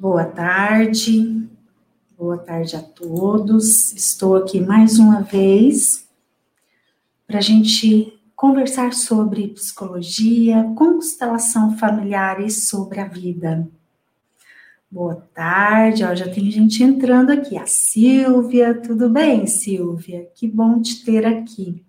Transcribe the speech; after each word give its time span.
Boa 0.00 0.24
tarde, 0.24 1.46
boa 2.16 2.38
tarde 2.38 2.74
a 2.74 2.80
todos. 2.80 3.92
Estou 3.92 4.34
aqui 4.34 4.58
mais 4.58 4.98
uma 4.98 5.20
vez 5.20 6.08
para 7.26 7.36
a 7.36 7.42
gente 7.42 8.18
conversar 8.34 8.94
sobre 8.94 9.48
psicologia, 9.48 10.72
constelação 10.74 11.76
familiar 11.76 12.40
e 12.40 12.50
sobre 12.50 12.98
a 12.98 13.04
vida. 13.06 13.68
Boa 14.90 15.16
tarde, 15.34 16.02
ó, 16.02 16.14
já 16.14 16.30
tem 16.30 16.50
gente 16.50 16.82
entrando 16.82 17.28
aqui. 17.28 17.58
A 17.58 17.66
Silvia, 17.66 18.72
tudo 18.72 19.10
bem, 19.10 19.46
Silvia? 19.46 20.30
Que 20.34 20.48
bom 20.48 20.80
te 20.80 21.04
ter 21.04 21.26
aqui. 21.26 21.84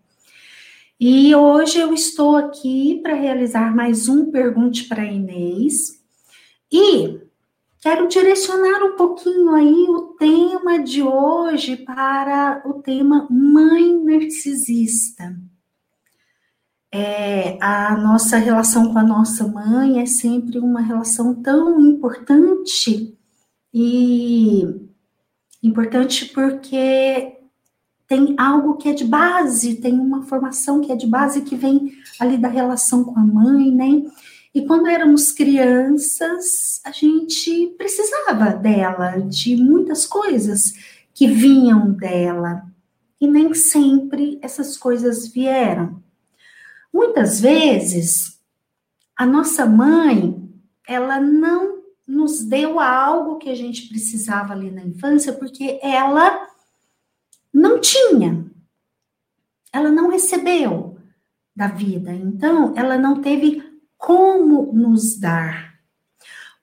E 1.00 1.34
hoje 1.34 1.80
eu 1.80 1.93
estou 1.93 2.36
aqui 2.36 3.00
para 3.02 3.14
realizar 3.14 3.73
mais 3.73 4.09
um 4.09 4.30
Pergunte 4.30 4.84
para 4.89 5.05
Inês. 5.05 6.04
E 6.70 7.30
Quero 7.81 8.08
direcionar 8.08 8.84
um 8.84 8.95
pouquinho 8.95 9.55
aí 9.55 9.88
o 9.89 10.13
tema 10.20 10.77
de 10.77 11.02
hoje 11.02 11.76
para 11.77 12.62
o 12.63 12.73
tema 12.76 13.27
mãe 13.27 13.98
narcisista. 14.03 15.35
É, 16.94 17.58
a 17.59 17.98
nossa 17.98 18.38
relação 18.38 18.94
com 18.94 18.99
a 18.99 19.03
nossa 19.03 19.48
mãe 19.48 19.99
é 19.99 20.05
sempre 20.05 20.59
uma 20.59 20.80
relação 20.80 21.34
tão 21.41 21.81
importante 21.81 23.17
e 23.73 24.63
importante 25.63 26.25
porque 26.25 27.39
tem 28.08 28.36
algo 28.38 28.77
que 28.77 28.89
é 28.89 28.94
de 28.94 29.05
base, 29.05 29.81
tem 29.81 30.00
uma 30.00 30.22
formação 30.22 30.81
que 30.81 30.91
é 30.91 30.95
de 30.95 31.08
base 31.08 31.41
que 31.41 31.55
vem 31.55 31.94
ali 32.20 32.38
da 32.38 32.48
relação 32.48 33.03
com 33.03 33.20
a 33.20 33.23
mãe, 33.23 33.72
né? 33.72 34.03
E 34.54 34.66
quando 34.66 34.88
éramos 34.88 35.32
crianças, 35.32 36.82
a 36.84 36.92
gente 36.92 37.68
precisava 37.78 38.52
dela, 38.52 39.17
de 39.22 39.56
muitas 39.56 40.06
coisas 40.06 40.73
que 41.14 41.28
vinham 41.28 41.92
dela. 41.92 42.64
E 43.20 43.28
nem 43.28 43.53
sempre 43.53 44.40
essas 44.42 44.75
coisas 44.78 45.28
vieram. 45.28 46.03
Muitas 46.92 47.40
vezes, 47.40 48.40
a 49.16 49.25
nossa 49.25 49.66
mãe, 49.66 50.50
ela 50.86 51.22
não 51.22 51.81
nos 52.06 52.44
deu 52.44 52.78
algo 52.80 53.38
que 53.38 53.50
a 53.50 53.56
gente 53.56 53.88
precisava 53.88 54.52
ali 54.52 54.70
na 54.70 54.84
infância, 54.84 55.31
porque 55.31 55.80
ela 55.81 56.45
não 57.53 57.80
tinha. 57.80 58.45
Ela 59.72 59.90
não 59.90 60.09
recebeu 60.09 60.97
da 61.56 61.68
vida. 61.68 62.14
Então, 62.14 62.73
ela 62.75 62.97
não 62.97 63.22
teve 63.22 63.70
como 64.02 64.73
nos 64.73 65.19
dar. 65.19 65.75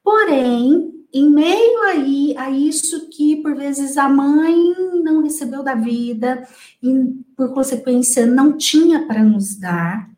Porém, 0.03 0.93
em 1.15 1.31
meio 1.31 1.83
aí 1.85 2.35
a 2.37 2.51
isso 2.51 3.09
que 3.09 3.37
por 3.37 3.55
vezes 3.55 3.97
a 3.97 4.09
mãe 4.09 4.57
não 5.05 5.23
recebeu 5.23 5.63
da 5.63 5.77
vida 5.77 6.47
e 6.83 7.15
por 7.37 7.55
consequência 7.55 8.27
não 8.27 8.57
tinha 8.57 9.07
para 9.07 9.23
nos 9.23 9.57
dar, 9.57 10.11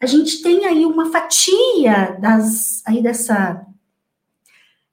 a 0.00 0.06
gente 0.06 0.42
tem 0.42 0.66
aí 0.66 0.84
uma 0.84 1.12
fatia 1.12 2.18
das 2.20 2.82
aí 2.84 3.00
dessa 3.00 3.64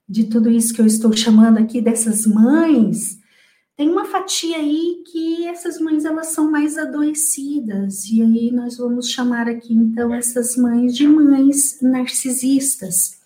de 0.08 0.24
tudo 0.24 0.48
isso 0.48 0.72
que 0.72 0.80
eu 0.80 0.86
estou 0.86 1.12
chamando 1.12 1.58
aqui 1.58 1.80
dessas 1.82 2.24
mães 2.24 3.18
tem 3.78 3.88
uma 3.88 4.04
fatia 4.04 4.56
aí 4.56 5.04
que 5.06 5.46
essas 5.46 5.80
mães 5.80 6.04
elas 6.04 6.32
são 6.32 6.50
mais 6.50 6.76
adoecidas 6.76 8.06
e 8.06 8.20
aí 8.20 8.50
nós 8.50 8.76
vamos 8.76 9.08
chamar 9.08 9.48
aqui 9.48 9.72
então 9.72 10.12
essas 10.12 10.56
mães 10.56 10.96
de 10.96 11.06
mães 11.06 11.78
narcisistas. 11.80 13.20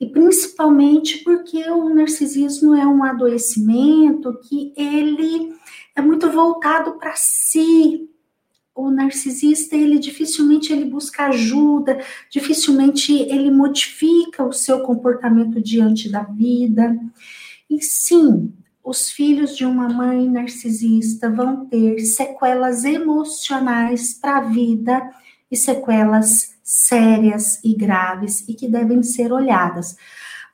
E 0.00 0.06
principalmente 0.06 1.18
porque 1.18 1.70
o 1.70 1.88
narcisismo 1.94 2.74
é 2.74 2.84
um 2.84 3.04
adoecimento 3.04 4.36
que 4.42 4.72
ele 4.76 5.54
é 5.94 6.02
muito 6.02 6.28
voltado 6.32 6.98
para 6.98 7.14
si. 7.14 8.10
O 8.74 8.90
narcisista, 8.90 9.76
ele 9.76 10.00
dificilmente 10.00 10.72
ele 10.72 10.86
busca 10.86 11.26
ajuda, 11.26 12.04
dificilmente 12.28 13.12
ele 13.12 13.52
modifica 13.52 14.42
o 14.42 14.52
seu 14.52 14.80
comportamento 14.80 15.62
diante 15.62 16.10
da 16.10 16.24
vida. 16.24 16.98
E 17.70 17.80
sim, 17.80 18.52
os 18.84 19.10
filhos 19.10 19.56
de 19.56 19.64
uma 19.64 19.88
mãe 19.88 20.28
narcisista 20.28 21.30
vão 21.30 21.66
ter 21.66 22.00
sequelas 22.00 22.84
emocionais 22.84 24.14
para 24.14 24.38
a 24.38 24.40
vida 24.40 25.10
e 25.50 25.56
sequelas 25.56 26.54
sérias 26.62 27.62
e 27.62 27.74
graves 27.74 28.46
e 28.48 28.54
que 28.54 28.68
devem 28.68 29.02
ser 29.02 29.32
olhadas. 29.32 29.96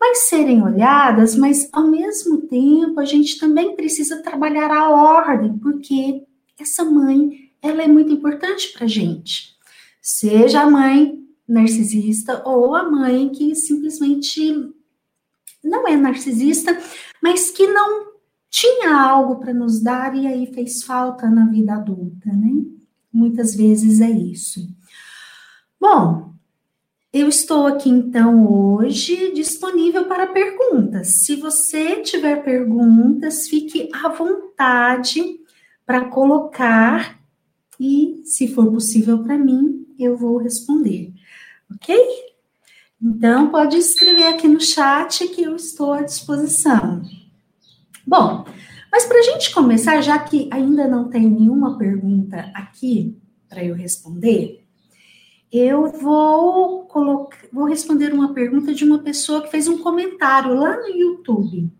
Mas 0.00 0.28
serem 0.28 0.62
olhadas, 0.62 1.34
mas 1.34 1.68
ao 1.72 1.88
mesmo 1.88 2.42
tempo 2.42 3.00
a 3.00 3.04
gente 3.04 3.38
também 3.38 3.74
precisa 3.74 4.22
trabalhar 4.22 4.70
a 4.70 4.90
ordem, 4.90 5.58
porque 5.58 6.22
essa 6.58 6.84
mãe, 6.84 7.50
ela 7.62 7.82
é 7.82 7.88
muito 7.88 8.12
importante 8.12 8.72
para 8.72 8.84
a 8.84 8.88
gente. 8.88 9.56
Seja 10.00 10.62
a 10.62 10.70
mãe 10.70 11.18
narcisista 11.48 12.42
ou 12.44 12.74
a 12.74 12.82
mãe 12.88 13.28
que 13.30 13.54
simplesmente 13.54 14.70
não 15.64 15.88
é 15.88 15.96
narcisista, 15.96 16.78
mas 17.22 17.50
que 17.50 17.66
não 17.66 18.07
tinha 18.50 18.94
algo 18.94 19.36
para 19.36 19.52
nos 19.52 19.80
dar 19.80 20.16
e 20.16 20.26
aí 20.26 20.52
fez 20.52 20.82
falta 20.82 21.30
na 21.30 21.46
vida 21.46 21.74
adulta, 21.74 22.32
né? 22.32 22.64
Muitas 23.12 23.54
vezes 23.54 24.00
é 24.00 24.10
isso. 24.10 24.68
Bom, 25.80 26.32
eu 27.12 27.28
estou 27.28 27.66
aqui 27.66 27.88
então 27.88 28.46
hoje 28.52 29.32
disponível 29.32 30.06
para 30.06 30.26
perguntas. 30.26 31.24
Se 31.24 31.36
você 31.36 32.02
tiver 32.02 32.42
perguntas, 32.42 33.48
fique 33.48 33.88
à 33.92 34.08
vontade 34.08 35.22
para 35.86 36.04
colocar 36.06 37.18
e, 37.80 38.20
se 38.24 38.48
for 38.48 38.70
possível 38.70 39.22
para 39.22 39.38
mim, 39.38 39.86
eu 39.98 40.16
vou 40.16 40.36
responder, 40.36 41.12
ok? 41.74 41.96
Então, 43.00 43.48
pode 43.48 43.76
escrever 43.76 44.26
aqui 44.26 44.48
no 44.48 44.60
chat 44.60 45.26
que 45.28 45.42
eu 45.42 45.56
estou 45.56 45.92
à 45.92 46.02
disposição. 46.02 47.02
Bom, 48.08 48.46
mas 48.90 49.04
para 49.04 49.18
a 49.18 49.22
gente 49.22 49.52
começar, 49.52 50.00
já 50.00 50.18
que 50.18 50.48
ainda 50.50 50.88
não 50.88 51.10
tem 51.10 51.28
nenhuma 51.28 51.76
pergunta 51.76 52.50
aqui 52.54 53.14
para 53.46 53.62
eu 53.62 53.74
responder, 53.74 54.64
eu 55.52 55.90
vou 55.90 56.84
colocar, 56.86 57.36
vou 57.52 57.66
responder 57.66 58.14
uma 58.14 58.32
pergunta 58.32 58.72
de 58.72 58.82
uma 58.82 59.00
pessoa 59.00 59.42
que 59.42 59.50
fez 59.50 59.68
um 59.68 59.76
comentário 59.76 60.54
lá 60.54 60.74
no 60.78 60.88
YouTube. 60.88 61.70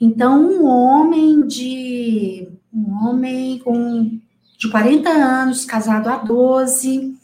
Então, 0.00 0.48
um 0.48 0.64
homem 0.64 1.44
de 1.44 2.48
um 2.72 3.04
homem 3.04 3.58
com 3.58 4.20
de 4.56 4.70
40 4.70 5.10
anos, 5.10 5.64
casado 5.64 6.08
há 6.08 6.18
12, 6.18 7.16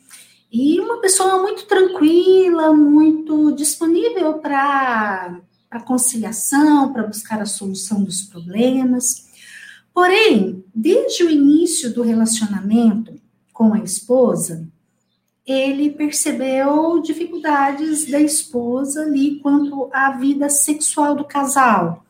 e 0.53 0.81
uma 0.81 1.01
pessoa 1.01 1.41
muito 1.41 1.67
tranquila, 1.67 2.75
muito 2.75 3.53
disponível 3.53 4.39
para 4.39 5.41
para 5.69 5.83
conciliação, 5.83 6.93
para 6.93 7.07
buscar 7.07 7.41
a 7.41 7.47
solução 7.47 8.03
dos 8.03 8.23
problemas. 8.23 9.29
Porém, 9.93 10.65
desde 10.75 11.25
o 11.25 11.31
início 11.31 11.93
do 11.93 12.03
relacionamento 12.03 13.21
com 13.53 13.75
a 13.75 13.79
esposa, 13.79 14.67
ele 15.47 15.91
percebeu 15.91 17.01
dificuldades 17.01 18.11
da 18.11 18.21
esposa 18.21 19.03
ali 19.03 19.41
quanto 19.41 19.89
à 19.93 20.13
vida 20.13 20.49
sexual 20.49 21.17
do 21.17 21.25
casal. 21.25 22.05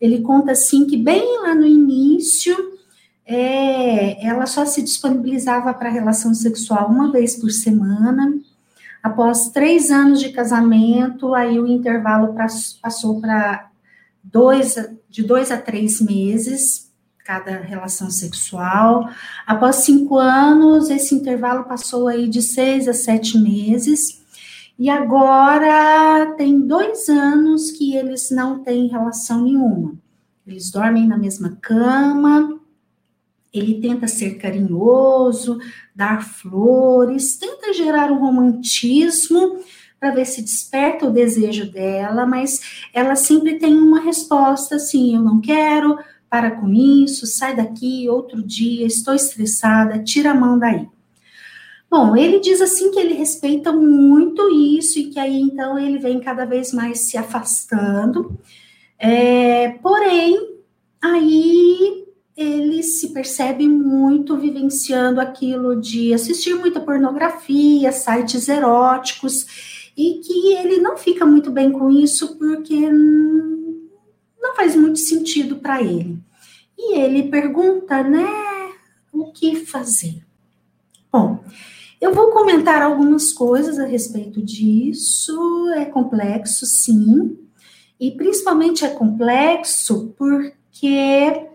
Ele 0.00 0.20
conta 0.20 0.52
assim 0.52 0.86
que 0.86 0.96
bem 0.96 1.42
lá 1.42 1.54
no 1.54 1.66
início 1.66 2.56
é, 3.26 4.26
ela 4.26 4.46
só 4.46 4.64
se 4.64 4.80
disponibilizava 4.80 5.74
para 5.74 5.90
relação 5.90 6.32
sexual 6.32 6.88
uma 6.88 7.12
vez 7.12 7.36
por 7.36 7.50
semana, 7.50 8.40
Após 9.02 9.50
três 9.50 9.90
anos 9.90 10.20
de 10.20 10.30
casamento, 10.30 11.34
aí 11.34 11.58
o 11.58 11.66
intervalo 11.66 12.34
passou 12.82 13.20
para 13.20 13.70
dois, 14.22 14.76
de 15.08 15.22
dois 15.22 15.50
a 15.50 15.56
três 15.56 16.00
meses, 16.00 16.92
cada 17.24 17.58
relação 17.58 18.10
sexual. 18.10 19.08
Após 19.46 19.76
cinco 19.76 20.16
anos, 20.16 20.90
esse 20.90 21.14
intervalo 21.14 21.64
passou 21.64 22.08
aí 22.08 22.28
de 22.28 22.42
seis 22.42 22.88
a 22.88 22.92
sete 22.92 23.38
meses. 23.38 24.22
E 24.78 24.88
agora 24.88 26.34
tem 26.36 26.60
dois 26.60 27.08
anos 27.08 27.70
que 27.72 27.96
eles 27.96 28.30
não 28.30 28.60
têm 28.60 28.88
relação 28.88 29.42
nenhuma. 29.42 29.94
Eles 30.46 30.70
dormem 30.70 31.06
na 31.06 31.18
mesma 31.18 31.58
cama, 31.60 32.57
ele 33.52 33.80
tenta 33.80 34.06
ser 34.06 34.36
carinhoso, 34.38 35.58
dar 35.94 36.22
flores, 36.22 37.36
tenta 37.36 37.72
gerar 37.72 38.10
um 38.12 38.18
romantismo 38.18 39.58
para 39.98 40.12
ver 40.12 40.26
se 40.26 40.42
desperta 40.42 41.06
o 41.06 41.12
desejo 41.12 41.70
dela, 41.70 42.24
mas 42.24 42.88
ela 42.92 43.16
sempre 43.16 43.58
tem 43.58 43.74
uma 43.74 44.00
resposta 44.00 44.76
assim: 44.76 45.14
eu 45.14 45.22
não 45.22 45.40
quero, 45.40 45.98
para 46.30 46.50
com 46.52 46.68
isso, 46.72 47.26
sai 47.26 47.56
daqui, 47.56 48.08
outro 48.08 48.42
dia, 48.42 48.86
estou 48.86 49.14
estressada, 49.14 50.02
tira 50.02 50.30
a 50.30 50.34
mão 50.34 50.58
daí. 50.58 50.86
Bom, 51.90 52.14
ele 52.14 52.38
diz 52.38 52.60
assim 52.60 52.90
que 52.90 53.00
ele 53.00 53.14
respeita 53.14 53.72
muito 53.72 54.50
isso 54.50 54.98
e 54.98 55.08
que 55.08 55.18
aí 55.18 55.40
então 55.40 55.78
ele 55.78 55.98
vem 55.98 56.20
cada 56.20 56.44
vez 56.44 56.72
mais 56.72 57.08
se 57.08 57.16
afastando 57.16 58.38
É, 58.98 59.70
porém, 59.82 60.58
aí 61.02 62.07
ele 62.38 62.84
se 62.84 63.08
percebe 63.08 63.68
muito 63.68 64.36
vivenciando 64.36 65.20
aquilo 65.20 65.80
de 65.80 66.14
assistir 66.14 66.54
muita 66.54 66.80
pornografia, 66.80 67.90
sites 67.90 68.48
eróticos, 68.48 69.90
e 69.96 70.20
que 70.24 70.52
ele 70.52 70.78
não 70.78 70.96
fica 70.96 71.26
muito 71.26 71.50
bem 71.50 71.72
com 71.72 71.90
isso 71.90 72.38
porque 72.38 72.88
não 74.40 74.54
faz 74.54 74.76
muito 74.76 75.00
sentido 75.00 75.56
para 75.56 75.82
ele. 75.82 76.16
E 76.78 76.96
ele 76.96 77.24
pergunta, 77.24 78.04
né, 78.04 78.28
o 79.12 79.32
que 79.32 79.56
fazer? 79.56 80.24
Bom, 81.10 81.42
eu 82.00 82.14
vou 82.14 82.30
comentar 82.30 82.82
algumas 82.82 83.32
coisas 83.32 83.80
a 83.80 83.84
respeito 83.84 84.40
disso. 84.40 85.68
É 85.70 85.84
complexo, 85.86 86.64
sim, 86.66 87.36
e 87.98 88.12
principalmente 88.12 88.84
é 88.84 88.90
complexo 88.90 90.14
porque 90.16 91.47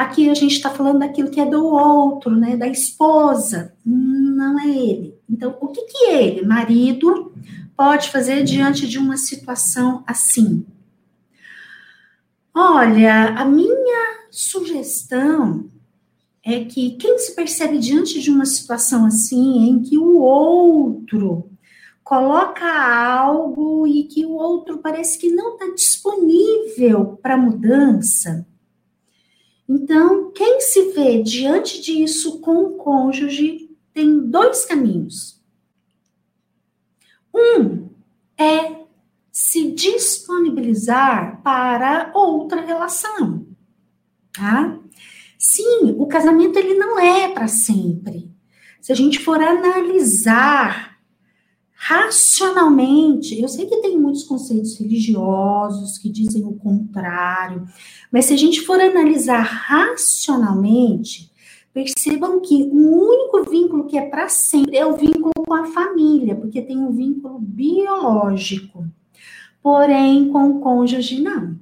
Aqui 0.00 0.30
a 0.30 0.34
gente 0.34 0.52
está 0.52 0.70
falando 0.70 1.00
daquilo 1.00 1.30
que 1.30 1.38
é 1.38 1.44
do 1.44 1.62
outro, 1.62 2.34
né? 2.34 2.56
Da 2.56 2.66
esposa. 2.66 3.74
Não 3.84 4.58
é 4.58 4.66
ele. 4.66 5.14
Então, 5.28 5.54
o 5.60 5.68
que, 5.68 5.82
que 5.82 6.04
ele, 6.06 6.40
marido, 6.40 7.34
pode 7.76 8.08
fazer 8.08 8.42
diante 8.42 8.88
de 8.88 8.96
uma 8.96 9.18
situação 9.18 10.02
assim? 10.06 10.64
Olha, 12.54 13.34
a 13.36 13.44
minha 13.44 14.26
sugestão 14.30 15.68
é 16.42 16.64
que 16.64 16.92
quem 16.92 17.18
se 17.18 17.34
percebe 17.34 17.76
diante 17.76 18.22
de 18.22 18.30
uma 18.30 18.46
situação 18.46 19.04
assim, 19.04 19.68
em 19.68 19.82
que 19.82 19.98
o 19.98 20.16
outro 20.16 21.50
coloca 22.02 22.64
algo 22.64 23.86
e 23.86 24.04
que 24.04 24.24
o 24.24 24.32
outro 24.32 24.78
parece 24.78 25.18
que 25.18 25.30
não 25.30 25.56
está 25.56 25.74
disponível 25.74 27.18
para 27.22 27.36
mudança, 27.36 28.46
então, 29.72 30.32
quem 30.32 30.60
se 30.60 30.90
vê 30.90 31.22
diante 31.22 31.80
disso 31.80 32.40
com 32.40 32.56
o 32.64 32.70
cônjuge 32.70 33.70
tem 33.94 34.18
dois 34.18 34.64
caminhos. 34.64 35.40
Um 37.32 37.88
é 38.36 38.80
se 39.30 39.70
disponibilizar 39.70 41.40
para 41.44 42.10
outra 42.12 42.62
relação, 42.62 43.46
tá? 44.32 44.76
Sim, 45.38 45.94
o 45.98 46.06
casamento 46.08 46.58
ele 46.58 46.74
não 46.74 46.98
é 46.98 47.32
para 47.32 47.46
sempre. 47.46 48.28
Se 48.80 48.90
a 48.90 48.96
gente 48.96 49.20
for 49.20 49.40
analisar 49.40 50.89
racionalmente, 51.82 53.40
eu 53.40 53.48
sei 53.48 53.64
que 53.64 53.78
tem 53.78 53.98
muitos 53.98 54.24
conceitos 54.24 54.78
religiosos 54.78 55.96
que 55.96 56.10
dizem 56.10 56.44
o 56.44 56.52
contrário, 56.52 57.66
mas 58.12 58.26
se 58.26 58.34
a 58.34 58.36
gente 58.36 58.60
for 58.60 58.78
analisar 58.78 59.40
racionalmente, 59.40 61.32
percebam 61.72 62.38
que 62.42 62.64
o 62.64 63.08
único 63.08 63.50
vínculo 63.50 63.86
que 63.86 63.96
é 63.96 64.02
para 64.02 64.28
sempre 64.28 64.76
é 64.76 64.84
o 64.84 64.94
vínculo 64.94 65.32
com 65.34 65.54
a 65.54 65.68
família, 65.68 66.36
porque 66.36 66.60
tem 66.60 66.76
um 66.76 66.92
vínculo 66.92 67.38
biológico. 67.38 68.84
Porém, 69.62 70.28
com 70.28 70.50
o 70.50 70.60
cônjuge, 70.60 71.22
não. 71.22 71.58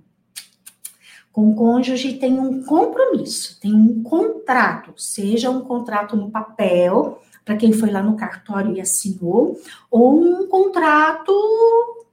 Com 1.30 1.52
o 1.52 1.54
cônjuge 1.54 2.14
tem 2.14 2.40
um 2.40 2.64
compromisso, 2.64 3.60
tem 3.60 3.72
um 3.72 4.02
contrato, 4.02 4.92
seja 4.96 5.48
um 5.48 5.60
contrato 5.60 6.16
no 6.16 6.28
papel, 6.28 7.22
para 7.48 7.56
quem 7.56 7.72
foi 7.72 7.90
lá 7.90 8.02
no 8.02 8.14
cartório 8.14 8.76
e 8.76 8.80
assinou, 8.80 9.58
ou 9.90 10.22
um 10.22 10.46
contrato 10.48 11.32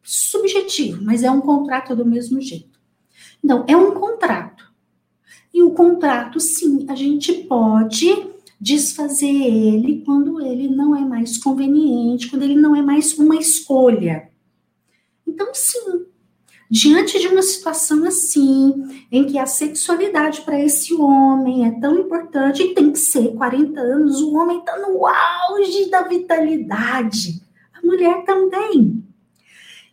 subjetivo, 0.01 1.03
mas 1.03 1.23
é 1.23 1.29
um 1.29 1.41
contrato 1.41 1.93
do 1.93 2.05
mesmo 2.05 2.39
jeito. 2.39 2.79
Então, 3.43 3.65
é 3.67 3.75
um 3.75 3.91
contrato. 3.91 4.71
E 5.53 5.61
o 5.61 5.71
contrato, 5.71 6.39
sim, 6.39 6.85
a 6.87 6.95
gente 6.95 7.33
pode 7.33 8.27
desfazer 8.61 9.27
ele 9.27 10.03
quando 10.05 10.39
ele 10.39 10.69
não 10.69 10.95
é 10.95 11.01
mais 11.01 11.37
conveniente, 11.37 12.29
quando 12.29 12.43
ele 12.43 12.55
não 12.55 12.73
é 12.73 12.81
mais 12.81 13.19
uma 13.19 13.35
escolha. 13.35 14.29
Então, 15.27 15.53
sim, 15.53 16.05
diante 16.69 17.19
de 17.19 17.27
uma 17.27 17.41
situação 17.41 18.05
assim, 18.05 19.05
em 19.11 19.25
que 19.25 19.37
a 19.37 19.45
sexualidade 19.45 20.41
para 20.41 20.59
esse 20.59 20.93
homem 20.93 21.67
é 21.67 21.79
tão 21.79 21.99
importante, 21.99 22.63
e 22.63 22.73
tem 22.73 22.91
que 22.91 22.99
ser 22.99 23.33
40 23.35 23.79
anos, 23.79 24.21
o 24.21 24.33
homem 24.35 24.59
está 24.59 24.77
no 24.79 25.05
auge 25.05 25.89
da 25.89 26.01
vitalidade, 26.01 27.41
a 27.73 27.85
mulher 27.85 28.23
também. 28.25 29.03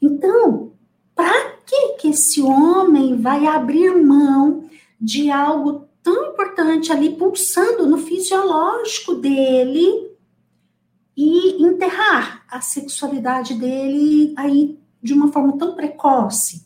Então, 0.01 0.73
para 1.15 1.53
que, 1.67 1.89
que 1.99 2.09
esse 2.09 2.41
homem 2.41 3.21
vai 3.21 3.47
abrir 3.47 3.95
mão 3.95 4.69
de 5.01 5.31
algo 5.31 5.89
tão 6.03 6.33
importante 6.33 6.91
ali, 6.91 7.11
pulsando 7.11 7.87
no 7.87 7.99
fisiológico 7.99 9.15
dele, 9.15 10.11
e 11.17 11.63
enterrar 11.63 12.45
a 12.49 12.61
sexualidade 12.61 13.55
dele 13.55 14.33
aí 14.37 14.79
de 15.03 15.13
uma 15.13 15.33
forma 15.33 15.57
tão 15.59 15.75
precoce. 15.75 16.65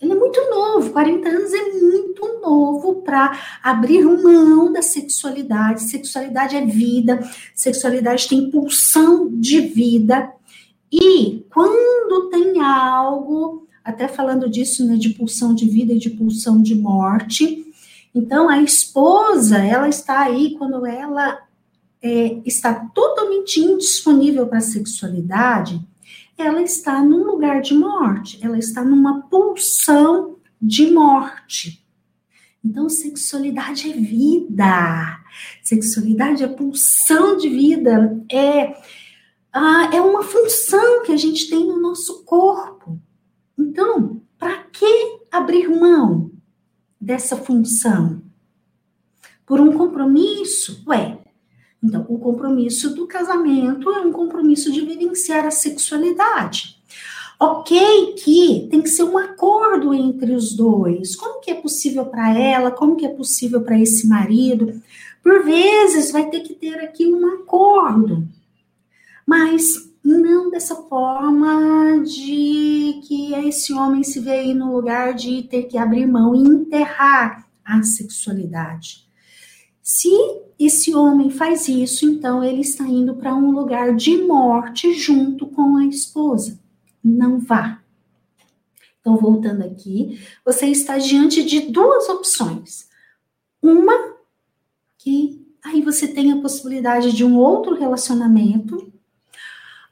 Ele 0.00 0.12
é 0.12 0.16
muito 0.16 0.38
novo, 0.50 0.90
40 0.90 1.28
anos 1.28 1.52
é 1.52 1.72
muito 1.72 2.40
novo 2.42 2.96
para 3.02 3.38
abrir 3.62 4.04
mão 4.04 4.72
da 4.72 4.82
sexualidade. 4.82 5.82
Sexualidade 5.82 6.56
é 6.56 6.64
vida, 6.64 7.20
sexualidade 7.54 8.28
tem 8.28 8.50
pulsão 8.50 9.30
de 9.32 9.60
vida. 9.60 10.30
E 10.92 11.44
quando 11.52 12.28
tem 12.30 12.60
algo, 12.60 13.66
até 13.82 14.06
falando 14.06 14.48
disso, 14.48 14.86
né, 14.86 14.96
de 14.96 15.10
pulsão 15.10 15.54
de 15.54 15.68
vida 15.68 15.94
e 15.94 15.98
de 15.98 16.10
pulsão 16.10 16.60
de 16.60 16.74
morte, 16.74 17.64
então 18.14 18.48
a 18.48 18.60
esposa, 18.62 19.58
ela 19.58 19.88
está 19.88 20.20
aí 20.20 20.54
quando 20.56 20.86
ela 20.86 21.42
é, 22.02 22.40
está 22.44 22.74
totalmente 22.94 23.58
indisponível 23.58 24.46
para 24.46 24.58
a 24.58 24.60
sexualidade, 24.60 25.80
ela 26.36 26.62
está 26.62 27.02
num 27.02 27.24
lugar 27.24 27.60
de 27.60 27.74
morte, 27.74 28.38
ela 28.42 28.58
está 28.58 28.84
numa 28.84 29.22
pulsão 29.22 30.36
de 30.60 30.90
morte. 30.90 31.84
Então, 32.64 32.88
sexualidade 32.88 33.90
é 33.90 33.92
vida, 33.92 35.20
sexualidade 35.62 36.42
é 36.42 36.48
pulsão 36.48 37.36
de 37.36 37.48
vida, 37.48 38.24
é, 38.30 38.74
ah, 39.52 39.90
é 39.92 40.00
uma 40.00 40.22
função 40.22 41.02
que 41.02 41.12
a 41.12 41.16
gente 41.16 41.48
tem 41.50 41.66
no 41.66 41.78
nosso 41.78 42.24
corpo. 42.24 42.98
Então, 43.58 44.22
para 44.38 44.64
que 44.64 45.20
abrir 45.30 45.68
mão 45.68 46.32
dessa 47.00 47.36
função? 47.36 48.22
Por 49.46 49.60
um 49.60 49.72
compromisso? 49.72 50.82
Ué, 50.86 51.23
então, 51.84 52.06
o 52.08 52.18
compromisso 52.18 52.94
do 52.94 53.06
casamento 53.06 53.90
é 53.90 54.00
um 54.00 54.10
compromisso 54.10 54.72
de 54.72 54.80
vivenciar 54.80 55.44
a 55.44 55.50
sexualidade. 55.50 56.78
Ok 57.38 58.14
que 58.14 58.68
tem 58.70 58.80
que 58.80 58.88
ser 58.88 59.02
um 59.02 59.18
acordo 59.18 59.92
entre 59.92 60.32
os 60.32 60.54
dois. 60.56 61.14
Como 61.14 61.40
que 61.40 61.50
é 61.50 61.54
possível 61.54 62.06
para 62.06 62.38
ela? 62.38 62.70
Como 62.70 62.96
que 62.96 63.04
é 63.04 63.10
possível 63.10 63.60
para 63.60 63.78
esse 63.78 64.08
marido? 64.08 64.80
Por 65.22 65.44
vezes 65.44 66.10
vai 66.10 66.30
ter 66.30 66.40
que 66.40 66.54
ter 66.54 66.78
aqui 66.80 67.06
um 67.06 67.26
acordo. 67.34 68.26
Mas 69.26 69.92
não 70.02 70.50
dessa 70.50 70.76
forma 70.76 72.02
de 72.02 73.00
que 73.06 73.34
esse 73.46 73.74
homem 73.74 74.02
se 74.02 74.20
vê 74.20 74.32
aí 74.32 74.54
no 74.54 74.74
lugar 74.74 75.12
de 75.12 75.42
ter 75.42 75.64
que 75.64 75.76
abrir 75.76 76.06
mão 76.06 76.34
e 76.34 76.38
enterrar 76.38 77.46
a 77.62 77.82
sexualidade. 77.82 79.03
Se 79.84 80.08
esse 80.58 80.94
homem 80.94 81.28
faz 81.28 81.68
isso, 81.68 82.06
então 82.06 82.42
ele 82.42 82.62
está 82.62 82.84
indo 82.84 83.16
para 83.16 83.34
um 83.34 83.50
lugar 83.50 83.94
de 83.94 84.16
morte 84.16 84.94
junto 84.94 85.46
com 85.46 85.76
a 85.76 85.84
esposa. 85.84 86.58
Não 87.04 87.38
vá. 87.38 87.82
Então, 88.98 89.18
voltando 89.18 89.62
aqui, 89.62 90.18
você 90.42 90.68
está 90.68 90.96
diante 90.96 91.44
de 91.44 91.70
duas 91.70 92.08
opções. 92.08 92.88
Uma, 93.62 94.14
que 94.96 95.46
aí 95.62 95.82
você 95.82 96.08
tem 96.08 96.32
a 96.32 96.40
possibilidade 96.40 97.12
de 97.12 97.22
um 97.22 97.36
outro 97.36 97.74
relacionamento, 97.74 98.90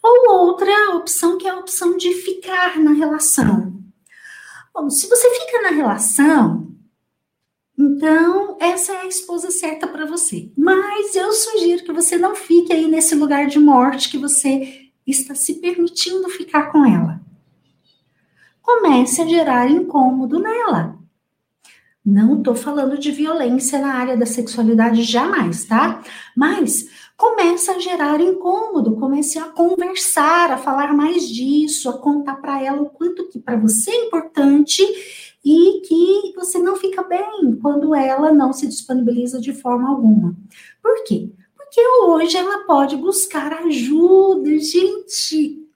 ou 0.03 0.31
outra 0.31 0.97
opção, 0.97 1.37
que 1.37 1.47
é 1.47 1.51
a 1.51 1.59
opção 1.59 1.99
de 1.99 2.15
ficar 2.15 2.79
na 2.79 2.93
relação. 2.93 3.79
Bom, 4.73 4.89
se 4.89 5.07
você 5.07 5.29
fica 5.39 5.61
na 5.61 5.69
relação, 5.69 6.72
então, 7.85 8.57
essa 8.61 8.93
é 8.93 9.01
a 9.01 9.07
esposa 9.09 9.51
certa 9.51 9.89
para 9.89 10.07
você. 10.07 10.53
Mas 10.57 11.17
eu 11.17 11.33
sugiro 11.33 11.83
que 11.83 11.93
você 11.93 12.17
não 12.17 12.37
fique 12.37 12.73
aí 12.73 12.87
nesse 12.87 13.17
lugar 13.17 13.49
de 13.49 13.59
morte 13.59 14.09
que 14.09 14.19
você 14.19 14.89
está 15.05 15.35
se 15.35 15.55
permitindo 15.55 16.29
ficar 16.29 16.71
com 16.71 16.87
ela. 16.87 17.21
Comece 18.63 19.21
a 19.21 19.27
gerar 19.27 19.69
incômodo 19.69 20.39
nela. 20.39 20.97
Não 22.07 22.39
estou 22.39 22.55
falando 22.55 22.97
de 22.97 23.11
violência 23.11 23.81
na 23.81 23.95
área 23.95 24.17
da 24.17 24.27
sexualidade 24.27 25.03
jamais, 25.03 25.65
tá? 25.65 26.03
Mas 26.37 26.89
comece 27.17 27.69
a 27.69 27.81
gerar 27.81 28.21
incômodo, 28.21 28.95
comece 28.95 29.41
a 29.41 29.45
conversar, 29.47 30.53
a 30.53 30.59
falar 30.59 30.95
mais 30.95 31.29
disso, 31.29 31.89
a 31.91 31.99
contar 31.99 32.37
para 32.37 32.63
ela 32.63 32.81
o 32.81 32.91
quanto 32.91 33.29
que 33.29 33.41
para 33.41 33.57
você 33.57 33.91
é 33.91 34.07
importante 34.07 34.85
e 35.45 35.81
que 35.81 36.33
você 36.37 36.59
não 36.59 36.77
fica 36.77 37.03
bem 37.03 37.59
quando 37.61 37.95
ela 37.95 38.33
não 38.33 38.53
se 38.53 38.67
disponibiliza 38.67 39.41
de 39.41 39.53
forma 39.53 39.89
alguma. 39.89 40.37
Por 40.81 41.05
quê? 41.05 41.31
Porque 41.57 41.81
hoje 42.05 42.37
ela 42.37 42.65
pode 42.65 42.97
buscar 42.97 43.53
ajuda, 43.65 44.59
gente. 44.59 45.67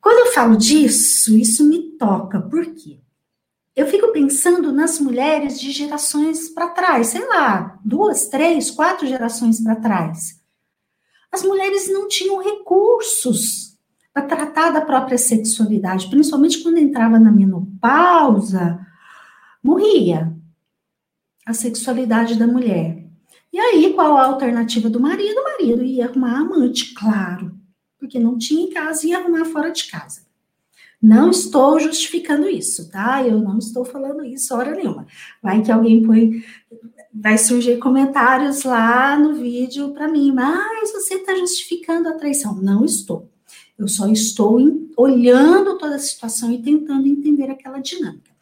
Quando 0.00 0.26
eu 0.26 0.32
falo 0.32 0.56
disso, 0.56 1.36
isso 1.36 1.68
me 1.68 1.82
toca. 1.98 2.40
Por 2.40 2.64
quê? 2.74 2.98
Eu 3.76 3.86
fico 3.86 4.08
pensando 4.08 4.72
nas 4.72 4.98
mulheres 4.98 5.60
de 5.60 5.70
gerações 5.70 6.48
para 6.48 6.70
trás, 6.70 7.08
sei 7.08 7.26
lá, 7.26 7.78
duas, 7.84 8.28
três, 8.28 8.70
quatro 8.70 9.06
gerações 9.06 9.62
para 9.62 9.76
trás. 9.76 10.40
As 11.30 11.42
mulheres 11.42 11.88
não 11.92 12.08
tinham 12.08 12.42
recursos 12.42 13.67
para 14.18 14.36
tratar 14.36 14.70
da 14.70 14.80
própria 14.80 15.16
sexualidade, 15.16 16.08
principalmente 16.10 16.60
quando 16.62 16.78
entrava 16.78 17.18
na 17.18 17.30
menopausa, 17.30 18.84
morria 19.62 20.34
a 21.46 21.54
sexualidade 21.54 22.36
da 22.36 22.46
mulher. 22.46 23.04
E 23.52 23.58
aí, 23.58 23.92
qual 23.94 24.16
a 24.16 24.26
alternativa 24.26 24.90
do 24.90 25.00
marido? 25.00 25.38
O 25.38 25.44
marido 25.44 25.84
ia 25.84 26.06
arrumar 26.06 26.40
amante, 26.40 26.92
claro, 26.94 27.54
porque 27.98 28.18
não 28.18 28.36
tinha 28.36 28.64
em 28.64 28.70
casa 28.70 29.06
e 29.06 29.10
ia 29.10 29.18
arrumar 29.18 29.44
fora 29.44 29.70
de 29.70 29.84
casa. 29.88 30.26
Não 31.00 31.30
estou 31.30 31.78
justificando 31.78 32.48
isso, 32.48 32.90
tá? 32.90 33.24
Eu 33.24 33.38
não 33.38 33.58
estou 33.58 33.84
falando 33.84 34.24
isso 34.24 34.52
hora 34.54 34.74
nenhuma. 34.74 35.06
Vai 35.40 35.62
que 35.62 35.70
alguém 35.70 36.02
põe, 36.02 36.42
vai 37.14 37.38
surgir 37.38 37.78
comentários 37.78 38.64
lá 38.64 39.16
no 39.16 39.34
vídeo 39.34 39.90
para 39.90 40.08
mim, 40.08 40.32
mas 40.32 40.92
você 40.92 41.14
está 41.14 41.36
justificando 41.36 42.08
a 42.08 42.14
traição. 42.14 42.56
Não 42.56 42.84
estou. 42.84 43.30
Eu 43.78 43.86
só 43.86 44.08
estou 44.08 44.58
olhando 44.96 45.78
toda 45.78 45.94
a 45.94 46.00
situação 46.00 46.50
e 46.52 46.60
tentando 46.60 47.06
entender 47.06 47.48
aquela 47.48 47.78
dinâmica. 47.78 48.32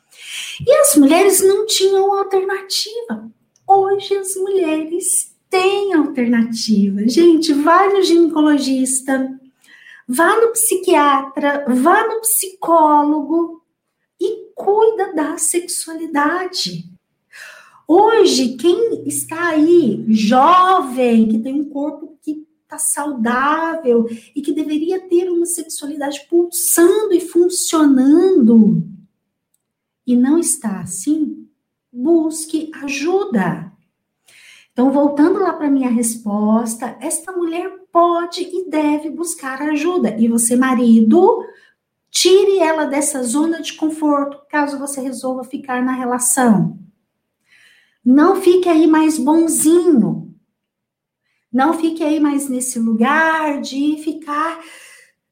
E 0.66 0.72
as 0.72 0.96
mulheres 0.96 1.42
não 1.42 1.66
tinham 1.66 2.18
alternativa. 2.18 3.30
Hoje 3.66 4.16
as 4.16 4.34
mulheres 4.36 5.36
têm 5.50 5.92
alternativa. 5.92 7.06
Gente, 7.06 7.52
vai 7.52 7.92
no 7.92 8.02
ginecologista, 8.02 9.38
vá 10.08 10.40
no 10.40 10.52
psiquiatra, 10.52 11.66
vá 11.68 12.06
no 12.06 12.20
psicólogo 12.22 13.62
e 14.18 14.50
cuida 14.54 15.12
da 15.12 15.36
sexualidade. 15.36 16.88
Hoje, 17.86 18.56
quem 18.56 19.06
está 19.06 19.50
aí, 19.50 20.04
jovem, 20.08 21.28
que 21.28 21.38
tem 21.38 21.60
um 21.60 21.68
corpo 21.68 22.15
está 22.66 22.78
saudável 22.78 24.06
e 24.34 24.42
que 24.42 24.52
deveria 24.52 25.00
ter 25.08 25.30
uma 25.30 25.46
sexualidade 25.46 26.26
pulsando 26.28 27.14
e 27.14 27.20
funcionando 27.20 28.82
e 30.04 30.16
não 30.16 30.38
está 30.38 30.80
assim, 30.80 31.48
busque 31.92 32.70
ajuda. 32.82 33.72
Então, 34.72 34.90
voltando 34.90 35.40
lá 35.40 35.52
para 35.52 35.70
minha 35.70 35.88
resposta, 35.88 36.96
esta 37.00 37.32
mulher 37.32 37.72
pode 37.90 38.42
e 38.42 38.68
deve 38.68 39.10
buscar 39.10 39.62
ajuda. 39.62 40.16
E 40.18 40.28
você, 40.28 40.54
marido, 40.54 41.42
tire 42.10 42.58
ela 42.58 42.84
dessa 42.84 43.22
zona 43.22 43.62
de 43.62 43.72
conforto, 43.74 44.38
caso 44.50 44.78
você 44.78 45.00
resolva 45.00 45.44
ficar 45.44 45.82
na 45.82 45.92
relação. 45.92 46.78
Não 48.04 48.36
fique 48.36 48.68
aí 48.68 48.86
mais 48.86 49.18
bonzinho. 49.18 50.25
Não 51.56 51.72
fique 51.72 52.04
aí 52.04 52.20
mais 52.20 52.50
nesse 52.50 52.78
lugar 52.78 53.62
de 53.62 53.96
ficar 54.04 54.62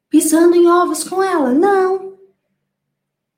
pisando 0.09 0.54
em 0.57 0.66
ovos 0.66 1.04
com 1.04 1.23
ela. 1.23 1.52
Não. 1.52 2.14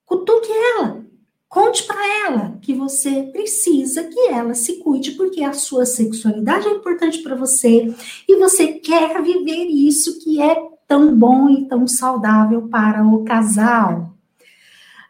Cutuque 0.05 0.53
ela. 0.53 1.05
Conte 1.49 1.83
para 1.83 2.07
ela 2.25 2.59
que 2.63 2.73
você 2.73 3.25
precisa 3.33 4.05
que 4.05 4.29
ela 4.29 4.55
se 4.55 4.79
cuide, 4.79 5.11
porque 5.17 5.43
a 5.43 5.53
sua 5.53 5.85
sexualidade 5.85 6.69
é 6.69 6.71
importante 6.71 7.25
para 7.25 7.35
você 7.35 7.93
e 8.29 8.37
você 8.37 8.75
quer 8.75 9.21
viver 9.21 9.65
isso 9.65 10.21
que 10.21 10.41
é 10.41 10.55
tão 10.87 11.13
bom 11.13 11.51
e 11.51 11.67
tão 11.67 11.89
saudável 11.89 12.69
para 12.69 13.05
o 13.05 13.25
casal. 13.25 14.15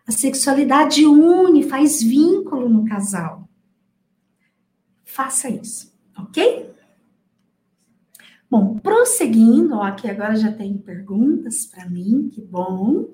A 0.07 0.13
sexualidade 0.13 1.05
une, 1.05 1.63
faz 1.63 2.03
vínculo 2.03 2.71
no 2.71 2.87
casal. 2.87 3.47
Faça 5.05 5.51
isso, 5.51 5.93
ok? 6.19 6.75
Bom, 8.51 8.79
prosseguindo, 8.79 9.75
ó, 9.75 9.83
aqui 9.83 10.09
agora 10.09 10.37
já 10.37 10.53
tem 10.53 10.79
perguntas 10.79 11.67
para 11.67 11.89
mim, 11.89 12.31
que 12.33 12.41
bom. 12.41 13.09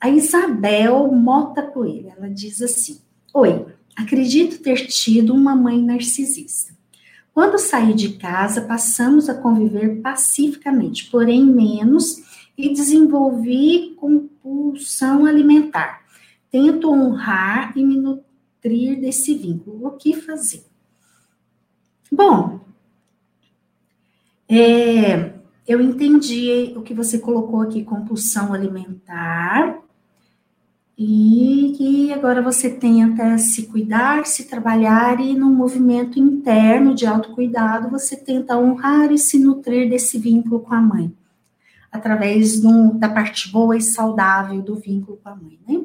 A 0.00 0.10
Isabel 0.10 1.10
Mota 1.12 1.62
Coelho, 1.62 2.12
ela 2.16 2.28
diz 2.28 2.60
assim: 2.60 3.00
Oi, 3.32 3.66
acredito 3.96 4.62
ter 4.62 4.86
tido 4.86 5.32
uma 5.32 5.54
mãe 5.54 5.80
narcisista. 5.80 6.74
Quando 7.32 7.58
saí 7.58 7.94
de 7.94 8.10
casa, 8.10 8.62
passamos 8.62 9.28
a 9.28 9.34
conviver 9.34 10.00
pacificamente, 10.00 11.10
porém 11.10 11.44
menos, 11.44 12.22
e 12.56 12.72
desenvolvi 12.72 13.94
compulsão 13.96 15.26
alimentar. 15.26 16.04
Tento 16.50 16.90
honrar 16.90 17.76
e 17.76 17.84
me 17.84 17.96
nutrir 17.96 19.00
desse 19.00 19.34
vínculo. 19.34 19.88
O 19.88 19.92
que 19.92 20.14
fazer? 20.14 20.64
Bom, 22.10 22.60
é, 24.60 25.34
eu 25.66 25.80
entendi 25.80 26.72
o 26.76 26.82
que 26.82 26.94
você 26.94 27.18
colocou 27.18 27.60
aqui, 27.60 27.84
compulsão 27.84 28.52
alimentar, 28.52 29.78
e 30.96 32.12
agora 32.12 32.40
você 32.40 32.70
tenta 32.70 33.36
se 33.36 33.66
cuidar, 33.66 34.26
se 34.26 34.44
trabalhar, 34.44 35.20
e 35.20 35.34
no 35.34 35.50
movimento 35.50 36.18
interno 36.18 36.94
de 36.94 37.06
autocuidado, 37.06 37.90
você 37.90 38.16
tenta 38.16 38.56
honrar 38.56 39.10
e 39.10 39.18
se 39.18 39.38
nutrir 39.38 39.90
desse 39.90 40.18
vínculo 40.18 40.60
com 40.60 40.72
a 40.72 40.80
mãe, 40.80 41.12
através 41.90 42.60
do, 42.60 42.94
da 42.94 43.08
parte 43.08 43.50
boa 43.50 43.76
e 43.76 43.80
saudável 43.80 44.62
do 44.62 44.76
vínculo 44.76 45.18
com 45.22 45.28
a 45.28 45.34
mãe, 45.34 45.58
né? 45.68 45.82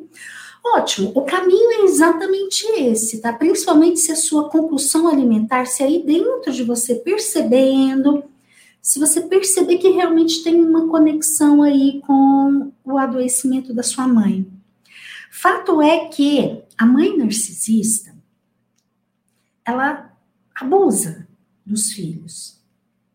Ótimo, 0.64 1.12
o 1.16 1.22
caminho 1.24 1.72
é 1.82 1.86
exatamente 1.86 2.66
esse, 2.78 3.22
tá? 3.22 3.34
Principalmente 3.34 4.00
se 4.00 4.12
a 4.12 4.16
sua 4.16 4.50
compulsão 4.50 5.08
alimentar, 5.08 5.66
se 5.66 5.82
aí 5.82 6.04
dentro 6.06 6.52
de 6.52 6.64
você 6.64 6.96
percebendo, 6.96 8.24
se 8.82 9.00
você 9.00 9.22
perceber 9.22 9.78
que 9.78 9.90
realmente 9.90 10.44
tem 10.44 10.56
uma 10.56 10.88
conexão 10.88 11.62
aí 11.62 12.02
com 12.06 12.72
o 12.84 12.98
adoecimento 12.98 13.74
da 13.74 13.84
sua 13.84 14.08
mãe. 14.08 14.48
Fato 15.32 15.82
é 15.82 16.08
que 16.08 16.64
a 16.78 16.86
mãe 16.86 17.18
narcisista, 17.18 18.16
ela 19.66 20.12
abusa 20.56 21.28
dos 21.66 21.92
filhos, 21.92 22.60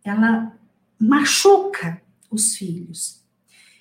ela 0.04 0.56
machuca 0.99 2.00
os 2.30 2.54
filhos. 2.56 3.23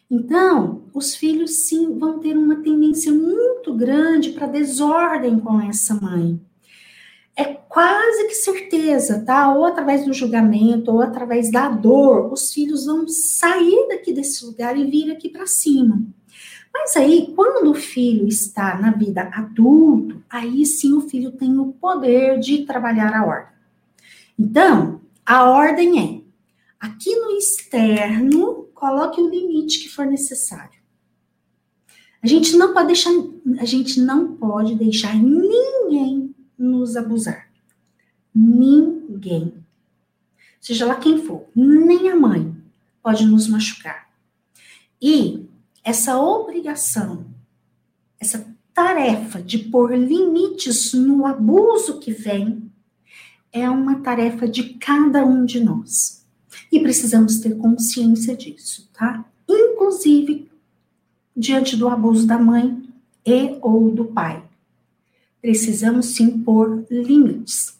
Então, 0.09 0.85
os 0.93 1.15
filhos 1.15 1.67
sim 1.67 1.97
vão 1.97 2.19
ter 2.19 2.37
uma 2.37 2.57
tendência 2.57 3.11
muito 3.11 3.73
grande 3.75 4.31
para 4.31 4.47
desordem 4.47 5.39
com 5.39 5.59
essa 5.61 5.95
mãe 5.95 6.39
é 7.35 7.45
quase 7.45 8.27
que 8.27 8.35
certeza, 8.35 9.23
tá? 9.25 9.53
Ou 9.53 9.65
através 9.65 10.05
do 10.05 10.13
julgamento, 10.13 10.91
ou 10.91 11.01
através 11.01 11.51
da 11.51 11.67
dor, 11.69 12.31
os 12.31 12.53
filhos 12.53 12.85
vão 12.85 13.07
sair 13.07 13.87
daqui 13.89 14.13
desse 14.13 14.45
lugar 14.45 14.77
e 14.77 14.89
vir 14.89 15.11
aqui 15.11 15.29
para 15.29 15.47
cima. 15.47 16.01
Mas 16.71 16.95
aí, 16.95 17.31
quando 17.35 17.71
o 17.71 17.75
filho 17.75 18.27
está 18.27 18.79
na 18.79 18.91
vida 18.91 19.29
adulto, 19.33 20.23
aí 20.29 20.65
sim 20.65 20.93
o 20.93 21.01
filho 21.01 21.31
tem 21.31 21.57
o 21.57 21.73
poder 21.73 22.39
de 22.39 22.65
trabalhar 22.65 23.13
a 23.15 23.25
ordem. 23.25 23.53
Então, 24.37 25.01
a 25.25 25.49
ordem 25.49 25.99
é: 25.99 26.21
aqui 26.79 27.15
no 27.15 27.31
externo, 27.31 28.67
coloque 28.73 29.21
o 29.21 29.29
limite 29.29 29.79
que 29.79 29.89
for 29.89 30.05
necessário. 30.05 30.81
A 32.23 32.27
gente 32.27 32.55
não 32.55 32.73
pode 32.73 32.87
deixar, 32.87 33.11
a 33.59 33.65
gente 33.65 33.99
não 33.99 34.35
pode 34.35 34.75
deixar 34.75 35.15
ninguém 35.15 36.22
nos 36.57 36.95
abusar. 36.95 37.49
Ninguém. 38.33 39.53
Seja 40.59 40.85
lá 40.85 40.95
quem 40.95 41.23
for, 41.23 41.45
nem 41.55 42.09
a 42.09 42.15
mãe 42.15 42.55
pode 43.01 43.25
nos 43.25 43.47
machucar. 43.47 44.09
E 45.01 45.45
essa 45.83 46.17
obrigação, 46.17 47.25
essa 48.19 48.47
tarefa 48.73 49.41
de 49.41 49.59
pôr 49.59 49.93
limites 49.95 50.93
no 50.93 51.25
abuso 51.25 51.99
que 51.99 52.11
vem, 52.11 52.71
é 53.51 53.69
uma 53.69 53.99
tarefa 53.99 54.47
de 54.47 54.75
cada 54.75 55.25
um 55.25 55.45
de 55.45 55.59
nós. 55.59 56.25
E 56.71 56.79
precisamos 56.79 57.39
ter 57.39 57.55
consciência 57.57 58.35
disso, 58.35 58.89
tá? 58.93 59.25
Inclusive 59.47 60.49
diante 61.35 61.75
do 61.75 61.87
abuso 61.87 62.25
da 62.25 62.37
mãe 62.39 62.81
e 63.25 63.57
ou 63.61 63.91
do 63.91 64.05
pai 64.05 64.42
precisamos 65.43 66.15
sim 66.15 66.39
pôr 66.39 66.85
limites. 66.89 67.77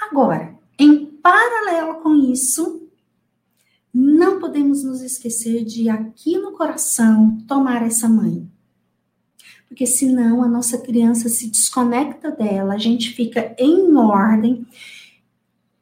Agora, 0.00 0.54
em 0.78 1.04
paralelo 1.04 1.96
com 1.96 2.14
isso, 2.14 2.88
não 3.92 4.38
podemos 4.38 4.84
nos 4.84 5.02
esquecer 5.02 5.64
de 5.64 5.88
aqui 5.88 6.38
no 6.38 6.52
coração 6.52 7.38
tomar 7.48 7.84
essa 7.84 8.08
mãe. 8.08 8.48
porque 9.68 9.84
senão 9.84 10.44
a 10.44 10.48
nossa 10.48 10.78
criança 10.78 11.28
se 11.28 11.48
desconecta 11.48 12.30
dela, 12.30 12.74
a 12.74 12.78
gente 12.78 13.12
fica 13.12 13.52
em 13.58 13.96
ordem, 13.96 14.64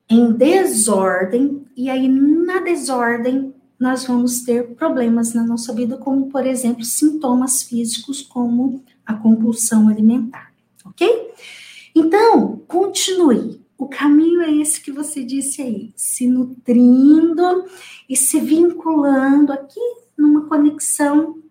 em 0.09 0.33
desordem, 0.33 1.67
e 1.77 1.91
aí 1.91 2.09
na 2.09 2.61
desordem 2.61 3.53
nós 3.79 4.07
vamos 4.07 4.43
ter 4.43 4.75
problemas 4.75 5.35
na 5.35 5.45
nossa 5.45 5.75
vida, 5.75 5.99
como 5.99 6.31
por 6.31 6.47
exemplo, 6.47 6.83
sintomas 6.83 7.63
físicos 7.63 8.23
como 8.23 8.83
a 9.05 9.13
compulsão 9.13 9.87
alimentar, 9.87 10.54
ok? 10.95 11.35
Então, 11.95 12.63
continue. 12.67 13.63
O 13.77 13.89
caminho 13.89 14.41
é 14.41 14.51
esse 14.53 14.81
que 14.81 14.91
você 14.91 15.23
disse 15.23 15.61
aí, 15.61 15.93
se 15.97 16.27
nutrindo 16.27 17.67
e 18.09 18.17
se 18.17 18.41
vinculando 18.41 19.53
aqui 19.53 19.81
numa 20.17 20.47
conexão 20.47 21.43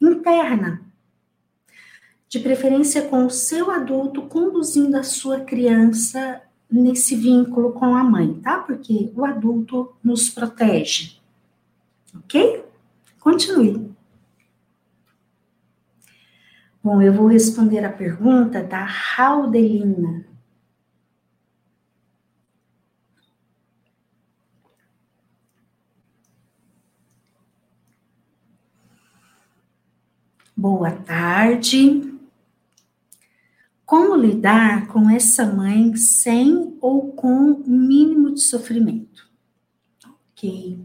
interna. 0.00 0.82
De 2.28 2.38
preferência 2.40 3.02
com 3.02 3.26
o 3.26 3.30
seu 3.30 3.70
adulto, 3.70 4.22
conduzindo 4.22 4.96
a 4.96 5.02
sua 5.02 5.40
criança 5.40 6.42
nesse 6.70 7.14
vínculo 7.16 7.72
com 7.72 7.96
a 7.96 8.04
mãe, 8.04 8.34
tá? 8.34 8.58
Porque 8.58 9.10
o 9.14 9.24
adulto 9.24 9.94
nos 10.02 10.28
protege. 10.28 11.18
Ok? 12.14 12.64
Continue. 13.20 13.95
Bom, 16.86 17.02
eu 17.02 17.12
vou 17.12 17.26
responder 17.26 17.84
a 17.84 17.90
pergunta 17.90 18.62
da 18.62 18.84
Raudelina. 18.84 20.24
Boa 30.56 30.92
tarde. 30.92 32.16
Como 33.84 34.14
lidar 34.14 34.86
com 34.86 35.10
essa 35.10 35.44
mãe 35.44 35.96
sem 35.96 36.78
ou 36.80 37.10
com 37.10 37.50
o 37.50 37.68
mínimo 37.68 38.32
de 38.32 38.42
sofrimento? 38.42 39.28
Ok. 40.30 40.78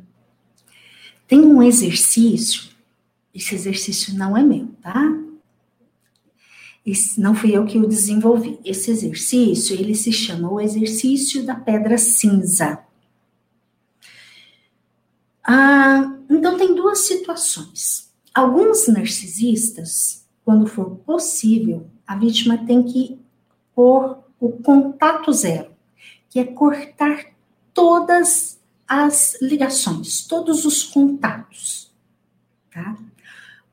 Tem 1.27 1.41
um 1.41 1.61
exercício, 1.61 2.71
esse 3.35 3.53
exercício 3.53 4.17
não 4.17 4.35
é 4.35 4.41
meu, 4.41 4.69
tá? 4.81 5.29
Esse, 6.85 7.19
não 7.19 7.35
fui 7.35 7.55
eu 7.55 7.65
que 7.65 7.77
o 7.77 7.87
desenvolvi. 7.87 8.59
Esse 8.65 8.91
exercício, 8.91 9.75
ele 9.75 9.93
se 9.95 10.11
chama 10.11 10.51
o 10.51 10.59
exercício 10.59 11.45
da 11.45 11.55
pedra 11.55 11.97
cinza. 11.97 12.79
Ah, 15.43 16.17
então, 16.29 16.57
tem 16.57 16.75
duas 16.75 16.99
situações. 16.99 18.11
Alguns 18.33 18.87
narcisistas, 18.87 20.25
quando 20.43 20.65
for 20.67 20.97
possível, 20.97 21.87
a 22.07 22.15
vítima 22.15 22.57
tem 22.65 22.83
que 22.83 23.19
pôr 23.75 24.17
o 24.39 24.49
contato 24.49 25.31
zero, 25.31 25.71
que 26.29 26.39
é 26.39 26.45
cortar 26.45 27.25
todas 27.73 28.59
as 28.87 29.37
ligações, 29.41 30.25
todos 30.25 30.65
os 30.65 30.83
contatos, 30.83 31.91
tá? 32.73 32.97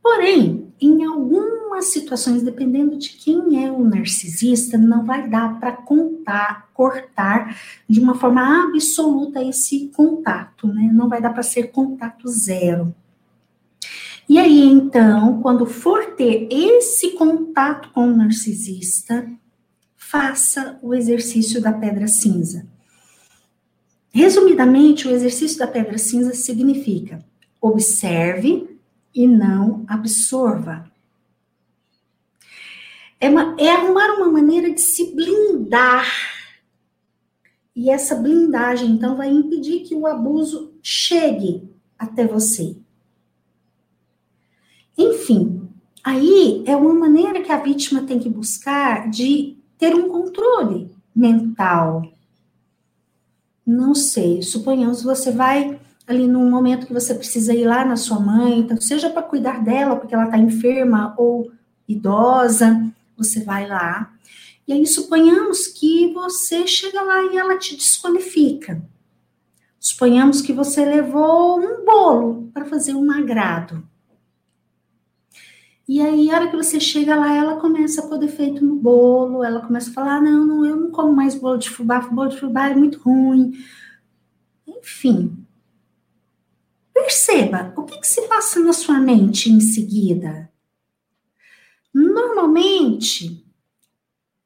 Porém, 0.09 0.73
em 0.81 1.05
algumas 1.05 1.93
situações, 1.93 2.43
dependendo 2.43 2.97
de 2.97 3.11
quem 3.11 3.63
é 3.63 3.71
o 3.71 3.85
narcisista, 3.85 4.79
não 4.79 5.05
vai 5.05 5.29
dar 5.29 5.61
para 5.61 5.71
contar, 5.71 6.71
cortar 6.73 7.55
de 7.87 8.01
uma 8.01 8.15
forma 8.15 8.65
absoluta 8.65 9.45
esse 9.45 9.91
contato, 9.95 10.67
né? 10.67 10.89
Não 10.95 11.11
vai 11.11 11.21
dar 11.21 11.35
para 11.35 11.43
ser 11.43 11.65
contato 11.65 12.27
zero. 12.27 12.95
E 14.27 14.39
aí, 14.39 14.63
então, 14.63 15.43
quando 15.43 15.67
for 15.67 16.15
ter 16.17 16.49
esse 16.51 17.11
contato 17.11 17.91
com 17.93 18.09
o 18.09 18.17
narcisista, 18.17 19.31
faça 19.95 20.79
o 20.83 20.95
exercício 20.95 21.61
da 21.61 21.71
pedra 21.71 22.09
cinza. 22.09 22.67
Resumidamente, 24.11 25.07
o 25.07 25.11
exercício 25.11 25.59
da 25.59 25.67
pedra 25.67 25.99
cinza 25.99 26.33
significa 26.33 27.23
observe 27.61 28.68
e 29.15 29.27
não 29.27 29.85
absorva. 29.89 30.91
É, 33.21 33.29
uma, 33.29 33.57
é 33.59 33.71
arrumar 33.71 34.15
uma 34.17 34.29
maneira 34.29 34.71
de 34.71 34.81
se 34.81 35.15
blindar. 35.15 36.07
E 37.75 37.91
essa 37.91 38.15
blindagem, 38.15 38.91
então, 38.91 39.17
vai 39.17 39.29
impedir 39.29 39.81
que 39.81 39.95
o 39.95 40.07
abuso 40.07 40.75
chegue 40.83 41.69
até 41.99 42.27
você. 42.27 42.77
Enfim, 44.97 45.69
aí 46.03 46.65
é 46.67 46.77
uma 46.77 46.93
maneira 46.93 47.43
que 47.43 47.53
a 47.53 47.59
vítima 47.59 48.03
tem 48.03 48.19
que 48.19 48.29
buscar 48.29 49.09
de 49.09 49.57
ter 49.77 49.95
um 49.95 50.09
controle 50.09 50.91
mental. 51.15 52.03
Não 53.65 53.95
sei, 53.95 54.43
suponhamos 54.43 55.03
você 55.03 55.31
vai 55.31 55.79
ali 56.09 56.27
num 56.27 56.49
momento 56.49 56.87
que 56.87 56.93
você 56.93 57.15
precisa 57.15 57.55
ir 57.55 57.67
lá 57.67 57.85
na 57.85 57.97
sua 57.97 58.19
mãe, 58.19 58.59
então, 58.59 58.81
seja 58.81 59.11
para 59.11 59.23
cuidar 59.23 59.63
dela, 59.63 59.97
porque 59.97 60.15
ela 60.15 60.25
está 60.25 60.39
enferma 60.39 61.15
ou 61.19 61.51
idosa, 61.87 62.91
você 63.17 63.45
vai 63.45 63.69
lá. 63.69 64.11
E 64.67 64.73
aí, 64.73 64.87
suponhamos 64.87 65.67
que 65.67 66.13
você 66.13 66.67
chega 66.67 67.03
lá 67.03 67.25
e 67.25 67.37
ela 67.37 67.59
te 67.59 67.77
desqualifica. 67.77 68.83
Suponhamos 69.79 70.41
que 70.41 70.53
você 70.53 70.85
levou 70.85 71.61
um 71.61 71.85
bolo 71.85 72.51
para 72.53 72.65
fazer 72.65 72.95
um 72.95 73.11
agrado. 73.11 73.87
E 75.87 76.03
aí, 76.03 76.31
a 76.31 76.35
hora 76.35 76.51
que 76.51 76.57
você 76.57 76.79
chega 76.79 77.17
lá, 77.17 77.35
ela 77.35 77.57
começa 77.57 78.03
a 78.03 78.07
pôr 78.07 78.19
defeito 78.19 78.63
no 78.65 78.77
bolo, 78.77 79.43
ela 79.43 79.61
começa 79.61 79.91
a 79.91 79.93
falar: 79.95 80.21
não, 80.21 80.45
não, 80.45 80.67
eu 80.67 80.77
não 80.77 80.91
como 80.91 81.15
mais 81.15 81.35
bolo 81.35 81.57
de 81.57 81.71
fubá, 81.71 82.01
bolo 82.01 82.29
de 82.29 82.39
fubá 82.39 82.69
é 82.69 82.75
muito 82.75 82.99
ruim. 83.01 83.53
Enfim, 84.67 85.48
Perceba 86.99 87.73
o 87.77 87.85
que, 87.85 87.97
que 88.01 88.07
se 88.07 88.23
passa 88.23 88.59
na 88.59 88.73
sua 88.73 88.99
mente 88.99 89.49
em 89.49 89.61
seguida. 89.61 90.51
Normalmente, 91.95 93.47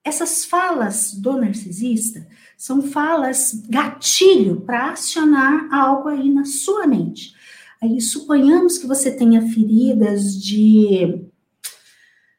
essas 0.04 0.44
falas 0.44 1.14
do 1.14 1.32
narcisista 1.38 2.28
são 2.58 2.82
falas 2.82 3.54
gatilho 3.70 4.60
para 4.60 4.90
acionar 4.90 5.72
algo 5.72 6.08
aí 6.08 6.28
na 6.28 6.44
sua 6.44 6.86
mente. 6.86 7.34
Aí 7.80 7.98
suponhamos 8.02 8.76
que 8.76 8.86
você 8.86 9.10
tenha 9.10 9.48
feridas 9.48 10.36
de 10.36 11.26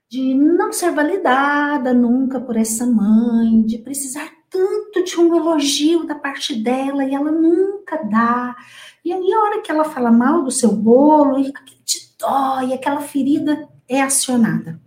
de 0.07 0.35
não 0.35 0.71
ser 0.71 0.91
validada 0.91 1.91
nunca 1.91 2.39
por 2.39 2.55
essa 2.55 2.85
mãe, 2.85 3.63
de 3.63 3.79
precisar 3.79 4.31
tanto 4.47 5.03
de 5.03 5.19
um 5.19 5.35
elogio 5.35 6.05
da 6.05 6.13
parte 6.13 6.53
dela 6.53 7.03
e 7.03 7.15
ela 7.15 7.31
nunca 7.31 7.97
dá, 8.03 8.55
e 9.03 9.11
aí, 9.11 9.33
a 9.33 9.39
hora 9.39 9.61
que 9.61 9.69
ela 9.69 9.83
fala 9.83 10.11
mal 10.11 10.43
do 10.43 10.51
seu 10.51 10.71
bolo, 10.71 11.43
te 11.83 12.15
dói, 12.17 12.73
aquela 12.73 13.01
ferida 13.01 13.67
é 13.87 14.01
acionada. 14.01 14.79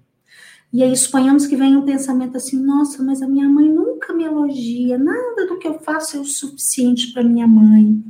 E 0.72 0.82
aí, 0.82 0.96
suponhamos 0.96 1.46
que 1.46 1.54
vem 1.54 1.76
um 1.76 1.84
pensamento 1.84 2.36
assim: 2.36 2.58
nossa, 2.62 3.02
mas 3.02 3.20
a 3.20 3.28
minha 3.28 3.48
mãe 3.48 3.68
nunca 3.68 4.14
me 4.14 4.24
elogia, 4.24 4.98
nada 4.98 5.46
do 5.46 5.58
que 5.58 5.68
eu 5.68 5.78
faço 5.80 6.16
é 6.16 6.20
o 6.20 6.24
suficiente 6.24 7.12
para 7.12 7.22
minha 7.22 7.46
mãe. 7.46 8.02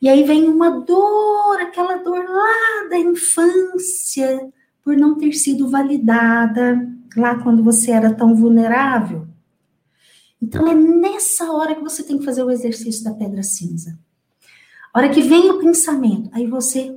E 0.00 0.08
aí 0.08 0.24
vem 0.24 0.48
uma 0.48 0.80
dor, 0.80 1.60
aquela 1.60 1.96
dor 1.96 2.24
lá 2.24 2.88
da 2.88 2.98
infância, 2.98 4.50
por 4.82 4.96
não 4.96 5.16
ter 5.16 5.32
sido 5.34 5.68
validada 5.68 6.88
lá 7.16 7.38
quando 7.42 7.62
você 7.62 7.90
era 7.90 8.14
tão 8.14 8.34
vulnerável. 8.34 9.26
Então, 10.42 10.66
é 10.66 10.74
nessa 10.74 11.52
hora 11.52 11.74
que 11.74 11.82
você 11.82 12.02
tem 12.02 12.18
que 12.18 12.24
fazer 12.24 12.42
o 12.42 12.50
exercício 12.50 13.04
da 13.04 13.12
pedra 13.12 13.42
cinza. 13.42 13.98
A 14.92 14.98
hora 14.98 15.08
que 15.08 15.22
vem 15.22 15.50
o 15.50 15.58
pensamento, 15.58 16.28
aí 16.32 16.46
você 16.46 16.96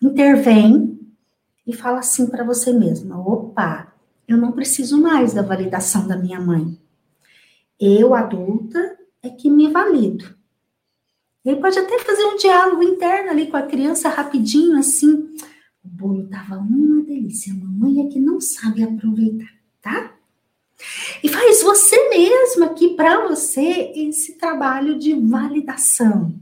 intervém 0.00 1.00
e 1.66 1.72
fala 1.72 2.00
assim 2.00 2.26
para 2.26 2.44
você 2.44 2.72
mesma: 2.72 3.18
opa, 3.18 3.92
eu 4.28 4.36
não 4.36 4.52
preciso 4.52 5.00
mais 5.00 5.32
da 5.32 5.42
validação 5.42 6.06
da 6.06 6.16
minha 6.16 6.40
mãe. 6.40 6.78
Eu, 7.80 8.14
adulta, 8.14 8.98
é 9.22 9.30
que 9.30 9.50
me 9.50 9.70
valido. 9.70 10.36
Ele 11.44 11.60
pode 11.60 11.78
até 11.78 11.98
fazer 11.98 12.24
um 12.24 12.36
diálogo 12.36 12.82
interno 12.82 13.30
ali 13.30 13.48
com 13.48 13.56
a 13.56 13.62
criança 13.62 14.08
rapidinho, 14.08 14.78
assim. 14.78 15.34
O 15.84 15.88
bolo 15.88 16.28
tava 16.28 16.58
uma 16.58 17.02
delícia, 17.02 17.52
a 17.52 17.56
mamãe 17.56 18.06
é 18.06 18.08
que 18.08 18.20
não 18.20 18.40
sabe 18.40 18.84
aproveitar, 18.84 19.50
tá? 19.80 20.14
E 21.22 21.28
faz 21.28 21.62
você 21.62 22.08
mesma 22.10 22.66
aqui 22.66 22.94
para 22.94 23.26
você 23.26 23.92
esse 23.96 24.38
trabalho 24.38 24.98
de 24.98 25.14
validação. 25.14 26.32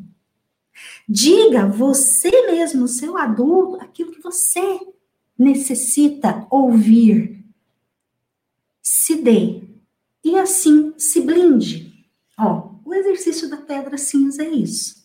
Diga 1.13 1.67
você 1.67 2.31
mesmo, 2.53 2.87
seu 2.87 3.19
adulto, 3.19 3.83
aquilo 3.83 4.13
que 4.13 4.23
você 4.23 4.79
necessita 5.37 6.47
ouvir. 6.49 7.45
Se 8.81 9.21
dê. 9.21 9.61
E 10.23 10.39
assim 10.39 10.95
se 10.97 11.21
blinde. 11.21 12.07
Ó, 12.39 12.77
o 12.85 12.95
exercício 12.95 13.51
da 13.51 13.57
pedra 13.57 13.99
cinza 13.99 14.45
é 14.45 14.51
isso. 14.51 15.05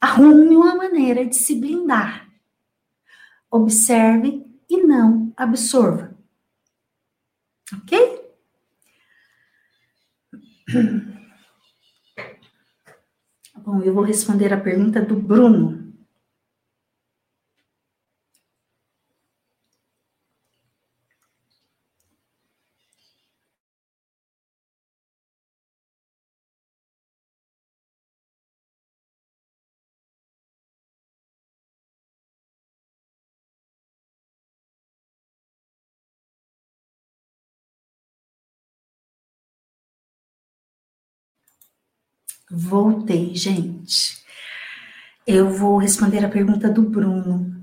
Arrume 0.00 0.54
uma 0.54 0.76
maneira 0.76 1.26
de 1.26 1.34
se 1.34 1.56
blindar. 1.56 2.32
Observe 3.50 4.46
e 4.70 4.80
não 4.80 5.32
absorva. 5.36 6.16
Ok? 7.72 7.98
Bom, 13.66 13.82
eu 13.82 13.92
vou 13.92 14.04
responder 14.04 14.52
a 14.52 14.60
pergunta 14.60 15.02
do 15.02 15.16
Bruno. 15.16 15.85
Voltei, 42.50 43.34
gente. 43.34 44.24
Eu 45.26 45.50
vou 45.50 45.78
responder 45.78 46.24
a 46.24 46.28
pergunta 46.28 46.70
do 46.70 46.82
Bruno. 46.82 47.56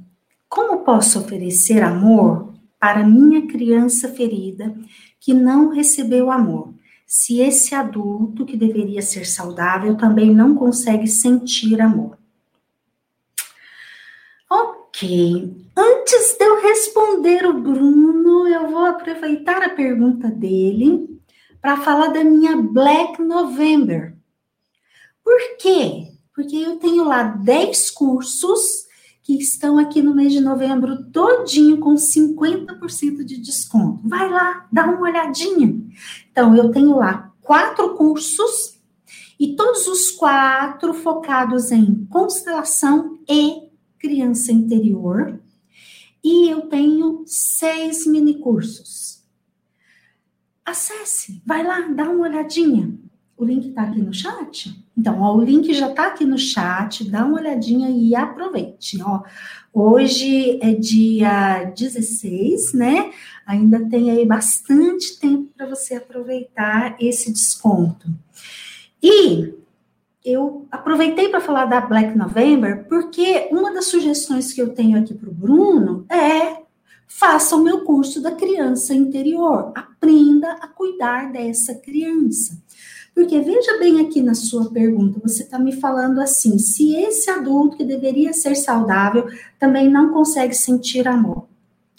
Como 0.49 0.83
posso 0.83 1.19
oferecer 1.19 1.81
amor 1.81 2.53
para 2.77 3.07
minha 3.07 3.47
criança 3.47 4.09
ferida 4.09 4.75
que 5.21 5.33
não 5.33 5.69
recebeu 5.69 6.29
amor? 6.29 6.73
Se 7.07 7.39
esse 7.39 7.73
adulto 7.73 8.45
que 8.45 8.57
deveria 8.57 9.01
ser 9.01 9.25
saudável 9.25 9.95
também 9.95 10.33
não 10.35 10.53
consegue 10.53 11.07
sentir 11.07 11.79
amor. 11.79 12.17
Ok. 14.49 15.55
Antes 15.77 16.35
de 16.37 16.43
eu 16.43 16.61
responder 16.61 17.45
o 17.45 17.53
Bruno, 17.53 18.47
eu 18.47 18.69
vou 18.69 18.85
aproveitar 18.85 19.63
a 19.63 19.69
pergunta 19.69 20.29
dele 20.29 21.19
para 21.61 21.77
falar 21.77 22.09
da 22.09 22.23
minha 22.23 22.57
Black 22.57 23.21
November. 23.21 24.13
Por 25.23 25.57
quê? 25.57 26.11
Porque 26.35 26.55
eu 26.55 26.77
tenho 26.77 27.03
lá 27.03 27.23
10 27.23 27.91
cursos 27.91 28.83
que 29.21 29.37
estão 29.37 29.77
aqui 29.77 30.01
no 30.01 30.13
mês 30.13 30.33
de 30.33 30.41
novembro 30.41 31.05
todinho 31.11 31.79
com 31.79 31.95
50% 31.95 33.23
de 33.23 33.37
desconto. 33.37 34.07
Vai 34.07 34.29
lá, 34.29 34.67
dá 34.71 34.85
uma 34.85 34.99
olhadinha. 34.99 35.81
Então, 36.29 36.55
eu 36.55 36.71
tenho 36.71 36.97
lá 36.97 37.33
quatro 37.41 37.95
cursos 37.95 38.77
e 39.39 39.55
todos 39.55 39.87
os 39.87 40.11
quatro 40.11 40.93
focados 40.93 41.71
em 41.71 42.05
constelação 42.05 43.19
e 43.29 43.69
criança 43.97 44.51
interior. 44.51 45.41
E 46.21 46.49
eu 46.49 46.61
tenho 46.67 47.23
seis 47.25 48.05
mini 48.05 48.39
cursos. 48.39 49.23
Acesse, 50.65 51.41
vai 51.45 51.65
lá, 51.65 51.81
dá 51.81 52.09
uma 52.09 52.27
olhadinha. 52.27 52.97
O 53.37 53.45
link 53.45 53.69
está 53.69 53.83
aqui 53.83 54.01
no 54.01 54.13
chat. 54.13 54.82
Então, 54.97 55.21
ó, 55.21 55.35
o 55.35 55.43
link 55.43 55.73
já 55.73 55.89
está 55.89 56.07
aqui 56.07 56.23
no 56.23 56.37
chat, 56.37 57.09
dá 57.09 57.25
uma 57.25 57.39
olhadinha 57.39 57.89
e 57.89 58.15
aproveite. 58.15 59.01
Ó. 59.01 59.23
Hoje 59.73 60.59
é 60.61 60.73
dia 60.73 61.71
16, 61.75 62.73
né? 62.73 63.11
Ainda 63.45 63.89
tem 63.89 64.11
aí 64.11 64.25
bastante 64.25 65.19
tempo 65.19 65.49
para 65.57 65.65
você 65.65 65.95
aproveitar 65.95 66.95
esse 66.99 67.33
desconto. 67.33 68.07
E 69.01 69.53
eu 70.23 70.67
aproveitei 70.71 71.27
para 71.27 71.41
falar 71.41 71.65
da 71.65 71.81
Black 71.81 72.15
November, 72.17 72.85
porque 72.87 73.49
uma 73.51 73.73
das 73.73 73.85
sugestões 73.85 74.53
que 74.53 74.61
eu 74.61 74.73
tenho 74.73 74.97
aqui 74.97 75.13
para 75.13 75.29
o 75.29 75.33
Bruno 75.33 76.05
é 76.09 76.63
faça 77.07 77.55
o 77.55 77.63
meu 77.63 77.81
curso 77.81 78.21
da 78.21 78.31
criança 78.31 78.93
interior. 78.93 79.71
Aprenda 79.75 80.53
a 80.53 80.67
cuidar 80.67 81.31
dessa 81.31 81.75
criança. 81.75 82.61
Porque 83.13 83.39
veja 83.39 83.77
bem 83.77 83.99
aqui 84.01 84.21
na 84.21 84.33
sua 84.33 84.71
pergunta, 84.71 85.19
você 85.21 85.43
está 85.43 85.59
me 85.59 85.71
falando 85.73 86.19
assim: 86.19 86.57
se 86.57 86.95
esse 86.95 87.29
adulto 87.29 87.77
que 87.77 87.85
deveria 87.85 88.33
ser 88.33 88.55
saudável 88.55 89.27
também 89.59 89.89
não 89.89 90.11
consegue 90.11 90.55
sentir 90.55 91.07
amor. 91.07 91.47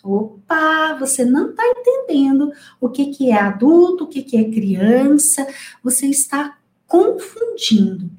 Opa, 0.03 0.97
você 0.99 1.25
não 1.25 1.51
está 1.51 1.63
entendendo 1.67 2.53
o 2.81 2.91
que, 2.91 3.07
que 3.07 3.31
é 3.31 3.41
adulto, 3.41 4.05
o 4.05 4.07
que, 4.07 4.23
que 4.23 4.37
é 4.37 4.51
criança, 4.51 5.47
você 5.83 6.07
está 6.07 6.59
confundindo. 6.87 8.11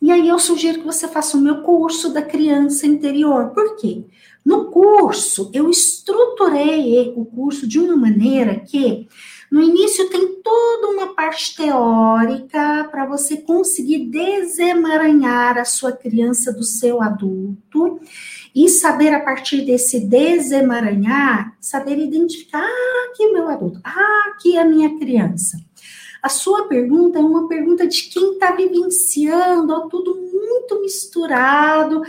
E 0.00 0.10
aí 0.10 0.26
eu 0.26 0.38
sugiro 0.38 0.80
que 0.80 0.86
você 0.86 1.06
faça 1.06 1.36
o 1.36 1.40
meu 1.40 1.62
curso 1.62 2.12
da 2.12 2.22
criança 2.22 2.86
interior. 2.86 3.50
Por 3.50 3.76
quê? 3.76 4.04
No 4.44 4.70
curso, 4.70 5.50
eu 5.52 5.70
estruturei 5.70 7.12
o 7.14 7.24
curso 7.24 7.68
de 7.68 7.78
uma 7.78 7.94
maneira 7.94 8.58
que 8.58 9.06
no 9.52 9.60
início 9.60 10.08
tem 10.08 10.36
toda 10.36 10.88
uma 10.88 11.14
parte 11.14 11.54
teórica 11.54 12.88
para 12.90 13.04
você 13.04 13.36
conseguir 13.36 14.06
desemaranhar 14.06 15.58
a 15.58 15.64
sua 15.66 15.92
criança 15.92 16.50
do 16.50 16.64
seu 16.64 17.02
adulto 17.02 18.00
e 18.54 18.66
saber 18.70 19.12
a 19.12 19.20
partir 19.20 19.66
desse 19.66 20.08
desemaranhar, 20.08 21.54
saber 21.60 21.98
identificar, 21.98 22.64
ah, 22.64 23.10
aqui 23.10 23.24
é 23.24 23.30
meu 23.30 23.46
adulto, 23.46 23.78
ah, 23.84 24.30
aqui 24.30 24.56
é 24.56 24.62
a 24.62 24.64
minha 24.64 24.98
criança. 24.98 25.58
A 26.22 26.30
sua 26.30 26.66
pergunta 26.66 27.18
é 27.18 27.22
uma 27.22 27.46
pergunta 27.46 27.86
de 27.86 28.04
quem 28.04 28.32
está 28.32 28.52
vivenciando, 28.52 29.70
ó, 29.70 29.80
tudo 29.80 30.14
muito 30.14 30.80
misturado, 30.80 32.00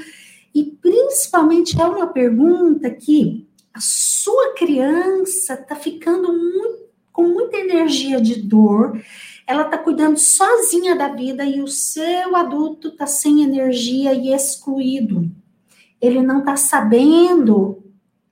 e 0.56 0.64
principalmente 0.64 1.78
é 1.82 1.84
uma 1.84 2.08
pergunta 2.08 2.90
que 2.90 3.46
a 3.74 3.82
sua 3.82 4.54
criança 4.54 5.56
está 5.56 5.76
ficando 5.76 6.32
muito 6.32 6.93
com 7.14 7.28
muita 7.28 7.58
energia 7.58 8.20
de 8.20 8.42
dor, 8.42 9.00
ela 9.46 9.64
está 9.64 9.78
cuidando 9.78 10.18
sozinha 10.18 10.96
da 10.96 11.10
vida 11.10 11.46
e 11.46 11.62
o 11.62 11.68
seu 11.68 12.36
adulto 12.36 12.90
está 12.90 13.06
sem 13.06 13.44
energia 13.44 14.14
e 14.14 14.34
excluído. 14.34 15.30
Ele 16.02 16.22
não 16.22 16.40
está 16.40 16.58
sabendo 16.58 17.84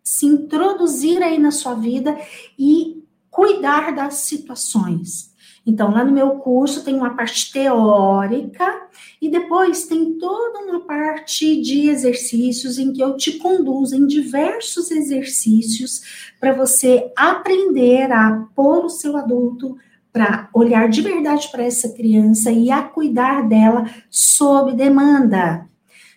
se 0.04 0.26
introduzir 0.26 1.22
aí 1.22 1.38
na 1.38 1.52
sua 1.52 1.76
vida 1.76 2.18
e 2.58 3.04
cuidar 3.30 3.96
das 3.96 4.16
situações. 4.16 5.31
Então, 5.66 5.92
lá 5.92 6.04
no 6.04 6.12
meu 6.12 6.38
curso 6.40 6.84
tem 6.84 6.96
uma 6.96 7.16
parte 7.16 7.52
teórica 7.52 8.88
e 9.22 9.30
depois 9.30 9.86
tem 9.86 10.18
toda 10.18 10.60
uma 10.60 10.82
parte 10.82 11.62
de 11.62 11.88
exercícios 11.88 12.80
em 12.80 12.92
que 12.92 13.02
eu 13.02 13.16
te 13.16 13.38
conduzo 13.38 13.96
em 13.96 14.08
diversos 14.08 14.90
exercícios 14.90 16.34
para 16.40 16.54
você 16.54 17.12
aprender 17.16 18.12
a 18.12 18.48
pôr 18.56 18.86
o 18.86 18.90
seu 18.90 19.16
adulto 19.16 19.78
para 20.12 20.50
olhar 20.54 20.90
de 20.90 21.02
verdade 21.02 21.48
para 21.52 21.64
essa 21.64 21.90
criança 21.94 22.52
e 22.52 22.72
a 22.72 22.82
cuidar 22.82 23.48
dela 23.48 23.86
sob 24.10 24.74
demanda, 24.74 25.70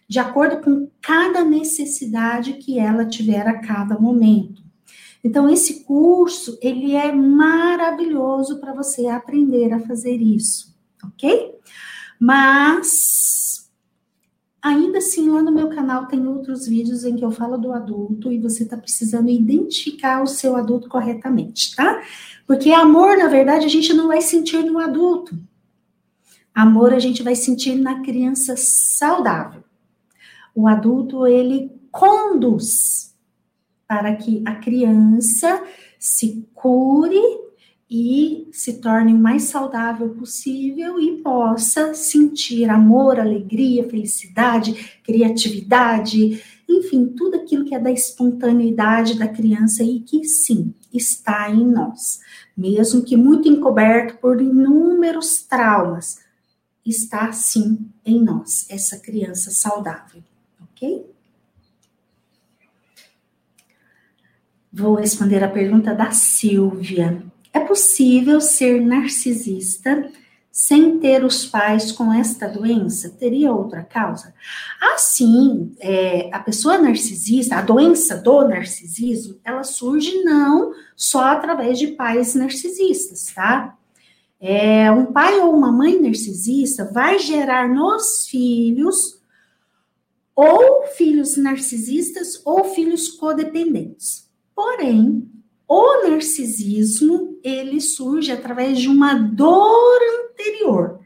de 0.09 0.19
acordo 0.19 0.61
com 0.63 0.89
cada 1.01 1.45
necessidade 1.45 2.55
que 2.55 2.79
ela 2.79 3.05
tiver 3.05 3.47
a 3.47 3.61
cada 3.61 3.99
momento. 3.99 4.64
Então, 5.25 5.49
esse 5.49 5.85
curso, 5.85 6.59
ele 6.61 6.95
é 6.95 7.11
maravilhoso 7.11 8.61
para 8.61 8.75
você 8.75 9.07
aprender 9.07 9.73
a 9.73 9.81
fazer 9.81 10.17
isso, 10.17 10.77
ok? 11.03 11.55
Mas, 12.21 13.71
ainda 14.61 14.99
assim, 14.99 15.31
lá 15.31 15.43
no 15.43 15.51
meu 15.51 15.71
canal 15.71 16.07
tem 16.07 16.27
outros 16.27 16.67
vídeos 16.67 17.07
em 17.07 17.17
que 17.17 17.25
eu 17.25 17.31
falo 17.31 17.57
do 17.57 17.73
adulto 17.73 18.31
e 18.31 18.39
você 18.39 18.65
está 18.65 18.77
precisando 18.77 19.31
identificar 19.31 20.23
o 20.23 20.27
seu 20.27 20.57
adulto 20.57 20.91
corretamente, 20.91 21.75
tá? 21.75 22.03
Porque 22.47 22.71
amor, 22.71 23.17
na 23.17 23.27
verdade, 23.27 23.65
a 23.65 23.71
gente 23.71 23.95
não 23.95 24.09
vai 24.09 24.21
sentir 24.21 24.63
no 24.63 24.79
adulto. 24.79 25.39
Amor 26.55 26.93
a 26.93 26.99
gente 26.99 27.23
vai 27.23 27.35
sentir 27.35 27.77
na 27.77 28.03
criança 28.03 28.57
saudável. 28.59 29.65
O 30.55 30.69
adulto, 30.69 31.27
ele 31.27 31.73
conduz 31.91 33.14
para 33.87 34.15
que 34.17 34.43
a 34.45 34.55
criança 34.57 35.63
se 35.99 36.47
cure 36.55 37.21
e 37.91 38.49
se 38.51 38.81
torne 38.81 39.13
o 39.13 39.19
mais 39.19 39.45
saudável 39.45 40.11
possível 40.11 40.99
e 40.99 41.23
possa 41.23 41.95
sentir 41.95 42.69
amor, 42.69 43.21
alegria, 43.21 43.89
felicidade, 43.89 44.99
criatividade, 45.05 46.43
enfim, 46.69 47.07
tudo 47.07 47.37
aquilo 47.37 47.65
que 47.65 47.75
é 47.75 47.79
da 47.79 47.93
espontaneidade 47.93 49.19
da 49.19 49.29
criança 49.29 49.85
e 49.85 50.01
que 50.01 50.25
sim, 50.25 50.75
está 50.93 51.51
em 51.51 51.65
nós. 51.67 52.21
Mesmo 52.57 53.03
que 53.03 53.17
muito 53.17 53.49
encoberto 53.49 54.19
por 54.19 54.41
inúmeros 54.41 55.43
traumas, 55.43 56.19
está 56.85 57.33
sim 57.33 57.79
em 58.05 58.23
nós, 58.23 58.67
essa 58.69 58.99
criança 58.99 59.51
saudável, 59.51 60.23
ok? 60.61 61.14
Vou 64.77 64.97
responder 64.97 65.45
a 65.45 65.49
pergunta 65.49 65.95
da 65.95 66.11
Silvia. 66.11 67.23
É 67.53 67.61
possível 67.61 68.41
ser 68.41 68.85
narcisista 68.85 70.11
sem 70.51 70.99
ter 70.99 71.25
os 71.25 71.47
pais 71.47 71.93
com 71.93 72.13
esta 72.13 72.49
doença? 72.49 73.09
Teria 73.09 73.53
outra 73.53 73.85
causa? 73.85 74.35
Assim, 74.93 75.77
é, 75.79 76.29
a 76.33 76.41
pessoa 76.41 76.77
narcisista, 76.77 77.55
a 77.55 77.63
doença 77.63 78.17
do 78.17 78.49
narcisismo, 78.49 79.39
ela 79.45 79.63
surge 79.63 80.25
não 80.25 80.73
só 80.97 81.23
através 81.23 81.79
de 81.79 81.89
pais 81.93 82.35
narcisistas, 82.35 83.33
tá? 83.33 83.79
É, 84.41 84.91
um 84.91 85.07
pai 85.07 85.39
ou 85.39 85.55
uma 85.55 85.71
mãe 85.71 86.03
narcisista 86.03 86.91
vai 86.93 87.21
gerar 87.21 87.69
nos 87.69 88.27
filhos 88.27 89.23
ou 90.35 90.85
filhos 90.97 91.37
narcisistas 91.37 92.43
ou 92.45 92.65
filhos 92.65 93.09
codependentes. 93.09 94.25
Porém, 94.55 95.29
o 95.69 96.09
narcisismo, 96.09 97.39
ele 97.43 97.81
surge 97.81 98.31
através 98.31 98.79
de 98.79 98.89
uma 98.89 99.15
dor 99.15 99.99
anterior, 100.31 101.01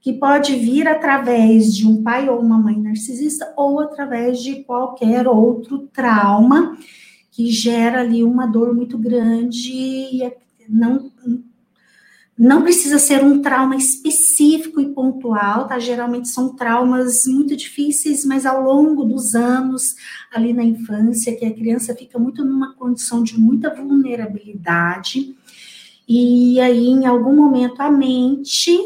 que 0.00 0.12
pode 0.12 0.54
vir 0.56 0.86
através 0.86 1.74
de 1.74 1.86
um 1.86 2.02
pai 2.02 2.28
ou 2.28 2.38
uma 2.40 2.58
mãe 2.58 2.78
narcisista 2.78 3.52
ou 3.56 3.80
através 3.80 4.40
de 4.40 4.62
qualquer 4.64 5.26
outro 5.26 5.88
trauma 5.92 6.76
que 7.30 7.50
gera 7.50 8.00
ali 8.00 8.22
uma 8.22 8.46
dor 8.46 8.74
muito 8.74 8.96
grande 8.96 9.72
e 9.72 10.22
é, 10.22 10.36
não 10.68 11.10
não 12.36 12.62
precisa 12.62 12.98
ser 12.98 13.22
um 13.22 13.40
trauma 13.40 13.76
específico 13.76 14.80
e 14.80 14.92
pontual, 14.92 15.68
tá? 15.68 15.78
Geralmente 15.78 16.28
são 16.28 16.54
traumas 16.54 17.26
muito 17.26 17.56
difíceis, 17.56 18.24
mas 18.24 18.44
ao 18.44 18.62
longo 18.62 19.04
dos 19.04 19.34
anos, 19.34 19.94
ali 20.34 20.52
na 20.52 20.64
infância, 20.64 21.36
que 21.36 21.44
a 21.44 21.54
criança 21.54 21.94
fica 21.94 22.18
muito 22.18 22.44
numa 22.44 22.74
condição 22.74 23.22
de 23.22 23.38
muita 23.38 23.72
vulnerabilidade, 23.72 25.36
e 26.06 26.60
aí, 26.60 26.86
em 26.86 27.06
algum 27.06 27.34
momento, 27.34 27.80
a 27.80 27.90
mente 27.90 28.76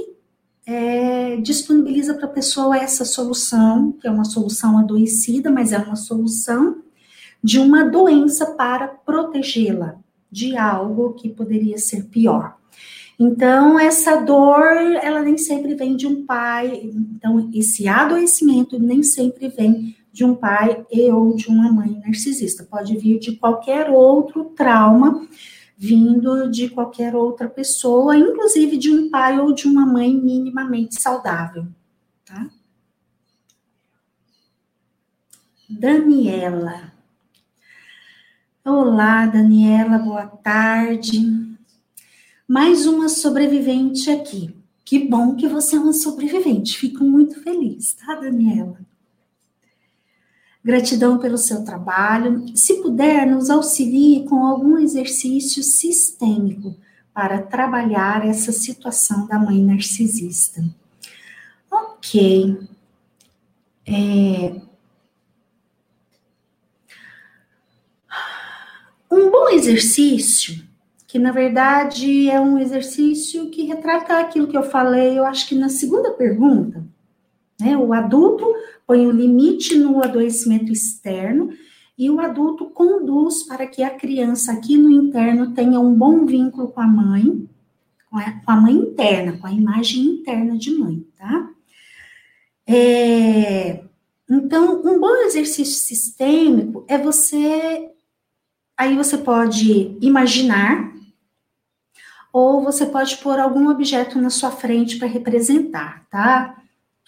é, 0.64 1.36
disponibiliza 1.38 2.14
para 2.14 2.26
a 2.26 2.30
pessoa 2.30 2.76
essa 2.76 3.04
solução, 3.04 3.92
que 3.92 4.06
é 4.06 4.10
uma 4.10 4.24
solução 4.24 4.78
adoecida, 4.78 5.50
mas 5.50 5.72
é 5.72 5.78
uma 5.78 5.96
solução 5.96 6.82
de 7.42 7.58
uma 7.58 7.84
doença 7.84 8.46
para 8.54 8.86
protegê-la 8.86 9.96
de 10.30 10.56
algo 10.56 11.14
que 11.14 11.28
poderia 11.28 11.78
ser 11.78 12.04
pior. 12.04 12.57
Então, 13.18 13.80
essa 13.80 14.16
dor, 14.20 14.76
ela 15.02 15.22
nem 15.22 15.36
sempre 15.36 15.74
vem 15.74 15.96
de 15.96 16.06
um 16.06 16.24
pai. 16.24 16.88
Então, 17.16 17.50
esse 17.52 17.88
adoecimento 17.88 18.78
nem 18.78 19.02
sempre 19.02 19.48
vem 19.48 19.96
de 20.12 20.24
um 20.24 20.36
pai 20.36 20.86
e 20.90 21.10
ou 21.10 21.34
de 21.34 21.48
uma 21.48 21.72
mãe 21.72 22.00
narcisista. 22.04 22.64
Pode 22.64 22.96
vir 22.96 23.18
de 23.18 23.36
qualquer 23.36 23.90
outro 23.90 24.44
trauma, 24.56 25.26
vindo 25.76 26.48
de 26.48 26.68
qualquer 26.68 27.16
outra 27.16 27.48
pessoa, 27.48 28.16
inclusive 28.16 28.76
de 28.76 28.90
um 28.92 29.10
pai 29.10 29.40
ou 29.40 29.52
de 29.52 29.66
uma 29.66 29.84
mãe 29.84 30.14
minimamente 30.14 31.00
saudável, 31.00 31.66
tá? 32.24 32.48
Daniela. 35.68 36.92
Olá, 38.64 39.26
Daniela, 39.26 39.98
boa 39.98 40.26
tarde. 40.26 41.57
Mais 42.48 42.86
uma 42.86 43.10
sobrevivente 43.10 44.10
aqui. 44.10 44.56
Que 44.82 45.06
bom 45.06 45.36
que 45.36 45.46
você 45.46 45.76
é 45.76 45.78
uma 45.78 45.92
sobrevivente. 45.92 46.78
Fico 46.78 47.04
muito 47.04 47.42
feliz, 47.42 47.92
tá, 47.92 48.14
Daniela? 48.14 48.80
Gratidão 50.64 51.18
pelo 51.18 51.36
seu 51.36 51.62
trabalho. 51.62 52.46
Se 52.56 52.80
puder, 52.80 53.26
nos 53.26 53.50
auxilie 53.50 54.24
com 54.24 54.46
algum 54.46 54.78
exercício 54.78 55.62
sistêmico 55.62 56.74
para 57.12 57.42
trabalhar 57.42 58.26
essa 58.26 58.50
situação 58.50 59.26
da 59.26 59.38
mãe 59.38 59.62
narcisista. 59.62 60.64
Ok. 61.70 62.66
É... 63.86 64.58
Um 69.10 69.30
bom 69.30 69.50
exercício 69.50 70.66
que 71.08 71.18
na 71.18 71.32
verdade 71.32 72.28
é 72.28 72.38
um 72.38 72.58
exercício 72.58 73.48
que 73.48 73.64
retrata 73.64 74.20
aquilo 74.20 74.46
que 74.46 74.56
eu 74.56 74.62
falei, 74.62 75.18
eu 75.18 75.24
acho 75.24 75.48
que 75.48 75.54
na 75.54 75.70
segunda 75.70 76.12
pergunta, 76.12 76.84
né? 77.58 77.74
O 77.78 77.94
adulto 77.94 78.44
põe 78.86 79.06
o 79.06 79.10
limite 79.10 79.74
no 79.78 80.04
adoecimento 80.04 80.70
externo 80.70 81.50
e 81.96 82.10
o 82.10 82.20
adulto 82.20 82.66
conduz 82.66 83.42
para 83.44 83.66
que 83.66 83.82
a 83.82 83.88
criança 83.88 84.52
aqui 84.52 84.76
no 84.76 84.90
interno 84.90 85.54
tenha 85.54 85.80
um 85.80 85.94
bom 85.94 86.26
vínculo 86.26 86.68
com 86.68 86.80
a 86.80 86.86
mãe, 86.86 87.48
com 88.10 88.18
a, 88.18 88.30
com 88.30 88.50
a 88.50 88.56
mãe 88.56 88.74
interna, 88.74 89.38
com 89.38 89.46
a 89.46 89.52
imagem 89.52 90.04
interna 90.04 90.58
de 90.58 90.76
mãe, 90.76 91.06
tá? 91.16 91.50
É, 92.66 93.82
então, 94.28 94.82
um 94.84 95.00
bom 95.00 95.16
exercício 95.24 95.74
sistêmico 95.74 96.84
é 96.86 96.98
você. 96.98 97.88
Aí 98.76 98.94
você 98.94 99.16
pode 99.16 99.96
imaginar 100.02 100.97
ou 102.38 102.62
você 102.62 102.86
pode 102.86 103.16
pôr 103.16 103.40
algum 103.40 103.68
objeto 103.68 104.20
na 104.20 104.30
sua 104.30 104.52
frente 104.52 104.96
para 104.96 105.08
representar, 105.08 106.06
tá? 106.08 106.56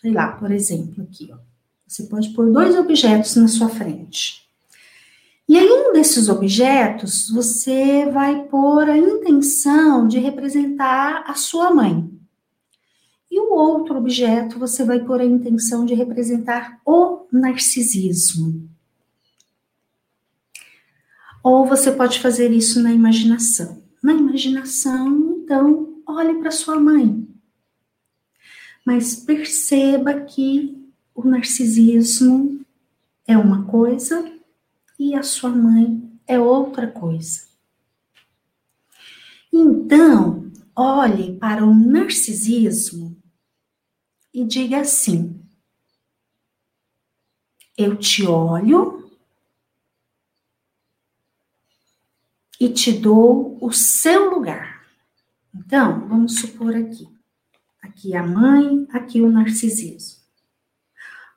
Sei 0.00 0.10
lá, 0.10 0.32
por 0.32 0.50
exemplo, 0.50 1.04
aqui, 1.04 1.30
ó. 1.32 1.38
Você 1.86 2.02
pode 2.04 2.30
pôr 2.30 2.50
dois 2.50 2.76
objetos 2.76 3.36
na 3.36 3.46
sua 3.46 3.68
frente. 3.68 4.44
E 5.48 5.56
aí, 5.56 5.68
um 5.68 5.92
desses 5.92 6.28
objetos, 6.28 7.30
você 7.30 8.10
vai 8.10 8.42
pôr 8.44 8.90
a 8.90 8.98
intenção 8.98 10.08
de 10.08 10.18
representar 10.18 11.22
a 11.24 11.34
sua 11.34 11.72
mãe. 11.72 12.10
E 13.30 13.38
o 13.38 13.52
outro 13.52 13.98
objeto, 13.98 14.58
você 14.58 14.84
vai 14.84 14.98
pôr 14.98 15.20
a 15.20 15.24
intenção 15.24 15.84
de 15.84 15.94
representar 15.94 16.80
o 16.84 17.26
narcisismo. 17.30 18.68
Ou 21.40 21.66
você 21.66 21.92
pode 21.92 22.18
fazer 22.18 22.50
isso 22.50 22.82
na 22.82 22.92
imaginação 22.92 23.80
na 24.12 24.20
imaginação, 24.20 25.38
então, 25.42 26.02
olhe 26.06 26.34
para 26.38 26.50
sua 26.50 26.78
mãe. 26.78 27.28
Mas 28.84 29.14
perceba 29.14 30.20
que 30.20 30.76
o 31.14 31.24
narcisismo 31.24 32.64
é 33.26 33.36
uma 33.36 33.66
coisa 33.66 34.32
e 34.98 35.14
a 35.14 35.22
sua 35.22 35.50
mãe 35.50 36.02
é 36.26 36.38
outra 36.38 36.86
coisa. 36.86 37.48
Então, 39.52 40.50
olhe 40.74 41.36
para 41.36 41.64
o 41.64 41.74
narcisismo 41.74 43.16
e 44.32 44.44
diga 44.44 44.80
assim: 44.80 45.40
Eu 47.76 47.96
te 47.96 48.24
olho 48.26 48.99
e 52.60 52.68
te 52.68 52.92
dou 52.92 53.56
o 53.58 53.72
seu 53.72 54.28
lugar. 54.28 54.84
Então, 55.54 56.06
vamos 56.06 56.38
supor 56.38 56.76
aqui. 56.76 57.08
Aqui 57.82 58.14
a 58.14 58.22
mãe, 58.22 58.86
aqui 58.92 59.22
o 59.22 59.32
narcisismo. 59.32 60.20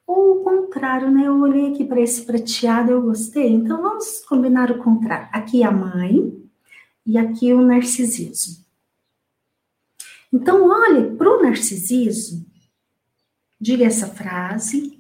Ou 0.06 0.42
o 0.42 0.44
contrário, 0.44 1.10
né? 1.10 1.26
Eu 1.26 1.40
olhei 1.40 1.72
aqui 1.72 1.86
para 1.86 2.02
esse 2.02 2.26
prateado, 2.26 2.92
eu 2.92 3.02
gostei. 3.02 3.54
Então, 3.54 3.82
vamos 3.82 4.20
combinar 4.28 4.70
o 4.70 4.84
contrário. 4.84 5.30
Aqui 5.32 5.64
a 5.64 5.72
mãe 5.72 6.44
e 7.06 7.18
aqui 7.18 7.54
o 7.54 7.62
narcisismo. 7.62 8.62
Então, 10.32 10.68
olhe 10.68 11.16
para 11.16 11.30
o 11.30 11.42
narcisismo, 11.42 12.46
diga 13.62 13.86
essa 13.86 14.08
frase, 14.08 15.00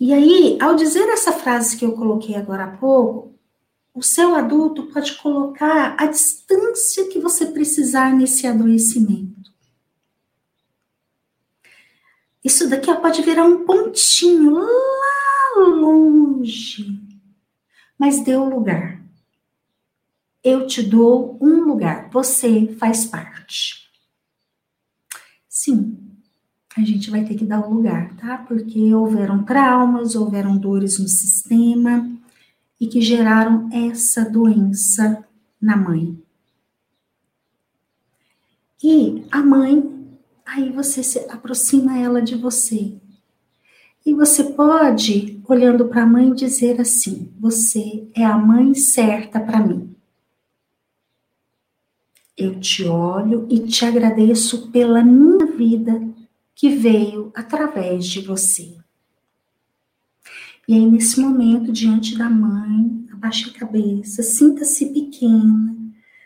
e 0.00 0.12
aí, 0.12 0.58
ao 0.60 0.74
dizer 0.74 1.08
essa 1.10 1.30
frase 1.30 1.76
que 1.76 1.84
eu 1.84 1.92
coloquei 1.92 2.34
agora 2.34 2.64
há 2.64 2.76
pouco, 2.76 3.38
o 3.94 4.02
seu 4.02 4.34
adulto 4.34 4.84
pode 4.84 5.14
colocar 5.16 5.94
a 5.98 6.06
distância 6.06 7.08
que 7.08 7.18
você 7.18 7.46
precisar 7.46 8.14
nesse 8.14 8.46
adoecimento. 8.46 9.52
Isso 12.42 12.68
daqui 12.68 12.92
pode 12.96 13.22
virar 13.22 13.44
um 13.44 13.64
pontinho 13.64 14.50
lá 14.50 15.58
longe, 15.58 17.00
mas 17.98 18.24
o 18.26 18.48
lugar. 18.48 19.00
Eu 20.42 20.66
te 20.66 20.82
dou 20.82 21.38
um 21.40 21.62
lugar, 21.64 22.10
você 22.10 22.74
faz 22.80 23.04
parte. 23.04 23.88
Sim, 25.48 25.96
a 26.76 26.80
gente 26.80 27.10
vai 27.10 27.24
ter 27.24 27.36
que 27.36 27.44
dar 27.44 27.60
o 27.60 27.72
lugar, 27.72 28.16
tá? 28.16 28.38
Porque 28.38 28.92
houveram 28.92 29.44
traumas, 29.44 30.16
houveram 30.16 30.56
dores 30.58 30.98
no 30.98 31.06
sistema 31.06 32.21
e 32.82 32.88
que 32.88 33.00
geraram 33.00 33.70
essa 33.72 34.28
doença 34.28 35.24
na 35.60 35.76
mãe. 35.76 36.20
E 38.82 39.24
a 39.30 39.40
mãe, 39.40 40.18
aí 40.44 40.72
você 40.72 41.00
se 41.00 41.20
aproxima 41.30 41.96
ela 41.96 42.20
de 42.20 42.34
você. 42.34 42.96
E 44.04 44.12
você 44.12 44.42
pode, 44.42 45.40
olhando 45.48 45.86
para 45.86 46.02
a 46.02 46.06
mãe, 46.06 46.34
dizer 46.34 46.80
assim: 46.80 47.32
Você 47.38 48.08
é 48.16 48.24
a 48.24 48.36
mãe 48.36 48.74
certa 48.74 49.38
para 49.38 49.64
mim. 49.64 49.94
eu 52.36 52.58
te 52.58 52.82
olho 52.84 53.46
e 53.48 53.60
te 53.60 53.84
agradeço 53.84 54.72
pela 54.72 55.04
minha 55.04 55.46
vida 55.46 56.02
que 56.52 56.70
veio 56.70 57.30
através 57.32 58.06
de 58.06 58.22
você. 58.22 58.81
E 60.72 60.74
aí, 60.74 60.90
nesse 60.90 61.20
momento, 61.20 61.70
diante 61.70 62.16
da 62.16 62.30
mãe, 62.30 63.06
abaixe 63.12 63.50
a 63.50 63.52
cabeça, 63.52 64.22
sinta-se 64.22 64.86
pequena, 64.86 65.76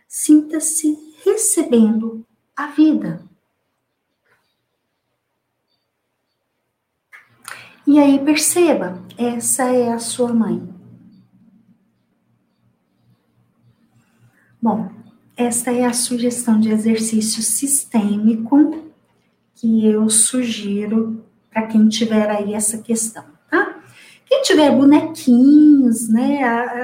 sinta-se 0.06 0.96
recebendo 1.24 2.24
a 2.54 2.68
vida. 2.68 3.26
E 7.84 7.98
aí, 7.98 8.24
perceba, 8.24 9.02
essa 9.18 9.64
é 9.64 9.92
a 9.92 9.98
sua 9.98 10.32
mãe. 10.32 10.62
Bom, 14.62 14.92
esta 15.36 15.72
é 15.72 15.84
a 15.84 15.92
sugestão 15.92 16.60
de 16.60 16.70
exercício 16.70 17.42
sistêmico 17.42 18.80
que 19.56 19.84
eu 19.84 20.08
sugiro 20.08 21.26
para 21.50 21.66
quem 21.66 21.88
tiver 21.88 22.30
aí 22.30 22.54
essa 22.54 22.78
questão? 22.80 23.35
Quem 24.28 24.42
tiver 24.42 24.72
bonequinhos, 24.72 26.08
né? 26.08 26.40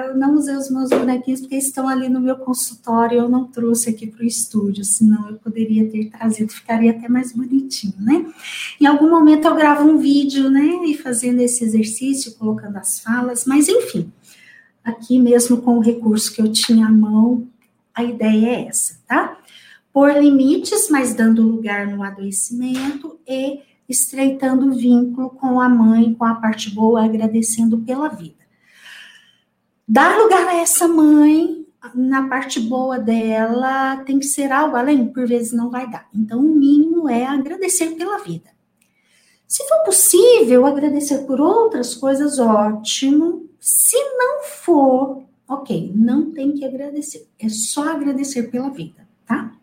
Eu 0.07 0.17
não 0.17 0.37
usei 0.37 0.55
os 0.55 0.71
meus 0.71 0.91
bonequinhos 0.91 1.41
porque 1.41 1.57
estão 1.57 1.89
ali 1.89 2.09
no 2.09 2.21
meu 2.21 2.37
consultório, 2.37 3.19
eu 3.19 3.29
não 3.29 3.49
trouxe 3.49 3.91
aqui 3.91 4.07
para 4.07 4.23
o 4.23 4.27
estúdio, 4.27 4.85
senão 4.85 5.29
eu 5.29 5.37
poderia 5.39 5.91
ter 5.91 6.09
trazido, 6.09 6.53
ficaria 6.53 6.93
até 6.93 7.09
mais 7.09 7.33
bonitinho, 7.33 7.95
né? 7.99 8.33
Em 8.81 8.87
algum 8.87 9.11
momento 9.11 9.49
eu 9.49 9.57
gravo 9.57 9.89
um 9.89 9.99
vídeo, 9.99 10.49
né? 10.49 10.85
E 10.87 10.97
fazendo 10.97 11.41
esse 11.41 11.65
exercício, 11.65 12.37
colocando 12.37 12.77
as 12.77 13.01
falas, 13.01 13.45
mas 13.45 13.69
enfim, 13.69 14.13
aqui 14.85 15.19
mesmo 15.19 15.61
com 15.63 15.79
o 15.79 15.83
recurso 15.83 16.33
que 16.33 16.41
eu 16.41 16.53
tinha 16.53 16.87
à 16.87 16.93
mão, 16.93 17.49
a 17.93 18.05
ideia 18.05 18.47
é 18.47 18.69
essa, 18.69 19.01
tá? 19.05 19.37
Por 19.93 20.13
limites, 20.13 20.89
mas 20.91 21.13
dando 21.13 21.43
lugar 21.43 21.89
no 21.89 22.05
adoecimento 22.05 23.19
e 23.27 23.61
estreitando 23.89 24.67
o 24.67 24.75
vínculo 24.75 25.31
com 25.31 25.61
a 25.61 25.69
mãe, 25.69 26.15
com 26.15 26.25
a 26.25 26.35
parte 26.35 26.71
boa, 26.71 27.05
agradecendo 27.05 27.79
pela 27.79 28.09
vida. 28.09 28.43
Dar 29.87 30.19
lugar 30.19 30.47
a 30.47 30.57
essa 30.57 30.89
mãe, 30.89 31.67
na 31.95 32.29
parte 32.29 32.61
boa 32.61 32.99
dela, 32.99 33.97
tem 34.05 34.19
que 34.19 34.27
ser 34.27 34.53
algo 34.53 34.77
além, 34.77 35.07
por 35.09 35.27
vezes 35.27 35.53
não 35.53 35.71
vai 35.71 35.91
dar. 35.91 36.09
Então, 36.15 36.39
o 36.39 36.55
mínimo 36.55 37.09
é 37.09 37.27
agradecer 37.27 37.97
pela 37.97 38.19
vida. 38.19 38.51
Se 39.47 39.67
for 39.69 39.85
possível, 39.85 40.65
agradecer 40.65 41.27
por 41.27 41.41
outras 41.41 41.95
coisas, 41.95 42.39
ótimo. 42.39 43.51
Se 43.61 43.97
não 44.17 44.45
for, 44.45 45.25
ok, 45.47 45.93
não 45.95 46.31
tem 46.31 46.53
que 46.53 46.65
agradecer. 46.65 47.29
É 47.39 47.49
só 47.49 47.91
agradecer 47.91 48.45
pela 48.45 48.71
vida, 48.71 49.07
tá? 49.27 49.55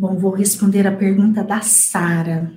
Bom, 0.00 0.16
vou 0.16 0.30
responder 0.30 0.86
a 0.86 0.96
pergunta 0.96 1.44
da 1.44 1.60
Sara. 1.60 2.50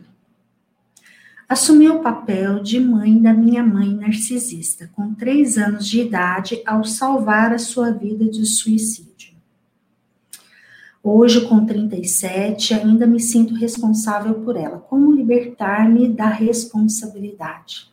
Assumi 1.50 1.90
o 1.90 2.00
papel 2.00 2.64
de 2.64 2.80
mãe 2.80 3.22
da 3.22 3.34
minha 3.34 3.62
mãe 3.62 3.94
narcisista, 3.94 4.90
com 4.96 5.14
três 5.14 5.58
anos 5.58 5.86
de 5.86 6.00
idade, 6.00 6.64
ao 6.66 6.86
salvar 6.86 7.52
a 7.52 7.58
sua 7.58 7.92
vida 7.92 8.30
de 8.30 8.46
suicídio. 8.46 9.34
Hoje, 11.04 11.42
com 11.42 11.66
37, 11.66 12.76
ainda 12.76 13.06
me 13.06 13.20
sinto 13.20 13.56
responsável 13.56 14.36
por 14.36 14.56
ela. 14.56 14.80
Como 14.80 15.12
libertar-me 15.12 16.08
da 16.08 16.30
responsabilidade? 16.30 17.92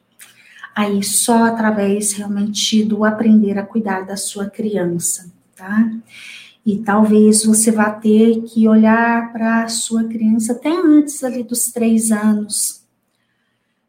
Aí, 0.72 1.02
só 1.02 1.46
através 1.46 2.12
realmente 2.12 2.84
do 2.84 3.04
aprender 3.04 3.58
a 3.58 3.66
cuidar 3.66 4.06
da 4.06 4.16
sua 4.16 4.48
criança, 4.48 5.28
tá? 5.56 5.90
E 6.64 6.78
talvez 6.78 7.44
você 7.44 7.70
vá 7.70 7.90
ter 7.90 8.42
que 8.42 8.68
olhar 8.68 9.32
para 9.32 9.64
a 9.64 9.68
sua 9.68 10.04
criança 10.04 10.52
até 10.52 10.70
antes 10.70 11.24
ali 11.24 11.42
dos 11.42 11.72
três 11.72 12.10
anos. 12.10 12.84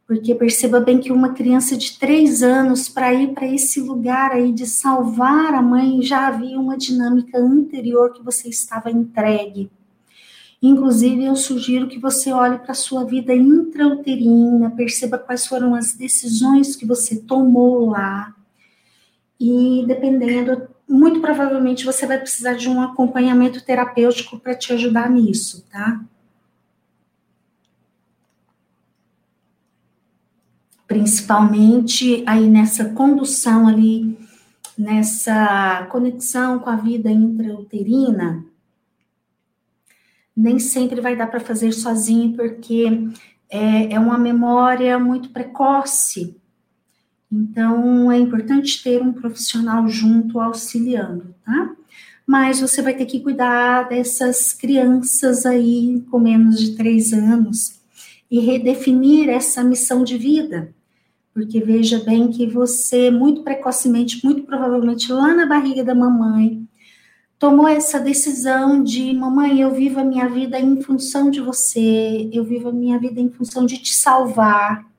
Porque 0.08 0.36
perceba 0.36 0.80
bem 0.80 1.00
que 1.00 1.12
uma 1.12 1.34
criança 1.34 1.78
de 1.78 1.98
três 1.98 2.44
anos, 2.44 2.90
para 2.90 3.14
ir 3.14 3.34
para 3.34 3.48
esse 3.48 3.80
lugar 3.80 4.32
aí 4.32 4.52
de 4.52 4.66
salvar 4.66 5.54
a 5.54 5.62
mãe, 5.62 6.02
já 6.02 6.28
havia 6.28 6.60
uma 6.60 6.78
dinâmica 6.78 7.38
anterior 7.38 8.12
que 8.12 8.24
você 8.24 8.50
estava 8.50 8.92
entregue. 8.92 9.70
Inclusive, 10.62 11.26
eu 11.26 11.36
sugiro 11.36 11.88
que 11.88 11.98
você 11.98 12.32
olhe 12.32 12.60
para 12.60 12.74
a 12.74 12.76
sua 12.76 13.04
vida 13.04 13.34
intrauterina, 13.34 14.70
perceba 14.70 15.18
quais 15.18 15.48
foram 15.48 15.74
as 15.74 15.94
decisões 15.94 16.76
que 16.76 16.86
você 16.86 17.16
tomou 17.16 17.90
lá. 17.90 18.36
E 19.40 19.84
dependendo 19.88 20.68
muito 20.92 21.22
provavelmente 21.22 21.86
você 21.86 22.06
vai 22.06 22.20
precisar 22.20 22.54
de 22.54 22.68
um 22.68 22.82
acompanhamento 22.82 23.64
terapêutico 23.64 24.38
para 24.38 24.54
te 24.54 24.74
ajudar 24.74 25.10
nisso, 25.10 25.66
tá? 25.72 26.04
Principalmente 30.86 32.22
aí 32.28 32.50
nessa 32.50 32.90
condução 32.90 33.70
ali, 33.70 34.18
nessa 34.78 35.88
conexão 35.90 36.60
com 36.60 36.70
a 36.70 36.76
vida 36.76 37.10
intrauterina, 37.10 38.44
nem 40.36 40.60
sempre 40.60 41.00
vai 41.00 41.16
dar 41.16 41.28
para 41.28 41.40
fazer 41.40 41.72
sozinho, 41.72 42.36
porque 42.36 43.08
é, 43.50 43.94
é 43.94 44.00
uma 44.00 44.18
memória 44.18 45.00
muito 45.00 45.30
precoce, 45.30 46.41
então, 47.32 48.12
é 48.12 48.18
importante 48.20 48.84
ter 48.84 49.02
um 49.02 49.14
profissional 49.14 49.88
junto 49.88 50.40
auxiliando, 50.40 51.34
tá? 51.46 51.74
Mas 52.28 52.60
você 52.60 52.82
vai 52.82 52.94
ter 52.94 53.06
que 53.06 53.22
cuidar 53.22 53.88
dessas 53.88 54.52
crianças 54.52 55.46
aí 55.46 56.04
com 56.12 56.20
menos 56.20 56.60
de 56.60 56.76
três 56.76 57.14
anos 57.14 57.80
e 58.30 58.40
redefinir 58.40 59.30
essa 59.30 59.64
missão 59.64 60.04
de 60.04 60.18
vida. 60.18 60.74
Porque 61.34 61.62
veja 61.62 62.00
bem 62.00 62.30
que 62.30 62.46
você, 62.46 63.10
muito 63.10 63.44
precocemente, 63.44 64.24
muito 64.26 64.44
provavelmente 64.44 65.12
lá 65.12 65.34
na 65.34 65.46
barriga 65.46 65.86
da 65.86 65.96
mamãe, 65.96 66.68
tomou 67.40 67.68
essa 67.68 67.98
decisão 67.98 68.84
de: 68.84 69.14
mamãe, 69.14 69.62
eu 69.62 69.74
vivo 69.74 70.02
a 70.02 70.04
minha 70.04 70.28
vida 70.28 70.60
em 70.60 70.82
função 70.82 71.32
de 71.32 71.40
você, 71.40 72.30
eu 72.34 72.44
vivo 72.44 72.70
a 72.70 72.74
minha 72.74 73.00
vida 73.00 73.22
em 73.22 73.30
função 73.30 73.66
de 73.66 73.78
te 73.78 73.94
salvar 73.94 74.91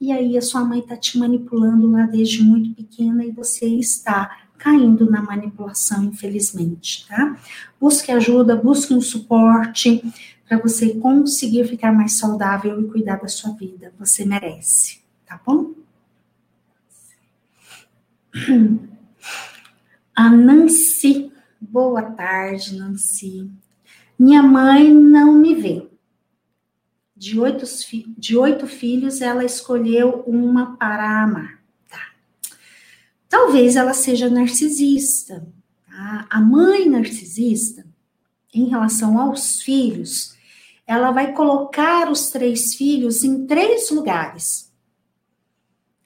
e 0.00 0.12
aí 0.12 0.38
a 0.38 0.42
sua 0.42 0.64
mãe 0.64 0.78
está 0.78 0.96
te 0.96 1.18
manipulando 1.18 1.90
lá 1.90 2.06
desde 2.06 2.42
muito 2.42 2.74
pequena 2.74 3.24
e 3.24 3.32
você 3.32 3.66
está 3.66 4.44
caindo 4.56 5.10
na 5.10 5.22
manipulação, 5.22 6.04
infelizmente, 6.04 7.06
tá? 7.08 7.36
Busque 7.80 8.12
ajuda, 8.12 8.56
busque 8.56 8.94
um 8.94 9.00
suporte 9.00 10.02
para 10.48 10.58
você 10.58 10.94
conseguir 10.94 11.66
ficar 11.66 11.92
mais 11.92 12.16
saudável 12.18 12.80
e 12.80 12.88
cuidar 12.88 13.16
da 13.16 13.28
sua 13.28 13.52
vida. 13.52 13.92
Você 13.98 14.24
merece, 14.24 15.00
tá 15.26 15.40
bom? 15.44 15.74
A 20.14 20.30
Nancy, 20.30 21.32
boa 21.60 22.02
tarde, 22.02 22.76
Nancy. 22.76 23.50
Minha 24.18 24.42
mãe 24.42 24.92
não 24.92 25.34
me 25.34 25.54
vê 25.54 25.88
de 27.18 27.38
oito, 27.38 27.64
de 28.16 28.36
oito 28.36 28.66
filhos, 28.68 29.20
ela 29.20 29.44
escolheu 29.44 30.22
uma 30.26 30.76
para 30.76 31.24
amar. 31.24 31.60
Tá. 31.90 32.12
Talvez 33.28 33.74
ela 33.74 33.92
seja 33.92 34.30
narcisista. 34.30 35.46
Tá? 35.86 36.26
A 36.30 36.40
mãe 36.40 36.88
narcisista, 36.88 37.84
em 38.54 38.68
relação 38.68 39.18
aos 39.18 39.60
filhos, 39.60 40.36
ela 40.86 41.10
vai 41.10 41.32
colocar 41.34 42.10
os 42.10 42.30
três 42.30 42.74
filhos 42.74 43.24
em 43.24 43.46
três 43.46 43.90
lugares. 43.90 44.72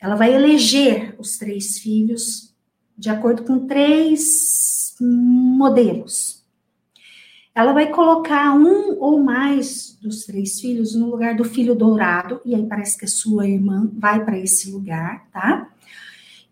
Ela 0.00 0.16
vai 0.16 0.34
eleger 0.34 1.14
os 1.18 1.36
três 1.36 1.78
filhos 1.78 2.52
de 2.96 3.10
acordo 3.10 3.44
com 3.44 3.66
três 3.66 4.96
modelos 4.98 6.41
ela 7.54 7.72
vai 7.72 7.90
colocar 7.90 8.54
um 8.54 8.96
ou 8.98 9.22
mais 9.22 9.98
dos 10.00 10.24
três 10.24 10.58
filhos 10.60 10.94
no 10.94 11.10
lugar 11.10 11.36
do 11.36 11.44
filho 11.44 11.74
dourado, 11.74 12.40
e 12.44 12.54
aí 12.54 12.66
parece 12.66 12.98
que 12.98 13.04
a 13.04 13.08
sua 13.08 13.46
irmã 13.46 13.90
vai 13.92 14.24
para 14.24 14.38
esse 14.38 14.70
lugar, 14.70 15.26
tá? 15.30 15.68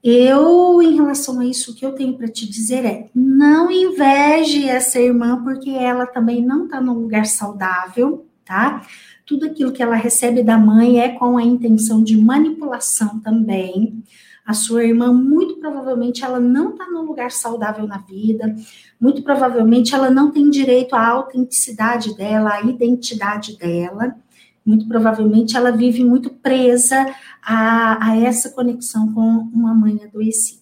Eu, 0.03 0.81
em 0.83 0.95
relação 0.95 1.41
a 1.41 1.45
isso, 1.45 1.73
o 1.73 1.75
que 1.75 1.85
eu 1.85 1.93
tenho 1.93 2.17
para 2.17 2.29
te 2.29 2.49
dizer 2.49 2.85
é: 2.87 3.09
não 3.15 3.71
inveje 3.71 4.67
essa 4.67 4.99
irmã, 4.99 5.43
porque 5.43 5.71
ela 5.71 6.07
também 6.07 6.43
não 6.43 6.65
está 6.65 6.81
num 6.81 6.95
lugar 6.95 7.27
saudável, 7.27 8.27
tá? 8.45 8.87
Tudo 9.27 9.47
aquilo 9.47 9.73
que 9.73 9.83
ela 9.83 9.95
recebe 9.95 10.43
da 10.43 10.59
mãe 10.59 11.01
é 11.01 11.11
com 11.11 11.37
a 11.37 11.43
intenção 11.43 12.03
de 12.03 12.17
manipulação 12.17 13.21
também. 13.21 14.03
A 14.47 14.53
sua 14.53 14.85
irmã, 14.85 15.13
muito 15.13 15.57
provavelmente, 15.57 16.25
ela 16.25 16.41
não 16.41 16.71
está 16.71 16.87
num 16.87 17.03
lugar 17.03 17.31
saudável 17.31 17.87
na 17.87 17.99
vida, 17.99 18.55
muito 19.01 19.23
provavelmente 19.23 19.95
ela 19.95 20.11
não 20.11 20.31
tem 20.31 20.51
direito 20.51 20.95
à 20.95 21.07
autenticidade 21.07 22.17
dela, 22.17 22.55
à 22.55 22.63
identidade 22.63 23.57
dela. 23.57 24.17
Muito 24.65 24.87
provavelmente 24.87 25.57
ela 25.57 25.71
vive 25.71 26.05
muito 26.05 26.31
presa 26.31 27.07
a, 27.43 28.09
a 28.11 28.17
essa 28.17 28.51
conexão 28.51 29.13
com 29.13 29.21
uma 29.21 29.75
mãe 29.75 30.01
adoecida. 30.05 30.61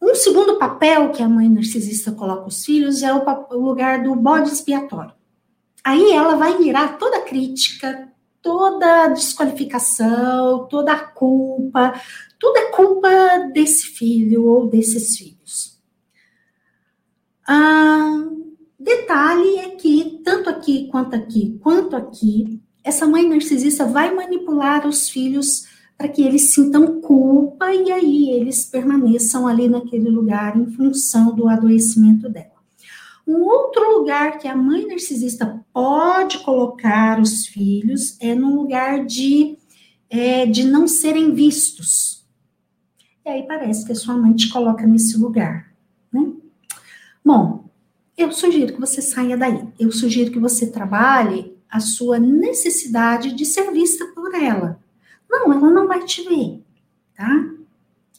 Um 0.00 0.14
segundo 0.14 0.58
papel 0.58 1.10
que 1.12 1.22
a 1.22 1.28
mãe 1.28 1.48
narcisista 1.48 2.12
coloca 2.12 2.46
os 2.46 2.62
filhos 2.62 3.02
é 3.02 3.12
o, 3.12 3.24
o 3.24 3.58
lugar 3.58 4.02
do 4.02 4.14
bode 4.14 4.50
expiatório. 4.50 5.12
Aí 5.82 6.12
ela 6.12 6.36
vai 6.36 6.58
mirar 6.58 6.98
toda 6.98 7.22
crítica, 7.22 8.08
toda 8.44 9.04
a 9.04 9.08
desqualificação, 9.08 10.68
toda 10.68 10.92
a 10.92 11.00
culpa, 11.00 11.98
tudo 12.38 12.58
é 12.58 12.70
culpa 12.70 13.08
desse 13.54 13.86
filho 13.86 14.44
ou 14.44 14.68
desses 14.68 15.16
filhos. 15.16 15.80
Ah, 17.48 18.22
detalhe 18.78 19.56
é 19.56 19.70
que, 19.70 20.20
tanto 20.22 20.50
aqui 20.50 20.88
quanto 20.88 21.16
aqui, 21.16 21.58
quanto 21.62 21.96
aqui, 21.96 22.60
essa 22.84 23.06
mãe 23.06 23.26
narcisista 23.26 23.86
vai 23.86 24.14
manipular 24.14 24.86
os 24.86 25.08
filhos 25.08 25.66
para 25.96 26.08
que 26.08 26.22
eles 26.22 26.52
sintam 26.52 27.00
culpa 27.00 27.72
e 27.72 27.90
aí 27.90 28.30
eles 28.30 28.66
permaneçam 28.66 29.48
ali 29.48 29.70
naquele 29.70 30.10
lugar 30.10 30.54
em 30.54 30.66
função 30.66 31.34
do 31.34 31.48
adoecimento 31.48 32.28
dela. 32.28 32.53
Um 33.26 33.42
outro 33.42 33.98
lugar 33.98 34.38
que 34.38 34.46
a 34.46 34.54
mãe 34.54 34.86
narcisista 34.86 35.64
pode 35.72 36.38
colocar 36.40 37.20
os 37.20 37.46
filhos 37.46 38.18
é 38.20 38.34
no 38.34 38.54
lugar 38.54 39.04
de, 39.04 39.56
é, 40.10 40.44
de 40.44 40.64
não 40.64 40.86
serem 40.86 41.32
vistos. 41.32 42.26
E 43.24 43.28
aí 43.30 43.42
parece 43.44 43.86
que 43.86 43.92
a 43.92 43.94
sua 43.94 44.16
mãe 44.16 44.34
te 44.34 44.50
coloca 44.50 44.86
nesse 44.86 45.16
lugar, 45.16 45.72
né? 46.12 46.32
Bom, 47.24 47.64
eu 48.16 48.30
sugiro 48.30 48.74
que 48.74 48.80
você 48.80 49.00
saia 49.00 49.36
daí. 49.36 49.66
Eu 49.78 49.90
sugiro 49.90 50.30
que 50.30 50.38
você 50.38 50.66
trabalhe 50.66 51.56
a 51.70 51.80
sua 51.80 52.18
necessidade 52.18 53.34
de 53.34 53.46
ser 53.46 53.72
vista 53.72 54.06
por 54.14 54.34
ela. 54.34 54.78
Não, 55.28 55.52
ela 55.52 55.70
não 55.70 55.88
vai 55.88 56.04
te 56.04 56.22
ver, 56.22 56.62
tá? 57.16 57.50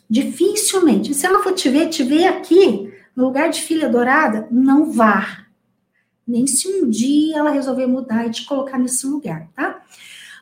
Dificilmente. 0.10 1.14
Se 1.14 1.26
ela 1.26 1.44
for 1.44 1.54
te 1.54 1.70
ver, 1.70 1.90
te 1.90 2.04
ver 2.04 2.26
aqui, 2.26 2.92
no 3.16 3.26
lugar 3.26 3.50
de 3.50 3.62
filha 3.62 3.90
dourada, 3.90 4.48
não 4.52 4.92
vá. 4.92 5.46
Nem 6.28 6.46
se 6.48 6.68
um 6.68 6.90
dia 6.90 7.38
ela 7.38 7.52
resolver 7.52 7.86
mudar 7.86 8.26
e 8.26 8.32
te 8.32 8.46
colocar 8.46 8.78
nesse 8.78 9.06
lugar, 9.06 9.48
tá? 9.56 9.82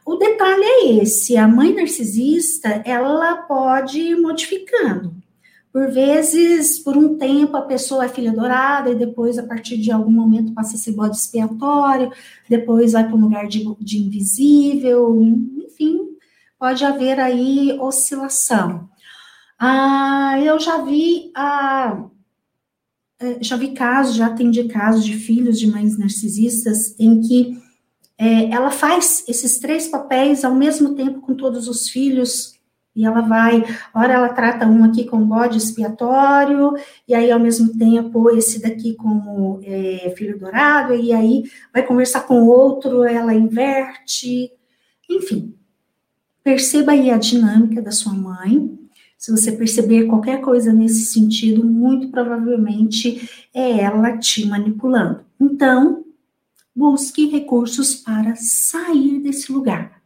O 0.06 0.16
detalhe 0.16 0.64
é 0.64 0.94
esse: 1.02 1.38
a 1.38 1.48
mãe 1.48 1.74
narcisista, 1.74 2.82
ela 2.86 3.36
pode 3.44 4.00
ir 4.00 4.20
modificando. 4.20 5.14
Por 5.72 5.90
vezes, 5.92 6.78
por 6.78 6.96
um 6.96 7.18
tempo, 7.18 7.58
a 7.58 7.64
pessoa 7.64 8.06
é 8.06 8.10
filha 8.10 8.32
dourada 8.32 8.92
e 8.92 8.96
depois, 8.96 9.40
a 9.40 9.44
partir 9.44 9.78
de 9.78 9.92
algum 9.92 10.12
momento, 10.12 10.54
passa 10.54 10.76
a 10.76 10.80
ser 10.80 10.92
bode 10.92 11.18
expiatório, 11.18 12.12
depois 12.48 12.92
vai 12.92 13.04
para 13.04 13.16
um 13.16 13.22
lugar 13.22 13.48
de, 13.48 13.66
de 13.80 13.98
invisível, 13.98 15.20
enfim, 15.66 16.00
pode 16.60 16.86
haver 16.86 17.20
aí 17.20 17.76
oscilação. 17.80 18.88
Ah, 19.58 20.40
eu 20.44 20.60
já 20.60 20.78
vi 20.78 21.32
a 21.36 22.06
já 23.42 23.56
vi 23.58 23.70
casos, 23.70 24.16
já 24.16 24.28
atendi 24.28 24.64
casos 24.66 25.06
de 25.06 25.14
filhos 25.14 25.60
de 25.60 25.68
mães 25.68 25.98
narcisistas 25.98 26.96
em 27.00 27.22
que 27.22 27.58
é, 28.18 28.50
ela 28.52 28.72
faz 28.72 29.24
esses 29.28 29.60
três 29.60 29.88
papéis 29.88 30.44
ao 30.44 30.54
mesmo 30.54 30.96
tempo 30.96 31.22
com 31.22 31.34
todos 31.34 31.68
os 31.68 31.90
filhos, 31.90 32.54
e 32.96 33.06
ela 33.06 33.22
vai, 33.22 33.64
ora 33.94 34.14
ela 34.14 34.30
trata 34.30 34.68
um 34.68 34.84
aqui 34.84 35.04
com 35.04 35.26
bode 35.26 35.58
expiatório, 35.58 36.74
e 37.08 37.16
aí 37.16 37.32
ao 37.32 37.40
mesmo 37.40 37.76
tempo 37.76 38.30
esse 38.30 38.62
daqui 38.62 38.94
como 38.94 39.60
é, 39.64 40.14
filho 40.16 40.38
dourado, 40.38 40.94
e 40.94 41.12
aí 41.12 41.44
vai 41.74 41.84
conversar 41.84 42.22
com 42.22 42.46
outro, 42.46 43.04
ela 43.04 43.34
inverte, 43.34 44.52
enfim. 45.10 45.56
Perceba 46.44 46.92
aí 46.92 47.10
a 47.10 47.18
dinâmica 47.18 47.82
da 47.82 47.92
sua 47.92 48.14
mãe, 48.14 48.78
se 49.24 49.32
você 49.32 49.54
perceber 49.54 50.06
qualquer 50.08 50.42
coisa 50.42 50.74
nesse 50.74 51.06
sentido, 51.06 51.64
muito 51.64 52.10
provavelmente 52.10 53.48
é 53.54 53.80
ela 53.80 54.18
te 54.18 54.46
manipulando. 54.46 55.22
Então, 55.40 56.04
busque 56.76 57.28
recursos 57.28 57.96
para 57.96 58.36
sair 58.36 59.22
desse 59.22 59.50
lugar. 59.50 60.02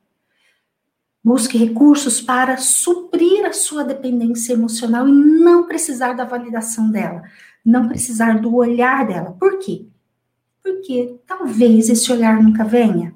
Busque 1.24 1.58
recursos 1.58 2.22
para 2.22 2.58
suprir 2.58 3.44
a 3.44 3.54
sua 3.54 3.84
dependência 3.84 4.54
emocional 4.54 5.10
e 5.10 5.12
não 5.12 5.66
precisar 5.66 6.14
da 6.14 6.24
validação 6.24 6.92
dela, 6.92 7.24
não 7.66 7.88
precisar 7.88 8.40
do 8.40 8.54
olhar 8.54 9.08
dela. 9.08 9.32
Por 9.32 9.58
quê? 9.58 9.88
Porque 10.62 11.18
talvez 11.26 11.90
esse 11.90 12.12
olhar 12.12 12.40
nunca 12.40 12.64
venha, 12.64 13.16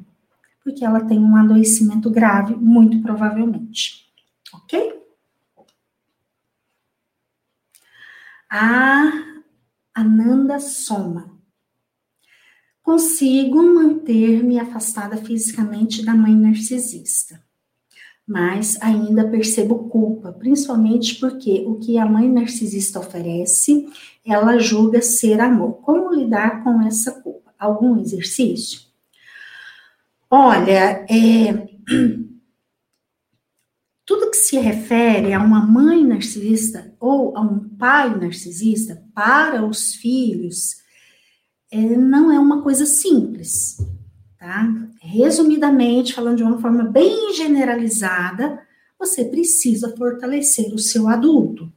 porque 0.63 0.83
ela 0.83 1.01
tem 1.01 1.19
um 1.19 1.35
adoecimento 1.35 2.09
grave, 2.09 2.55
muito 2.55 2.99
provavelmente. 3.03 4.07
Ok? 4.51 5.00
A 8.53 9.09
Ananda 9.95 10.59
Soma. 10.59 11.39
Consigo 12.83 13.63
manter-me 13.63 14.59
afastada 14.59 15.15
fisicamente 15.15 16.03
da 16.03 16.13
mãe 16.13 16.35
narcisista, 16.35 17.41
mas 18.27 18.77
ainda 18.81 19.29
percebo 19.29 19.87
culpa, 19.87 20.33
principalmente 20.33 21.15
porque 21.15 21.63
o 21.65 21.75
que 21.75 21.97
a 21.97 22.05
mãe 22.05 22.27
narcisista 22.27 22.99
oferece, 22.99 23.87
ela 24.25 24.59
julga 24.59 25.01
ser 25.01 25.39
amor. 25.39 25.75
Como 25.75 26.13
lidar 26.13 26.61
com 26.61 26.81
essa 26.81 27.21
culpa? 27.21 27.53
Algum 27.57 28.01
exercício? 28.01 28.81
Olha, 30.29 31.05
é, 31.09 31.69
que 34.32 34.38
se 34.38 34.57
refere 34.57 35.34
a 35.34 35.39
uma 35.39 35.65
mãe 35.65 36.03
narcisista 36.03 36.95
ou 36.99 37.38
a 37.38 37.41
um 37.41 37.69
pai 37.77 38.17
narcisista 38.17 39.03
para 39.13 39.65
os 39.65 39.93
filhos 39.93 40.77
é, 41.71 41.77
não 41.77 42.32
é 42.32 42.39
uma 42.39 42.61
coisa 42.61 42.86
simples, 42.86 43.77
tá? 44.38 44.67
Resumidamente, 45.01 46.13
falando 46.13 46.38
de 46.38 46.43
uma 46.43 46.59
forma 46.59 46.84
bem 46.84 47.34
generalizada, 47.34 48.59
você 48.99 49.25
precisa 49.25 49.95
fortalecer 49.95 50.73
o 50.73 50.79
seu 50.79 51.07
adulto 51.07 51.71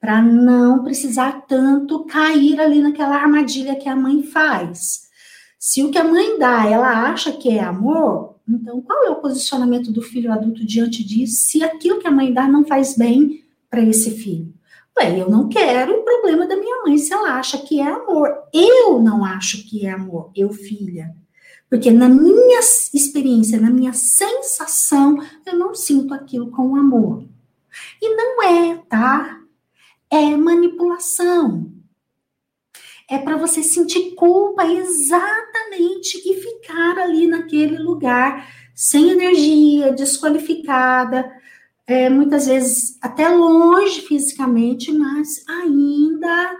para 0.00 0.22
não 0.22 0.82
precisar 0.82 1.46
tanto 1.46 2.04
cair 2.06 2.60
ali 2.60 2.80
naquela 2.80 3.16
armadilha 3.16 3.76
que 3.76 3.88
a 3.88 3.96
mãe 3.96 4.22
faz. 4.22 5.08
Se 5.58 5.82
o 5.82 5.90
que 5.90 5.98
a 5.98 6.04
mãe 6.04 6.38
dá, 6.38 6.66
ela 6.66 7.10
acha 7.10 7.32
que 7.32 7.50
é 7.50 7.60
amor, 7.62 8.29
então, 8.48 8.80
qual 8.82 9.04
é 9.04 9.10
o 9.10 9.20
posicionamento 9.20 9.92
do 9.92 10.02
filho 10.02 10.32
adulto 10.32 10.64
diante 10.64 11.04
disso, 11.04 11.46
se 11.46 11.62
aquilo 11.62 11.98
que 11.98 12.06
a 12.06 12.10
mãe 12.10 12.32
dá 12.32 12.48
não 12.48 12.64
faz 12.64 12.96
bem 12.96 13.44
para 13.68 13.82
esse 13.82 14.10
filho? 14.10 14.52
Ué, 14.98 15.20
eu 15.20 15.30
não 15.30 15.48
quero 15.48 16.00
o 16.00 16.04
problema 16.04 16.46
da 16.46 16.56
minha 16.56 16.82
mãe 16.82 16.98
se 16.98 17.12
ela 17.12 17.38
acha 17.38 17.58
que 17.58 17.80
é 17.80 17.86
amor. 17.86 18.28
Eu 18.52 19.00
não 19.00 19.24
acho 19.24 19.68
que 19.68 19.86
é 19.86 19.90
amor, 19.90 20.30
eu, 20.34 20.52
filha. 20.52 21.14
Porque 21.68 21.90
na 21.90 22.08
minha 22.08 22.58
experiência, 22.92 23.60
na 23.60 23.70
minha 23.70 23.92
sensação, 23.92 25.18
eu 25.46 25.56
não 25.56 25.74
sinto 25.74 26.12
aquilo 26.12 26.50
com 26.50 26.74
amor. 26.74 27.24
E 28.02 28.14
não 28.14 28.42
é, 28.42 28.76
tá? 28.88 29.40
É 30.10 30.36
manipulação. 30.36 31.70
É 33.10 33.18
para 33.18 33.36
você 33.36 33.60
sentir 33.60 34.14
culpa 34.14 34.64
exatamente 34.64 36.22
e 36.24 36.34
ficar 36.34 36.96
ali 36.96 37.26
naquele 37.26 37.76
lugar 37.76 38.48
sem 38.72 39.10
energia, 39.10 39.92
desqualificada, 39.92 41.30
é, 41.86 42.08
muitas 42.08 42.46
vezes 42.46 42.96
até 43.02 43.28
longe 43.28 44.00
fisicamente, 44.02 44.92
mas 44.92 45.44
ainda 45.48 46.56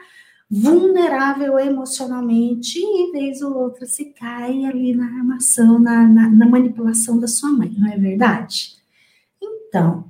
vulnerável 0.50 1.56
emocionalmente, 1.56 2.80
e 2.80 3.12
vez 3.12 3.40
ou 3.40 3.56
outra 3.56 3.86
se 3.86 4.06
cai 4.06 4.64
ali 4.64 4.92
na 4.92 5.04
armação, 5.04 5.78
na, 5.78 6.02
na, 6.02 6.28
na 6.28 6.46
manipulação 6.46 7.20
da 7.20 7.28
sua 7.28 7.52
mãe, 7.52 7.72
não 7.78 7.92
é 7.92 7.96
verdade? 7.96 8.72
Então, 9.40 10.09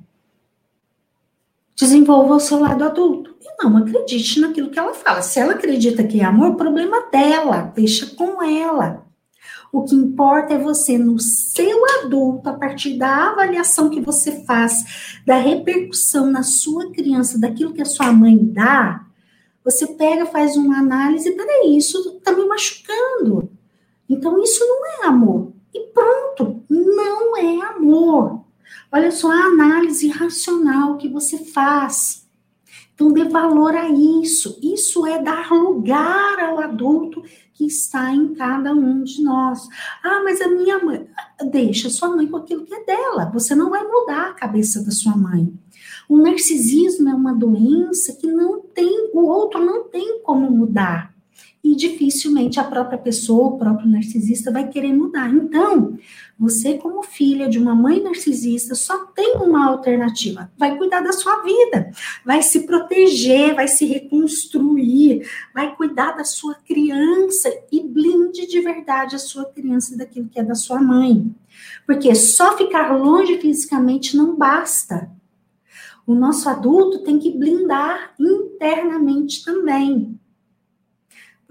desenvolva 1.81 2.35
o 2.35 2.39
seu 2.39 2.59
lado 2.59 2.83
adulto 2.83 3.35
e 3.41 3.63
não 3.63 3.75
acredite 3.75 4.39
naquilo 4.39 4.69
que 4.69 4.77
ela 4.77 4.93
fala. 4.93 5.23
Se 5.23 5.39
ela 5.39 5.53
acredita 5.53 6.03
que 6.03 6.21
é 6.21 6.23
amor, 6.23 6.55
problema 6.55 7.09
dela, 7.11 7.73
deixa 7.75 8.05
com 8.15 8.43
ela. 8.43 9.03
O 9.73 9.83
que 9.83 9.95
importa 9.95 10.53
é 10.53 10.59
você, 10.59 10.95
no 10.95 11.19
seu 11.19 11.83
adulto, 11.99 12.47
a 12.49 12.53
partir 12.53 12.99
da 12.99 13.31
avaliação 13.31 13.89
que 13.89 13.99
você 13.99 14.45
faz, 14.45 15.21
da 15.25 15.37
repercussão 15.37 16.29
na 16.29 16.43
sua 16.43 16.91
criança, 16.91 17.39
daquilo 17.39 17.73
que 17.73 17.81
a 17.81 17.85
sua 17.85 18.13
mãe 18.13 18.37
dá, 18.37 19.03
você 19.63 19.87
pega, 19.87 20.27
faz 20.27 20.55
uma 20.55 20.77
análise, 20.77 21.31
peraí, 21.31 21.77
isso 21.77 22.19
tá 22.19 22.31
me 22.31 22.45
machucando. 22.45 23.49
Então, 24.07 24.39
isso 24.43 24.63
não 24.67 24.85
é 24.85 25.07
amor. 25.07 25.51
E 25.73 25.79
pronto, 25.87 26.63
não 26.69 27.37
é 27.37 27.65
amor. 27.75 28.43
Olha 28.91 29.11
só 29.11 29.31
a 29.31 29.45
análise 29.45 30.09
racional 30.09 30.97
que 30.97 31.07
você 31.07 31.37
faz. 31.37 32.27
Então, 32.93 33.11
dê 33.11 33.23
valor 33.23 33.75
a 33.75 33.89
isso. 33.89 34.59
Isso 34.61 35.07
é 35.07 35.21
dar 35.21 35.49
lugar 35.51 36.39
ao 36.39 36.59
adulto 36.59 37.23
que 37.53 37.65
está 37.65 38.11
em 38.11 38.33
cada 38.33 38.73
um 38.73 39.03
de 39.03 39.23
nós. 39.23 39.67
Ah, 40.03 40.21
mas 40.23 40.41
a 40.41 40.47
minha 40.47 40.77
mãe. 40.83 41.07
Deixa 41.49 41.89
sua 41.89 42.09
mãe 42.09 42.27
com 42.27 42.37
aquilo 42.37 42.65
que 42.65 42.73
é 42.73 42.83
dela. 42.83 43.31
Você 43.33 43.55
não 43.55 43.69
vai 43.69 43.83
mudar 43.83 44.29
a 44.29 44.33
cabeça 44.33 44.83
da 44.83 44.91
sua 44.91 45.15
mãe. 45.15 45.53
O 46.09 46.17
narcisismo 46.17 47.09
é 47.09 47.15
uma 47.15 47.33
doença 47.33 48.13
que 48.13 48.27
não 48.27 48.59
tem, 48.61 49.09
o 49.13 49.21
outro 49.25 49.63
não 49.63 49.85
tem 49.85 50.21
como 50.21 50.51
mudar. 50.51 51.10
E 51.63 51.75
dificilmente 51.75 52.59
a 52.59 52.63
própria 52.63 52.97
pessoa, 52.97 53.49
o 53.49 53.57
próprio 53.57 53.87
narcisista 53.87 54.51
vai 54.51 54.67
querer 54.67 54.93
mudar. 54.93 55.31
Então, 55.31 55.95
você, 56.37 56.75
como 56.79 57.03
filha 57.03 57.47
de 57.47 57.59
uma 57.59 57.75
mãe 57.75 58.01
narcisista, 58.01 58.73
só 58.73 59.05
tem 59.05 59.35
uma 59.35 59.67
alternativa: 59.67 60.51
vai 60.57 60.75
cuidar 60.75 61.01
da 61.01 61.13
sua 61.13 61.43
vida, 61.43 61.91
vai 62.25 62.41
se 62.41 62.65
proteger, 62.65 63.53
vai 63.53 63.67
se 63.67 63.85
reconstruir, 63.85 65.29
vai 65.53 65.75
cuidar 65.75 66.13
da 66.13 66.23
sua 66.23 66.55
criança 66.55 67.47
e 67.71 67.79
blinde 67.81 68.47
de 68.47 68.59
verdade 68.59 69.15
a 69.15 69.19
sua 69.19 69.45
criança 69.45 69.95
daquilo 69.95 70.29
que 70.29 70.39
é 70.39 70.43
da 70.43 70.55
sua 70.55 70.81
mãe. 70.81 71.31
Porque 71.85 72.15
só 72.15 72.57
ficar 72.57 72.91
longe 72.97 73.37
fisicamente 73.37 74.17
não 74.17 74.35
basta. 74.35 75.11
O 76.07 76.15
nosso 76.15 76.49
adulto 76.49 77.03
tem 77.03 77.19
que 77.19 77.29
blindar 77.31 78.15
internamente 78.19 79.45
também. 79.45 80.19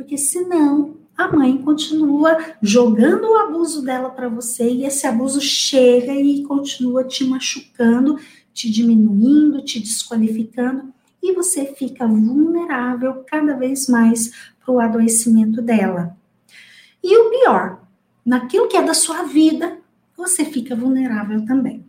Porque 0.01 0.17
senão 0.17 0.97
a 1.15 1.29
mãe 1.31 1.59
continua 1.59 2.39
jogando 2.63 3.25
o 3.25 3.37
abuso 3.37 3.83
dela 3.83 4.09
para 4.09 4.31
você 4.31 4.67
e 4.67 4.87
esse 4.87 5.07
abuso 5.07 5.43
chega 5.43 6.15
e 6.15 6.43
continua 6.45 7.05
te 7.05 7.23
machucando, 7.23 8.19
te 8.51 8.71
diminuindo, 8.71 9.63
te 9.63 9.79
desqualificando 9.79 10.91
e 11.23 11.35
você 11.35 11.67
fica 11.75 12.07
vulnerável 12.09 13.23
cada 13.27 13.53
vez 13.53 13.89
mais 13.89 14.33
para 14.65 14.73
o 14.73 14.81
adoecimento 14.81 15.61
dela. 15.61 16.17
E 17.05 17.15
o 17.19 17.29
pior, 17.29 17.83
naquilo 18.25 18.69
que 18.69 18.77
é 18.79 18.83
da 18.83 18.95
sua 18.95 19.25
vida, 19.25 19.77
você 20.17 20.47
fica 20.47 20.75
vulnerável 20.75 21.45
também. 21.45 21.85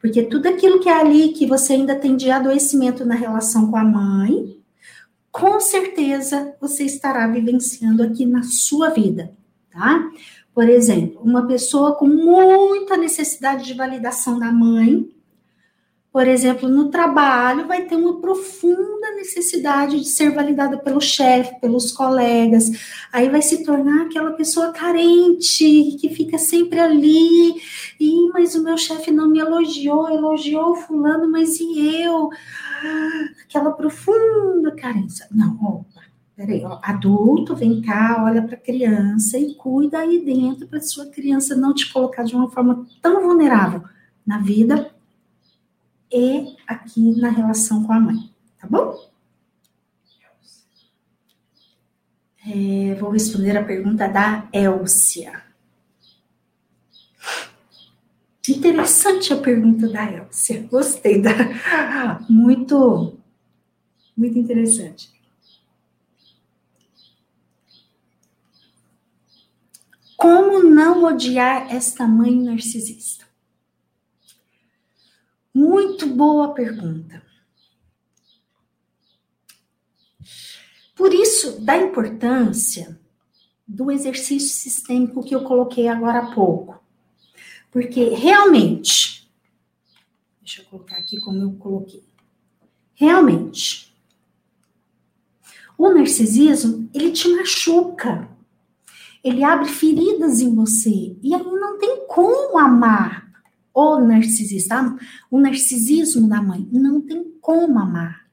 Porque 0.00 0.24
tudo 0.24 0.48
aquilo 0.48 0.80
que 0.80 0.88
é 0.88 1.00
ali 1.00 1.28
que 1.28 1.46
você 1.46 1.74
ainda 1.74 1.94
tem 1.94 2.16
de 2.16 2.32
adoecimento 2.32 3.04
na 3.04 3.14
relação 3.14 3.70
com 3.70 3.76
a 3.76 3.84
mãe, 3.84 4.55
com 5.36 5.60
certeza 5.60 6.54
você 6.58 6.84
estará 6.84 7.26
vivenciando 7.26 8.02
aqui 8.02 8.24
na 8.24 8.42
sua 8.42 8.88
vida, 8.88 9.32
tá? 9.70 10.10
Por 10.54 10.66
exemplo, 10.66 11.20
uma 11.22 11.46
pessoa 11.46 11.94
com 11.94 12.08
muita 12.08 12.96
necessidade 12.96 13.66
de 13.66 13.74
validação 13.74 14.38
da 14.38 14.50
mãe, 14.50 15.06
por 16.10 16.26
exemplo, 16.26 16.66
no 16.66 16.88
trabalho, 16.88 17.66
vai 17.66 17.84
ter 17.84 17.94
uma 17.94 18.18
profunda 18.18 19.10
necessidade 19.16 20.00
de 20.00 20.08
ser 20.08 20.30
validada 20.30 20.78
pelo 20.78 20.98
chefe, 20.98 21.60
pelos 21.60 21.92
colegas. 21.92 22.70
Aí 23.12 23.28
vai 23.28 23.42
se 23.42 23.62
tornar 23.62 24.06
aquela 24.06 24.30
pessoa 24.30 24.72
carente, 24.72 25.98
que 26.00 26.08
fica 26.08 26.38
sempre 26.38 26.80
ali. 26.80 27.60
E, 28.00 28.30
mas 28.32 28.54
o 28.54 28.64
meu 28.64 28.78
chefe 28.78 29.10
não 29.10 29.28
me 29.28 29.40
elogiou, 29.40 30.08
elogiou 30.08 30.74
fulano, 30.76 31.30
mas 31.30 31.60
e 31.60 32.00
eu? 32.00 32.30
Aquela 33.42 33.72
profunda 33.72 34.74
carência. 34.76 35.26
Não, 35.30 35.54
opa, 35.62 36.02
peraí, 36.34 36.64
ó, 36.64 36.78
adulto, 36.82 37.54
vem 37.54 37.80
cá, 37.80 38.22
olha 38.24 38.42
para 38.42 38.56
a 38.56 38.60
criança 38.60 39.38
e 39.38 39.54
cuida 39.54 39.98
aí 39.98 40.24
dentro 40.24 40.66
para 40.66 40.80
sua 40.80 41.06
criança 41.06 41.54
não 41.54 41.74
te 41.74 41.92
colocar 41.92 42.24
de 42.24 42.34
uma 42.34 42.50
forma 42.50 42.86
tão 43.00 43.22
vulnerável 43.22 43.82
na 44.26 44.38
vida 44.38 44.90
e 46.12 46.56
aqui 46.66 47.20
na 47.20 47.30
relação 47.30 47.84
com 47.84 47.92
a 47.92 48.00
mãe, 48.00 48.30
tá 48.58 48.66
bom? 48.68 48.96
É, 52.48 52.94
vou 52.94 53.10
responder 53.10 53.56
a 53.56 53.64
pergunta 53.64 54.06
da 54.06 54.48
Elcia. 54.52 55.45
Interessante 58.48 59.32
a 59.32 59.36
pergunta 59.36 59.88
da 59.88 60.04
Elcia. 60.04 60.62
Gostei 60.70 61.20
da. 61.20 61.30
Muito, 62.28 63.18
muito 64.16 64.38
interessante. 64.38 65.10
Como 70.16 70.62
não 70.62 71.04
odiar 71.04 71.74
esta 71.74 72.06
mãe 72.06 72.34
narcisista? 72.34 73.26
Muito 75.52 76.06
boa 76.06 76.54
pergunta. 76.54 77.22
Por 80.94 81.12
isso, 81.12 81.60
da 81.60 81.76
importância 81.76 82.98
do 83.68 83.90
exercício 83.90 84.48
sistêmico 84.48 85.22
que 85.22 85.34
eu 85.34 85.44
coloquei 85.44 85.88
agora 85.88 86.20
há 86.20 86.34
pouco. 86.34 86.85
Porque 87.76 88.08
realmente, 88.08 89.30
deixa 90.40 90.62
eu 90.62 90.64
colocar 90.64 90.96
aqui 90.96 91.20
como 91.20 91.42
eu 91.42 91.52
coloquei. 91.58 92.02
Realmente, 92.94 93.94
o 95.76 95.90
narcisismo, 95.90 96.88
ele 96.94 97.12
te 97.12 97.28
machuca. 97.28 98.30
Ele 99.22 99.44
abre 99.44 99.68
feridas 99.68 100.40
em 100.40 100.54
você. 100.54 101.18
E 101.22 101.34
aí 101.34 101.42
não 101.42 101.78
tem 101.78 102.06
como 102.06 102.58
amar 102.58 103.30
o 103.74 103.98
narcisista, 104.00 104.96
o 105.30 105.38
narcisismo 105.38 106.26
da 106.26 106.40
mãe, 106.40 106.66
não 106.72 107.02
tem 107.02 107.30
como 107.42 107.78
amar. 107.78 108.26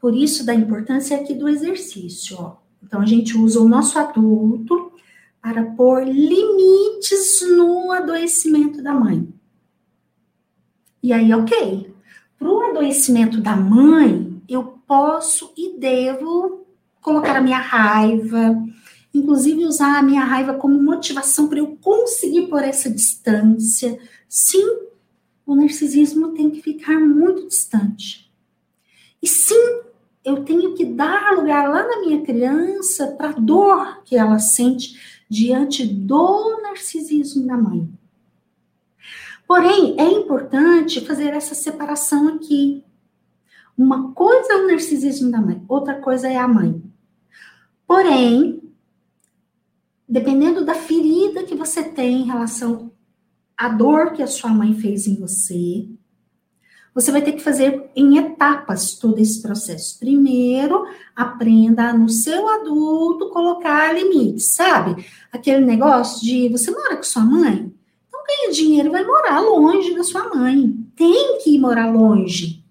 Por 0.00 0.12
isso 0.12 0.44
da 0.44 0.56
importância 0.56 1.16
aqui 1.16 1.34
do 1.34 1.48
exercício, 1.48 2.36
ó. 2.36 2.56
Então 2.82 3.00
a 3.00 3.06
gente 3.06 3.38
usa 3.38 3.60
o 3.60 3.68
nosso 3.68 3.96
adulto 3.96 4.85
para 5.46 5.62
pôr 5.62 6.02
limites 6.02 7.40
no 7.56 7.92
adoecimento 7.92 8.82
da 8.82 8.92
mãe. 8.92 9.32
E 11.00 11.12
aí, 11.12 11.32
ok. 11.32 11.94
Para 12.36 12.50
o 12.50 12.60
adoecimento 12.62 13.40
da 13.40 13.54
mãe, 13.54 14.42
eu 14.48 14.80
posso 14.88 15.52
e 15.56 15.78
devo 15.78 16.66
colocar 17.00 17.36
a 17.36 17.40
minha 17.40 17.60
raiva, 17.60 18.60
inclusive 19.14 19.64
usar 19.64 20.00
a 20.00 20.02
minha 20.02 20.24
raiva 20.24 20.54
como 20.54 20.82
motivação 20.82 21.46
para 21.46 21.60
eu 21.60 21.78
conseguir 21.80 22.48
por 22.48 22.64
essa 22.64 22.90
distância. 22.90 23.96
Sim, 24.28 24.80
o 25.46 25.54
narcisismo 25.54 26.34
tem 26.34 26.50
que 26.50 26.60
ficar 26.60 26.98
muito 26.98 27.46
distante. 27.46 28.28
E 29.22 29.28
sim, 29.28 29.78
eu 30.24 30.42
tenho 30.44 30.74
que 30.74 30.84
dar 30.84 31.36
lugar 31.36 31.68
lá 31.68 31.86
na 31.86 32.00
minha 32.00 32.20
criança 32.22 33.14
para 33.16 33.28
a 33.28 33.32
dor 33.38 34.02
que 34.04 34.16
ela 34.16 34.40
sente 34.40 35.15
diante 35.28 35.86
do 35.86 36.60
narcisismo 36.62 37.46
da 37.46 37.56
mãe. 37.56 37.88
Porém, 39.46 39.94
é 39.98 40.04
importante 40.04 41.04
fazer 41.06 41.28
essa 41.28 41.54
separação 41.54 42.28
aqui. 42.28 42.82
Uma 43.78 44.12
coisa 44.12 44.52
é 44.52 44.56
o 44.56 44.66
narcisismo 44.66 45.30
da 45.30 45.40
mãe, 45.40 45.62
outra 45.68 46.00
coisa 46.00 46.28
é 46.28 46.36
a 46.36 46.48
mãe. 46.48 46.82
Porém, 47.86 48.62
dependendo 50.08 50.64
da 50.64 50.74
ferida 50.74 51.44
que 51.44 51.54
você 51.54 51.84
tem 51.84 52.22
em 52.22 52.26
relação 52.26 52.90
à 53.56 53.68
dor 53.68 54.12
que 54.12 54.22
a 54.22 54.26
sua 54.26 54.50
mãe 54.50 54.74
fez 54.74 55.06
em 55.06 55.16
você, 55.16 55.88
você 56.96 57.12
vai 57.12 57.20
ter 57.20 57.32
que 57.32 57.42
fazer 57.42 57.90
em 57.94 58.16
etapas 58.16 58.94
todo 58.94 59.18
esse 59.18 59.42
processo. 59.42 59.98
Primeiro, 59.98 60.86
aprenda 61.14 61.92
no 61.92 62.08
seu 62.08 62.48
adulto 62.48 63.28
colocar 63.28 63.92
limites, 63.92 64.54
sabe? 64.54 65.04
Aquele 65.30 65.62
negócio 65.62 66.24
de 66.24 66.48
você 66.48 66.70
mora 66.70 66.96
com 66.96 67.02
sua 67.02 67.22
mãe, 67.22 67.70
então 68.08 68.20
ganha 68.26 68.50
dinheiro 68.50 68.90
vai 68.90 69.04
morar 69.04 69.40
longe 69.40 69.94
da 69.94 70.02
sua 70.02 70.34
mãe. 70.34 70.74
Tem 70.96 71.38
que 71.44 71.50
ir 71.50 71.58
morar 71.58 71.92
longe 71.92 72.64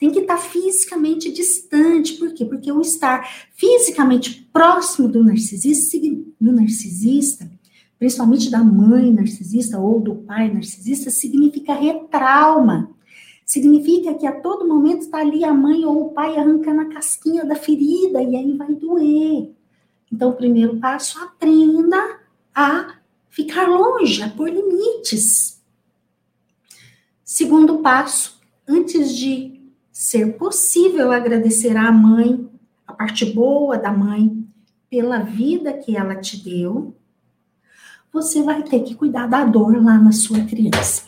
tem 0.00 0.10
que 0.10 0.20
estar 0.20 0.38
fisicamente 0.38 1.30
distante. 1.30 2.14
Por 2.14 2.32
quê? 2.32 2.46
Porque 2.46 2.72
o 2.72 2.80
estar 2.80 3.22
fisicamente 3.52 4.48
próximo 4.50 5.06
do 5.06 5.22
narcisista, 5.22 5.98
do 6.40 6.52
narcisista, 6.52 7.52
principalmente 7.98 8.50
da 8.50 8.64
mãe 8.64 9.12
narcisista 9.12 9.78
ou 9.78 10.00
do 10.00 10.14
pai 10.14 10.50
narcisista, 10.50 11.10
significa 11.10 11.74
retrauma. 11.74 12.90
Significa 13.50 14.14
que 14.14 14.28
a 14.28 14.40
todo 14.40 14.64
momento 14.64 15.00
está 15.00 15.18
ali 15.18 15.42
a 15.42 15.52
mãe 15.52 15.84
ou 15.84 16.06
o 16.06 16.10
pai 16.10 16.36
arrancando 16.36 16.82
a 16.82 16.88
casquinha 16.88 17.44
da 17.44 17.56
ferida 17.56 18.22
e 18.22 18.36
aí 18.36 18.56
vai 18.56 18.72
doer. 18.76 19.50
Então, 20.12 20.30
o 20.30 20.36
primeiro 20.36 20.76
passo, 20.76 21.20
aprenda 21.20 22.20
a 22.54 22.98
ficar 23.28 23.66
longe, 23.66 24.22
a 24.22 24.30
pôr 24.30 24.50
limites. 24.50 25.60
Segundo 27.24 27.78
passo, 27.78 28.40
antes 28.68 29.16
de 29.16 29.60
ser 29.90 30.38
possível 30.38 31.10
agradecer 31.10 31.76
à 31.76 31.90
mãe, 31.90 32.48
a 32.86 32.92
parte 32.92 33.24
boa 33.24 33.76
da 33.76 33.90
mãe, 33.90 34.46
pela 34.88 35.18
vida 35.18 35.72
que 35.72 35.96
ela 35.96 36.14
te 36.14 36.36
deu, 36.36 36.94
você 38.12 38.44
vai 38.44 38.62
ter 38.62 38.84
que 38.84 38.94
cuidar 38.94 39.26
da 39.26 39.44
dor 39.44 39.82
lá 39.82 39.98
na 39.98 40.12
sua 40.12 40.38
criança. 40.44 41.02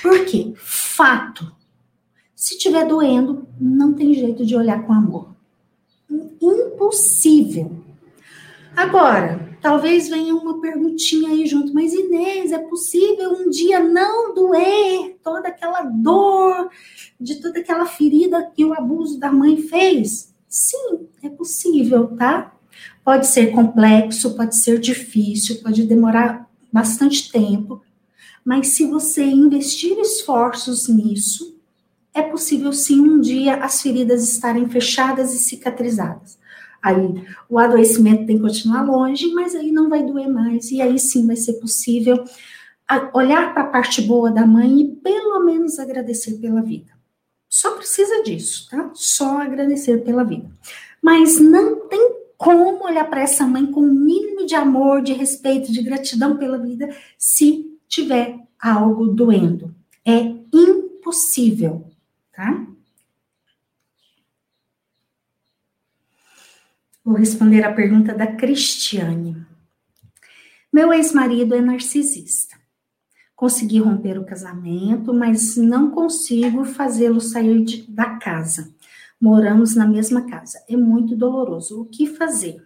Por 0.00 0.24
quê? 0.24 0.52
Fato. 0.54 1.58
Se 2.40 2.54
estiver 2.54 2.86
doendo, 2.86 3.46
não 3.60 3.92
tem 3.92 4.14
jeito 4.14 4.46
de 4.46 4.56
olhar 4.56 4.86
com 4.86 4.94
amor. 4.94 5.28
Impossível. 6.40 7.70
Agora, 8.74 9.58
talvez 9.60 10.08
venha 10.08 10.34
uma 10.34 10.58
perguntinha 10.58 11.28
aí 11.28 11.44
junto, 11.44 11.74
mas 11.74 11.92
Inês, 11.92 12.50
é 12.50 12.58
possível 12.58 13.32
um 13.32 13.50
dia 13.50 13.80
não 13.80 14.34
doer 14.34 15.18
toda 15.22 15.48
aquela 15.48 15.82
dor, 15.82 16.70
de 17.20 17.42
toda 17.42 17.60
aquela 17.60 17.84
ferida 17.84 18.50
que 18.56 18.64
o 18.64 18.72
abuso 18.72 19.20
da 19.20 19.30
mãe 19.30 19.58
fez? 19.58 20.34
Sim, 20.48 21.08
é 21.22 21.28
possível, 21.28 22.16
tá? 22.16 22.56
Pode 23.04 23.26
ser 23.26 23.52
complexo, 23.52 24.34
pode 24.34 24.56
ser 24.56 24.78
difícil, 24.78 25.60
pode 25.62 25.82
demorar 25.82 26.50
bastante 26.72 27.30
tempo, 27.30 27.82
mas 28.42 28.68
se 28.68 28.86
você 28.86 29.24
investir 29.24 29.98
esforços 29.98 30.88
nisso, 30.88 31.59
é 32.14 32.22
possível 32.22 32.72
sim 32.72 33.00
um 33.00 33.20
dia 33.20 33.56
as 33.56 33.80
feridas 33.80 34.28
estarem 34.28 34.68
fechadas 34.68 35.34
e 35.34 35.38
cicatrizadas. 35.38 36.38
Aí 36.82 37.24
o 37.48 37.58
adoecimento 37.58 38.26
tem 38.26 38.36
que 38.36 38.42
continuar 38.42 38.82
longe, 38.82 39.32
mas 39.32 39.54
aí 39.54 39.70
não 39.70 39.88
vai 39.88 40.02
doer 40.02 40.28
mais, 40.28 40.70
e 40.70 40.80
aí 40.80 40.98
sim 40.98 41.26
vai 41.26 41.36
ser 41.36 41.54
possível 41.54 42.24
olhar 43.12 43.52
para 43.52 43.62
a 43.62 43.66
parte 43.66 44.02
boa 44.02 44.30
da 44.30 44.46
mãe 44.46 44.80
e 44.80 44.96
pelo 44.96 45.44
menos 45.44 45.78
agradecer 45.78 46.38
pela 46.38 46.62
vida. 46.62 46.90
Só 47.48 47.72
precisa 47.72 48.22
disso, 48.22 48.68
tá? 48.70 48.90
Só 48.94 49.38
agradecer 49.38 49.98
pela 50.04 50.24
vida. 50.24 50.50
Mas 51.02 51.38
não 51.38 51.88
tem 51.88 52.20
como 52.36 52.84
olhar 52.84 53.08
para 53.08 53.20
essa 53.20 53.46
mãe 53.46 53.66
com 53.66 53.80
um 53.80 53.92
mínimo 53.92 54.46
de 54.46 54.54
amor, 54.54 55.02
de 55.02 55.12
respeito, 55.12 55.70
de 55.70 55.82
gratidão 55.82 56.36
pela 56.36 56.58
vida, 56.58 56.88
se 57.18 57.78
tiver 57.86 58.38
algo 58.60 59.08
doendo. 59.08 59.74
É 60.04 60.34
impossível, 60.52 61.84
tá? 62.40 62.66
Vou 67.04 67.14
responder 67.14 67.62
a 67.62 67.72
pergunta 67.72 68.14
da 68.14 68.26
Cristiane. 68.26 69.36
Meu 70.72 70.90
ex-marido 70.92 71.54
é 71.54 71.60
narcisista. 71.60 72.56
Consegui 73.36 73.78
romper 73.78 74.18
o 74.18 74.24
casamento, 74.24 75.12
mas 75.12 75.56
não 75.56 75.90
consigo 75.90 76.64
fazê-lo 76.64 77.20
sair 77.20 77.62
de, 77.62 77.82
da 77.90 78.16
casa. 78.16 78.72
Moramos 79.20 79.74
na 79.74 79.86
mesma 79.86 80.22
casa. 80.26 80.62
É 80.68 80.76
muito 80.76 81.14
doloroso. 81.14 81.82
O 81.82 81.84
que 81.84 82.06
fazer? 82.06 82.64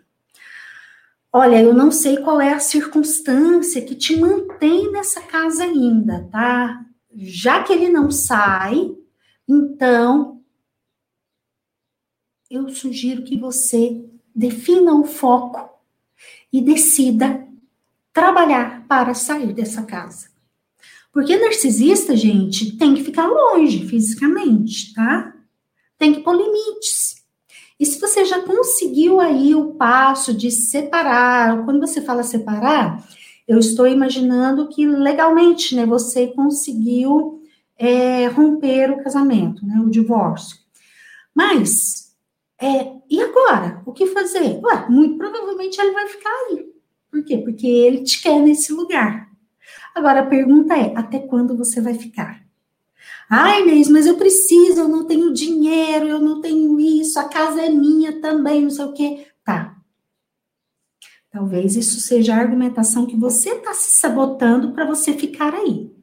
Olha, 1.33 1.61
eu 1.61 1.75
não 1.75 1.91
sei 1.91 2.19
qual 2.19 2.41
é 2.41 2.53
a 2.53 2.61
circunstância 2.61 3.83
que 3.83 3.97
te 3.97 4.17
mantém 4.17 4.93
nessa 4.93 5.21
casa 5.21 5.65
ainda, 5.65 6.29
tá? 6.31 6.85
Já 7.13 7.63
que 7.63 7.73
ele 7.73 7.89
não 7.89 8.11
sai, 8.11 8.97
então 9.49 10.43
eu 12.51 12.69
sugiro 12.69 13.23
que 13.23 13.37
você 13.37 14.05
defina 14.35 14.95
o 14.95 15.05
foco 15.05 15.71
e 16.53 16.61
decida 16.61 17.47
trabalhar 18.13 18.87
para 18.87 19.13
sair 19.15 19.53
dessa 19.53 19.83
casa. 19.83 20.29
Porque 21.13 21.37
narcisista, 21.37 22.17
gente, 22.17 22.77
tem 22.77 22.95
que 22.95 23.05
ficar 23.05 23.27
longe 23.27 23.87
fisicamente, 23.87 24.93
tá? 24.95 25.35
Tem 25.99 26.13
que 26.13 26.21
pôr 26.21 26.37
limites. 26.37 27.25
E 27.79 27.87
se 27.87 28.01
você 28.01 28.25
já 28.25 28.43
conseguiu 28.43 29.21
aí 29.21 29.55
o 29.55 29.75
passo 29.75 30.33
de 30.33 30.51
separar, 30.51 31.65
quando 31.65 31.81
você 31.81 32.01
fala 32.01 32.23
separar, 32.23 33.07
eu 33.47 33.59
estou 33.59 33.87
imaginando 33.87 34.69
que 34.69 34.87
legalmente, 34.87 35.75
né, 35.75 35.85
você 35.85 36.29
conseguiu 36.29 37.43
é, 37.79 38.27
romper 38.27 38.91
o 38.91 39.03
casamento, 39.03 39.65
né, 39.67 39.81
o 39.81 39.91
divórcio. 39.91 40.59
Mas 41.35 42.15
é, 42.61 42.93
e 43.11 43.21
agora? 43.21 43.83
O 43.85 43.93
que 43.93 44.07
fazer? 44.07 44.61
Ué, 44.63 44.87
muito 44.89 45.19
provavelmente 45.19 45.81
ele 45.81 45.93
vai 45.93 46.07
ficar 46.09 46.31
aí. 46.31 46.67
Por 47.11 47.25
quê? 47.25 47.39
Porque 47.39 47.67
ele 47.67 48.03
te 48.03 48.23
quer 48.23 48.41
nesse 48.41 48.73
lugar. 48.73 49.29
Agora 49.95 50.21
a 50.21 50.27
pergunta 50.27 50.75
é: 50.75 50.93
até 50.97 51.19
quando 51.19 51.57
você 51.57 51.81
vai 51.81 51.95
ficar? 51.95 52.43
Ai, 53.29 53.63
Inês, 53.63 53.89
mas 53.89 54.07
eu 54.07 54.17
preciso, 54.17 54.81
eu 54.81 54.89
não 54.89 55.07
tenho 55.07 55.33
dinheiro, 55.33 56.07
eu 56.07 56.21
não 56.21 56.41
tenho 56.41 56.79
isso, 56.79 57.19
a 57.19 57.29
casa 57.29 57.63
é 57.63 57.71
minha 57.71 58.21
também, 58.21 58.63
não 58.63 58.71
sei 58.71 58.85
o 58.85 58.93
quê. 58.93 59.27
Tá. 59.45 59.77
Talvez 61.31 61.75
isso 61.75 62.01
seja 62.01 62.35
a 62.35 62.39
argumentação 62.39 63.07
que 63.07 63.17
você 63.17 63.51
está 63.51 63.73
se 63.75 63.99
sabotando 63.99 64.73
para 64.73 64.87
você 64.87 65.13
ficar 65.15 65.55
aí. 65.55 65.94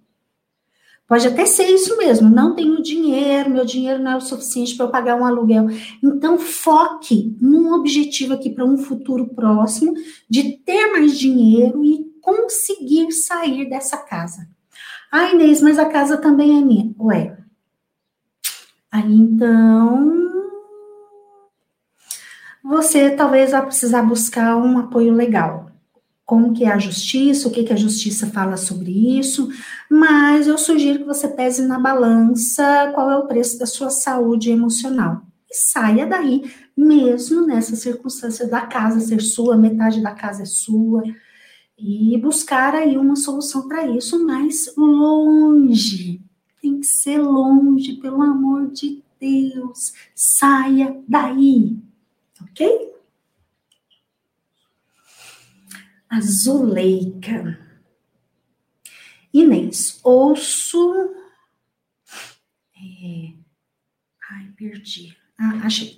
Pode 1.12 1.28
até 1.28 1.46
ser 1.46 1.66
isso 1.66 1.98
mesmo, 1.98 2.30
não 2.30 2.56
tenho 2.56 2.82
dinheiro, 2.82 3.50
meu 3.50 3.66
dinheiro 3.66 4.02
não 4.02 4.12
é 4.12 4.16
o 4.16 4.22
suficiente 4.22 4.78
para 4.78 4.86
eu 4.86 4.90
pagar 4.90 5.18
um 5.18 5.26
aluguel. 5.26 5.68
Então, 6.02 6.40
foque 6.40 7.36
num 7.42 7.74
objetivo 7.74 8.34
aqui 8.34 8.50
para 8.50 8.64
um 8.64 8.78
futuro 8.78 9.28
próximo 9.28 9.94
de 10.30 10.54
ter 10.60 10.90
mais 10.94 11.20
dinheiro 11.20 11.84
e 11.84 12.06
conseguir 12.22 13.12
sair 13.12 13.70
dessa 13.70 13.98
casa. 13.98 14.48
Ah, 15.12 15.32
Inês, 15.32 15.62
mas 15.62 15.78
a 15.78 15.84
casa 15.84 16.16
também 16.16 16.58
é 16.58 16.64
minha. 16.64 16.96
Ué. 16.98 17.38
Aí 18.90 19.14
então. 19.14 20.16
Você 22.64 23.10
talvez 23.10 23.52
vá 23.52 23.62
precisar 23.62 24.04
buscar 24.04 24.56
um 24.56 24.78
apoio 24.78 25.14
legal 25.14 25.71
como 26.26 26.54
que 26.54 26.64
é 26.64 26.72
a 26.72 26.78
justiça, 26.78 27.48
o 27.48 27.52
que, 27.52 27.64
que 27.64 27.74
a 27.74 27.78
justiça 27.78 28.28
fala 28.28 28.56
sobre 28.56 29.20
isso, 29.20 29.50
mas 29.90 30.48
eu 30.48 30.58
sugiro 30.58 31.00
que 31.00 31.06
você 31.06 31.28
pese 31.28 31.68
na 31.68 31.78
balança 31.78 32.92
qual 32.94 33.12
é 33.12 33.18
o 33.18 33.28
preço 33.28 33.60
da 33.60 33.66
sua 33.66 33.90
saúde 33.90 34.50
emocional. 34.50 35.24
E 35.50 35.56
saia 35.56 36.06
daí, 36.06 36.50
mesmo 36.78 37.46
nessa 37.46 37.76
circunstância 37.76 38.48
da 38.48 38.62
casa 38.62 39.02
ser 39.02 39.22
sua, 39.22 39.58
metade 39.58 40.02
da 40.02 40.12
casa 40.12 40.44
é 40.44 40.46
sua, 40.46 41.04
e 41.78 42.18
buscar 42.18 42.76
aí 42.76 42.96
uma 42.96 43.16
solução 43.16 43.68
para 43.68 43.88
isso, 43.88 44.26
mas 44.26 44.74
longe. 44.78 46.22
Tem 46.62 46.80
que 46.80 46.86
ser 46.86 47.18
longe, 47.18 47.94
pelo 47.94 48.22
amor 48.22 48.72
de 48.72 49.04
Deus. 49.20 49.92
Saia 50.16 50.96
daí, 51.08 51.76
ok? 52.42 52.91
Azuleica. 56.12 57.58
Inês, 59.34 59.98
ouço. 60.04 60.94
É... 62.76 63.32
Ai, 64.30 64.52
perdi. 64.58 65.16
Ah, 65.40 65.62
achei. 65.64 65.98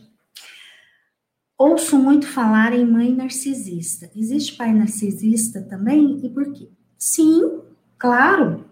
Ouço 1.57 1.97
muito 1.97 2.27
falar 2.27 2.73
em 2.73 2.85
mãe 2.85 3.11
narcisista. 3.15 4.11
Existe 4.15 4.55
pai 4.55 4.71
narcisista 4.71 5.63
também? 5.63 6.23
E 6.23 6.29
por 6.29 6.53
quê? 6.53 6.69
Sim, 6.95 7.61
claro. 7.97 8.65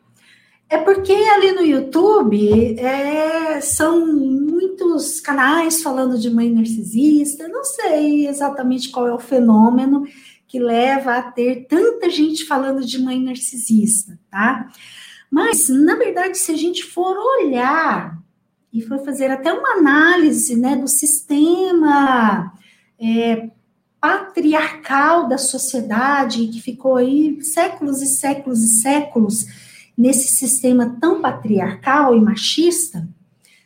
É 0.69 0.77
porque 0.77 1.11
ali 1.11 1.53
no 1.53 1.65
YouTube 1.65 2.79
é, 2.79 3.59
são 3.61 4.05
muitos 4.15 5.19
canais 5.19 5.81
falando 5.81 6.19
de 6.19 6.29
mãe 6.29 6.51
narcisista. 6.51 7.47
não 7.47 7.63
sei 7.63 8.27
exatamente 8.27 8.89
qual 8.91 9.07
é 9.07 9.13
o 9.13 9.19
fenômeno 9.19 10.05
que 10.51 10.59
leva 10.59 11.15
a 11.15 11.31
ter 11.31 11.65
tanta 11.65 12.09
gente 12.09 12.45
falando 12.45 12.85
de 12.85 12.99
mãe 13.01 13.23
narcisista, 13.23 14.19
tá? 14.29 14.67
Mas, 15.31 15.69
na 15.69 15.95
verdade, 15.95 16.37
se 16.37 16.51
a 16.51 16.57
gente 16.57 16.83
for 16.83 17.15
olhar 17.17 18.21
e 18.73 18.81
for 18.81 18.99
fazer 19.05 19.31
até 19.31 19.53
uma 19.53 19.77
análise 19.77 20.57
né, 20.59 20.75
do 20.75 20.89
sistema 20.89 22.51
é, 22.99 23.49
patriarcal 24.01 25.29
da 25.29 25.37
sociedade, 25.37 26.47
que 26.47 26.61
ficou 26.61 26.97
aí 26.97 27.41
séculos 27.41 28.01
e 28.01 28.07
séculos 28.07 28.61
e 28.61 28.81
séculos 28.81 29.45
nesse 29.97 30.35
sistema 30.35 30.97
tão 30.99 31.21
patriarcal 31.21 32.13
e 32.13 32.19
machista, 32.19 33.07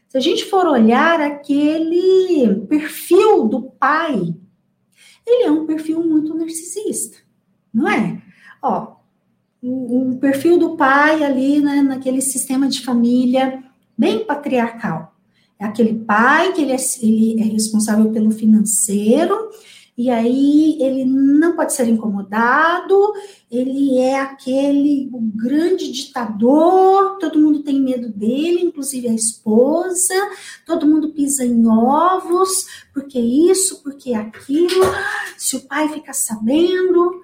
se 0.07 0.15
a 0.19 0.21
gente 0.21 0.45
for 0.45 0.67
olhar 0.67 1.19
aquele 1.19 2.63
perfil 2.69 3.47
do 3.47 3.63
pai 3.63 4.36
ele 5.26 5.43
é 5.43 5.51
um 5.51 5.65
perfil 5.65 6.03
muito 6.03 6.34
narcisista, 6.34 7.17
não 7.73 7.89
é? 7.89 8.21
Ó, 8.61 8.95
o, 9.61 10.11
o 10.11 10.17
perfil 10.17 10.57
do 10.57 10.76
pai 10.76 11.23
ali, 11.23 11.59
né, 11.59 11.82
naquele 11.82 12.21
sistema 12.21 12.67
de 12.67 12.84
família 12.84 13.63
bem 13.97 14.26
patriarcal. 14.26 15.15
É 15.59 15.65
aquele 15.65 15.93
pai 15.93 16.53
que 16.53 16.61
ele 16.61 16.73
é, 16.73 16.78
ele 17.01 17.41
é 17.41 17.45
responsável 17.45 18.11
pelo 18.11 18.30
financeiro, 18.30 19.49
e 19.98 20.10
aí 20.10 20.78
ele 20.82 21.06
não 21.06 21.56
pode 21.56 21.74
ser 21.74 21.88
incomodado, 21.88 23.14
ele 23.50 23.98
é 23.98 24.20
aquele 24.20 25.10
o 25.14 25.20
grande 25.20 25.89
ditador, 25.89 27.18
todo 27.18 27.39
mundo 27.39 27.64
tem 27.64 27.82
medo 27.82 28.10
dele, 28.10 28.62
inclusive 28.62 29.08
a 29.08 29.14
esposa, 29.14 30.14
todo 30.66 30.86
mundo 30.86 31.14
pisa 31.14 31.46
em 31.46 31.66
ovos, 31.66 32.68
porque 32.93 33.18
isso, 33.18 33.82
porque 33.84 34.14
aquilo, 34.14 34.84
se 35.38 35.56
o 35.56 35.62
pai 35.62 35.88
fica 35.88 36.12
sabendo. 36.12 37.24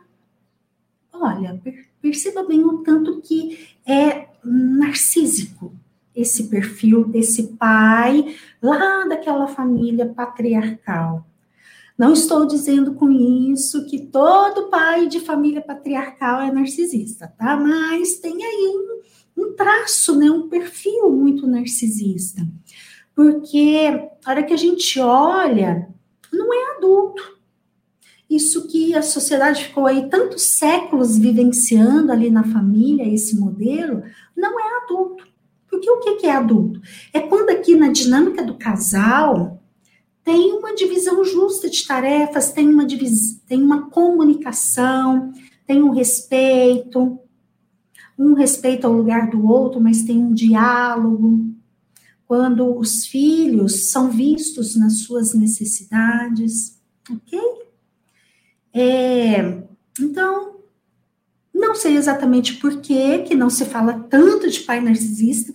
Olha, 1.11 1.61
perceba 2.01 2.43
bem 2.43 2.63
o 2.63 2.77
tanto 2.79 3.21
que 3.21 3.67
é 3.85 4.29
narcísico 4.43 5.73
esse 6.15 6.49
perfil 6.49 7.05
desse 7.05 7.43
pai 7.57 8.35
lá 8.61 9.05
daquela 9.07 9.47
família 9.47 10.05
patriarcal. 10.05 11.25
Não 11.97 12.13
estou 12.13 12.45
dizendo 12.45 12.93
com 12.93 13.11
isso 13.11 13.85
que 13.85 14.07
todo 14.07 14.69
pai 14.69 15.07
de 15.07 15.19
família 15.19 15.61
patriarcal 15.61 16.41
é 16.41 16.51
narcisista, 16.51 17.33
tá? 17.37 17.55
Mas 17.55 18.19
tem 18.19 18.43
aí 18.43 18.73
um, 19.37 19.43
um 19.43 19.53
traço, 19.53 20.15
né? 20.15 20.29
Um 20.29 20.49
perfil 20.49 21.11
muito 21.11 21.45
narcisista. 21.45 22.41
Porque 23.13 24.09
a 24.25 24.31
hora 24.31 24.43
que 24.43 24.53
a 24.53 24.57
gente 24.57 24.99
olha, 24.99 25.87
não 26.31 26.53
é 26.53 26.77
adulto. 26.77 27.39
Isso 28.29 28.65
que 28.67 28.95
a 28.95 29.01
sociedade 29.01 29.65
ficou 29.65 29.85
aí 29.85 30.09
tantos 30.09 30.57
séculos 30.57 31.17
vivenciando 31.17 32.11
ali 32.11 32.31
na 32.31 32.45
família, 32.45 33.07
esse 33.07 33.37
modelo, 33.37 34.03
não 34.35 34.57
é 34.59 34.83
adulto. 34.83 35.27
Porque 35.69 35.89
o 35.89 35.99
que 35.99 36.25
é 36.25 36.31
adulto? 36.31 36.81
É 37.13 37.19
quando 37.19 37.49
aqui 37.49 37.75
na 37.75 37.89
dinâmica 37.89 38.43
do 38.43 38.55
casal 38.55 39.60
tem 40.23 40.53
uma 40.53 40.75
divisão 40.75 41.23
justa 41.23 41.69
de 41.69 41.85
tarefas, 41.85 42.51
tem 42.51 42.67
uma, 42.67 42.85
divis... 42.85 43.41
tem 43.47 43.61
uma 43.61 43.89
comunicação, 43.89 45.31
tem 45.65 45.81
um 45.81 45.89
respeito, 45.89 47.19
um 48.17 48.33
respeito 48.33 48.85
ao 48.85 48.93
lugar 48.93 49.29
do 49.29 49.45
outro, 49.47 49.81
mas 49.81 50.03
tem 50.03 50.17
um 50.17 50.33
diálogo. 50.33 51.49
Quando 52.27 52.77
os 52.77 53.05
filhos 53.05 53.89
são 53.89 54.09
vistos 54.09 54.75
nas 54.75 54.99
suas 54.99 55.33
necessidades, 55.33 56.79
ok? 57.09 57.39
É, 58.73 59.63
então, 59.99 60.61
não 61.53 61.75
sei 61.75 61.97
exatamente 61.97 62.55
por 62.55 62.79
que, 62.79 63.19
que 63.19 63.35
não 63.35 63.49
se 63.49 63.65
fala 63.65 64.05
tanto 64.09 64.49
de 64.49 64.61
pai 64.61 64.79
narcisista. 64.79 65.53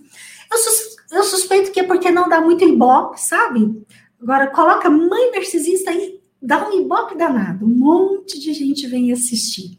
Eu, 0.51 0.57
sus, 0.57 0.95
eu 1.11 1.23
suspeito 1.23 1.71
que 1.71 1.79
é 1.79 1.83
porque 1.83 2.11
não 2.11 2.29
dá 2.29 2.39
muito 2.39 2.63
ibope, 2.63 3.19
sabe? 3.19 3.85
Agora, 4.21 4.47
coloca 4.47 4.89
mãe 4.89 5.31
narcisista 5.31 5.91
aí, 5.91 6.19
dá 6.41 6.67
um 6.67 6.81
ibope 6.81 7.17
danado. 7.17 7.65
Um 7.65 7.77
monte 7.77 8.39
de 8.39 8.53
gente 8.53 8.87
vem 8.87 9.11
assistir. 9.11 9.77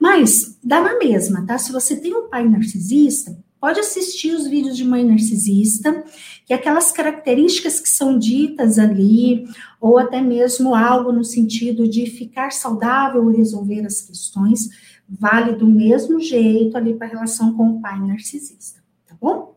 Mas, 0.00 0.58
dá 0.62 0.80
na 0.80 0.98
mesma, 0.98 1.46
tá? 1.46 1.58
Se 1.58 1.72
você 1.72 1.96
tem 1.96 2.14
um 2.14 2.28
pai 2.28 2.48
narcisista, 2.48 3.36
pode 3.60 3.80
assistir 3.80 4.32
os 4.34 4.46
vídeos 4.46 4.76
de 4.76 4.84
mãe 4.84 5.04
narcisista, 5.04 6.04
que 6.46 6.54
aquelas 6.54 6.92
características 6.92 7.80
que 7.80 7.88
são 7.88 8.18
ditas 8.18 8.78
ali, 8.78 9.44
ou 9.80 9.98
até 9.98 10.20
mesmo 10.20 10.74
algo 10.74 11.12
no 11.12 11.24
sentido 11.24 11.88
de 11.88 12.06
ficar 12.06 12.52
saudável 12.52 13.30
e 13.30 13.36
resolver 13.36 13.84
as 13.84 14.00
questões, 14.00 14.68
vale 15.08 15.54
do 15.54 15.66
mesmo 15.66 16.20
jeito 16.20 16.76
ali 16.76 16.94
para 16.94 17.06
relação 17.06 17.54
com 17.54 17.70
o 17.70 17.80
pai 17.80 17.98
narcisista, 18.00 18.80
tá 19.06 19.16
bom? 19.20 19.47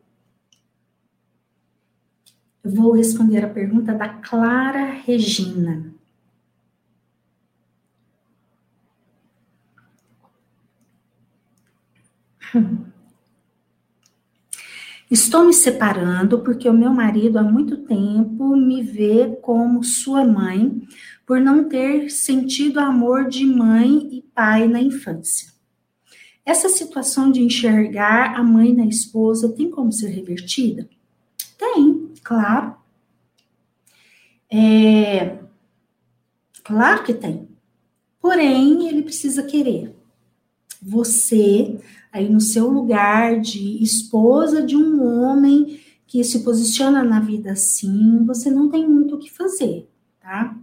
Eu 2.64 2.72
vou 2.72 2.92
responder 2.92 3.44
a 3.44 3.50
pergunta 3.50 3.94
da 3.94 4.08
Clara 4.08 4.86
Regina. 4.92 5.92
Estou 15.10 15.46
me 15.46 15.54
separando 15.54 16.40
porque 16.40 16.70
o 16.70 16.74
meu 16.74 16.94
marido 16.94 17.38
há 17.38 17.44
muito 17.44 17.78
tempo 17.78 18.56
me 18.56 18.82
vê 18.82 19.38
como 19.42 19.84
sua 19.84 20.24
mãe 20.24 20.88
por 21.26 21.42
não 21.42 21.68
ter 21.68 22.10
sentido 22.10 22.80
amor 22.80 23.28
de 23.28 23.46
mãe 23.46 24.08
e 24.12 24.22
pai 24.22 24.68
na 24.68 24.82
infância. 24.82 25.52
Essa 26.46 26.70
situação 26.70 27.32
de 27.32 27.42
enxergar 27.42 28.36
a 28.40 28.44
mãe 28.44 28.74
na 28.74 28.86
esposa 28.86 29.50
tem 29.50 29.70
como 29.70 29.92
ser 29.92 30.08
revertida? 30.08 30.88
Tem, 31.58 32.01
claro. 32.24 32.76
É, 34.52 35.40
claro 36.64 37.04
que 37.04 37.14
tem. 37.14 37.48
Porém, 38.20 38.88
ele 38.88 39.04
precisa 39.04 39.44
querer. 39.44 39.96
Você 40.82 41.80
aí 42.12 42.30
no 42.30 42.42
seu 42.42 42.70
lugar 42.70 43.40
de 43.40 43.82
esposa 43.82 44.62
de 44.62 44.76
um 44.76 45.02
homem 45.02 45.80
que 46.06 46.24
se 46.24 46.44
posiciona 46.44 47.04
na 47.04 47.22
vida 47.22 47.54
assim, 47.54 48.26
você 48.26 48.52
não 48.52 48.70
tem 48.70 48.88
muito 48.88 49.16
o 49.16 49.18
que 49.18 49.32
fazer, 49.32 49.88
tá? 50.20 50.58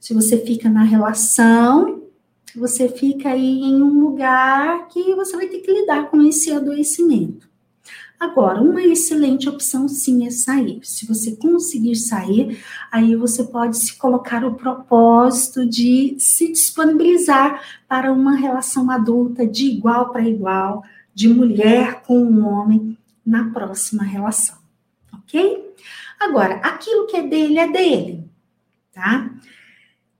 Se 0.00 0.14
você 0.14 0.38
fica 0.38 0.70
na 0.70 0.82
relação, 0.82 2.04
você 2.56 2.88
fica 2.88 3.28
aí 3.28 3.60
em 3.60 3.82
um 3.82 4.00
lugar 4.00 4.88
que 4.88 5.14
você 5.14 5.36
vai 5.36 5.46
ter 5.46 5.58
que 5.58 5.70
lidar 5.70 6.10
com 6.10 6.22
esse 6.22 6.50
adoecimento. 6.52 7.50
Agora, 8.18 8.62
uma 8.62 8.82
excelente 8.82 9.48
opção 9.48 9.88
sim 9.88 10.26
é 10.26 10.30
sair. 10.30 10.80
Se 10.82 11.06
você 11.06 11.36
conseguir 11.36 11.96
sair, 11.96 12.62
aí 12.90 13.14
você 13.16 13.44
pode 13.44 13.76
se 13.76 13.96
colocar 13.98 14.44
o 14.44 14.54
propósito 14.54 15.66
de 15.66 16.16
se 16.18 16.50
disponibilizar 16.50 17.62
para 17.88 18.12
uma 18.12 18.36
relação 18.36 18.90
adulta 18.90 19.46
de 19.46 19.66
igual 19.66 20.10
para 20.10 20.28
igual, 20.28 20.82
de 21.14 21.28
mulher 21.28 22.02
com 22.02 22.18
um 22.18 22.46
homem 22.46 22.96
na 23.24 23.50
próxima 23.50 24.02
relação, 24.02 24.56
ok? 25.12 25.74
Agora, 26.20 26.56
aquilo 26.56 27.06
que 27.06 27.16
é 27.16 27.22
dele 27.22 27.58
é 27.58 27.70
dele, 27.70 28.30
tá? 28.92 29.30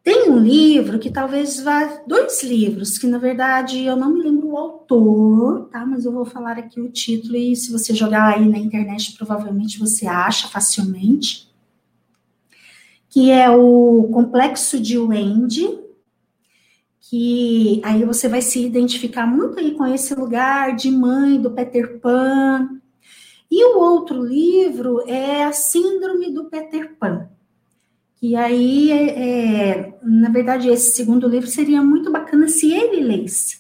Tem 0.05 0.31
um 0.31 0.39
livro 0.39 0.99
que 0.99 1.11
talvez 1.11 1.59
vá. 1.61 2.03
Dois 2.07 2.43
livros, 2.43 2.99
que 2.99 3.07
na 3.07 3.17
verdade 3.17 3.83
eu 3.83 3.97
não 3.97 4.13
me 4.13 4.23
lembro 4.23 4.49
o 4.49 4.57
autor, 4.59 5.71
tá? 5.71 5.87
Mas 5.87 6.05
eu 6.05 6.13
vou 6.13 6.27
falar 6.27 6.59
aqui 6.59 6.79
o 6.79 6.93
título 6.93 7.37
e 7.37 7.57
se 7.57 7.73
você 7.73 7.95
jogar 7.95 8.35
aí 8.35 8.47
na 8.47 8.59
internet, 8.59 9.17
provavelmente 9.17 9.79
você 9.79 10.07
acha 10.07 10.47
facilmente. 10.47 11.51
Que 13.09 13.31
é 13.31 13.49
o 13.49 14.11
Complexo 14.13 14.79
de 14.79 14.99
Wendy, 14.99 15.81
que 17.01 17.81
aí 17.83 18.05
você 18.05 18.29
vai 18.29 18.43
se 18.43 18.63
identificar 18.63 19.27
muito 19.27 19.59
aí 19.59 19.71
com 19.71 19.87
esse 19.87 20.15
lugar 20.15 20.77
de 20.77 20.91
mãe 20.91 21.41
do 21.41 21.51
Peter 21.51 21.99
Pan. 21.99 22.79
E 23.51 23.65
o 23.73 23.79
outro 23.79 24.23
livro 24.23 25.03
é 25.09 25.45
a 25.45 25.53
Síndrome 25.53 26.31
do 26.31 26.45
Peter 26.45 26.95
Pan. 26.99 27.31
E 28.27 28.35
aí, 28.37 28.91
é, 28.91 29.99
na 30.03 30.31
verdade, 30.31 30.71
esse 30.71 30.95
segundo 30.95 31.29
livro 31.29 31.47
seria 31.47 31.83
muito 31.83 32.11
bacana 32.11 32.49
se 32.49 32.73
ele 32.73 33.03
lesse. 33.03 33.59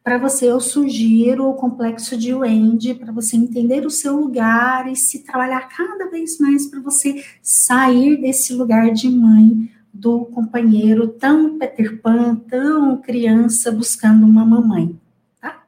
Para 0.00 0.16
você, 0.16 0.48
eu 0.48 0.60
sugiro 0.60 1.48
o 1.50 1.54
Complexo 1.54 2.16
de 2.16 2.32
Wendy, 2.32 2.94
para 2.94 3.10
você 3.10 3.36
entender 3.36 3.84
o 3.84 3.90
seu 3.90 4.16
lugar 4.16 4.86
e 4.86 4.94
se 4.94 5.24
trabalhar 5.24 5.62
cada 5.62 6.08
vez 6.08 6.38
mais 6.38 6.68
para 6.68 6.78
você 6.78 7.20
sair 7.42 8.16
desse 8.20 8.54
lugar 8.54 8.92
de 8.92 9.10
mãe 9.10 9.68
do 9.92 10.26
companheiro 10.26 11.08
tão 11.08 11.58
Peter 11.58 12.00
Pan, 12.00 12.36
tão 12.36 12.98
criança 12.98 13.72
buscando 13.72 14.24
uma 14.24 14.44
mamãe, 14.44 14.96
tá? 15.40 15.64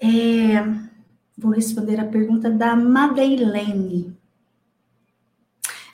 É, 0.00 0.64
vou 1.36 1.52
responder 1.52 2.00
a 2.00 2.06
pergunta 2.06 2.50
da 2.50 2.74
Madeilene. 2.74 4.16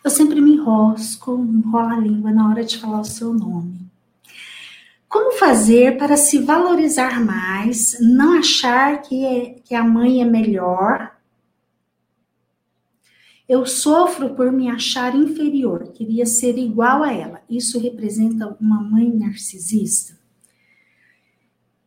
Eu 0.04 0.10
sempre 0.10 0.40
me 0.40 0.54
enrosco, 0.54 1.38
enrola 1.38 1.92
a 1.92 1.98
língua 1.98 2.32
na 2.32 2.48
hora 2.48 2.64
de 2.64 2.78
falar 2.78 3.00
o 3.00 3.04
seu 3.04 3.32
nome. 3.32 3.80
Como 5.08 5.38
fazer 5.38 5.98
para 5.98 6.16
se 6.16 6.38
valorizar 6.38 7.24
mais, 7.24 7.98
não 8.00 8.38
achar 8.38 9.02
que, 9.02 9.24
é, 9.24 9.50
que 9.64 9.74
a 9.74 9.84
mãe 9.84 10.22
é 10.22 10.24
melhor 10.24 11.12
eu 13.52 13.66
sofro 13.66 14.30
por 14.30 14.50
me 14.50 14.70
achar 14.70 15.14
inferior, 15.14 15.92
queria 15.92 16.24
ser 16.24 16.56
igual 16.56 17.02
a 17.02 17.12
ela. 17.12 17.42
Isso 17.50 17.78
representa 17.78 18.56
uma 18.58 18.80
mãe 18.80 19.12
narcisista? 19.12 20.16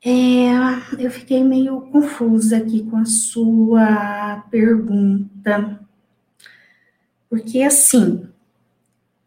É, 0.03 0.51
eu 0.99 1.09
fiquei 1.09 1.43
meio 1.43 1.81
confusa 1.89 2.57
aqui 2.57 2.83
com 2.83 2.97
a 2.97 3.05
sua 3.05 4.45
pergunta. 4.51 5.79
Porque, 7.35 7.61
assim, 7.61 8.27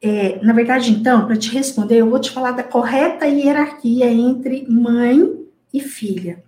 é, 0.00 0.42
na 0.42 0.52
verdade, 0.52 0.90
então, 0.90 1.26
para 1.26 1.36
te 1.36 1.50
responder, 1.50 1.98
eu 1.98 2.08
vou 2.08 2.18
te 2.18 2.30
falar 2.30 2.52
da 2.52 2.62
correta 2.62 3.26
hierarquia 3.26 4.10
entre 4.10 4.66
mãe 4.68 5.46
e 5.74 5.80
filha. 5.80 6.42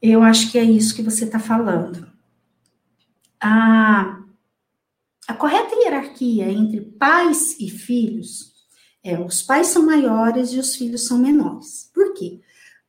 Eu 0.00 0.22
acho 0.22 0.50
que 0.52 0.58
é 0.58 0.62
isso 0.64 0.94
que 0.94 1.02
você 1.02 1.24
está 1.24 1.38
falando 1.38 2.12
a, 3.42 4.22
a 5.26 5.34
correta 5.34 5.74
hierarquia 5.74 6.48
entre 6.48 6.80
pais 6.80 7.58
e 7.58 7.68
filhos 7.68 8.52
é 9.02 9.18
os 9.18 9.42
pais 9.42 9.66
são 9.66 9.84
maiores 9.84 10.52
e 10.52 10.60
os 10.60 10.76
filhos 10.76 11.08
são 11.08 11.18
menores. 11.18 11.90
Por 11.92 12.14
quê? 12.14 12.40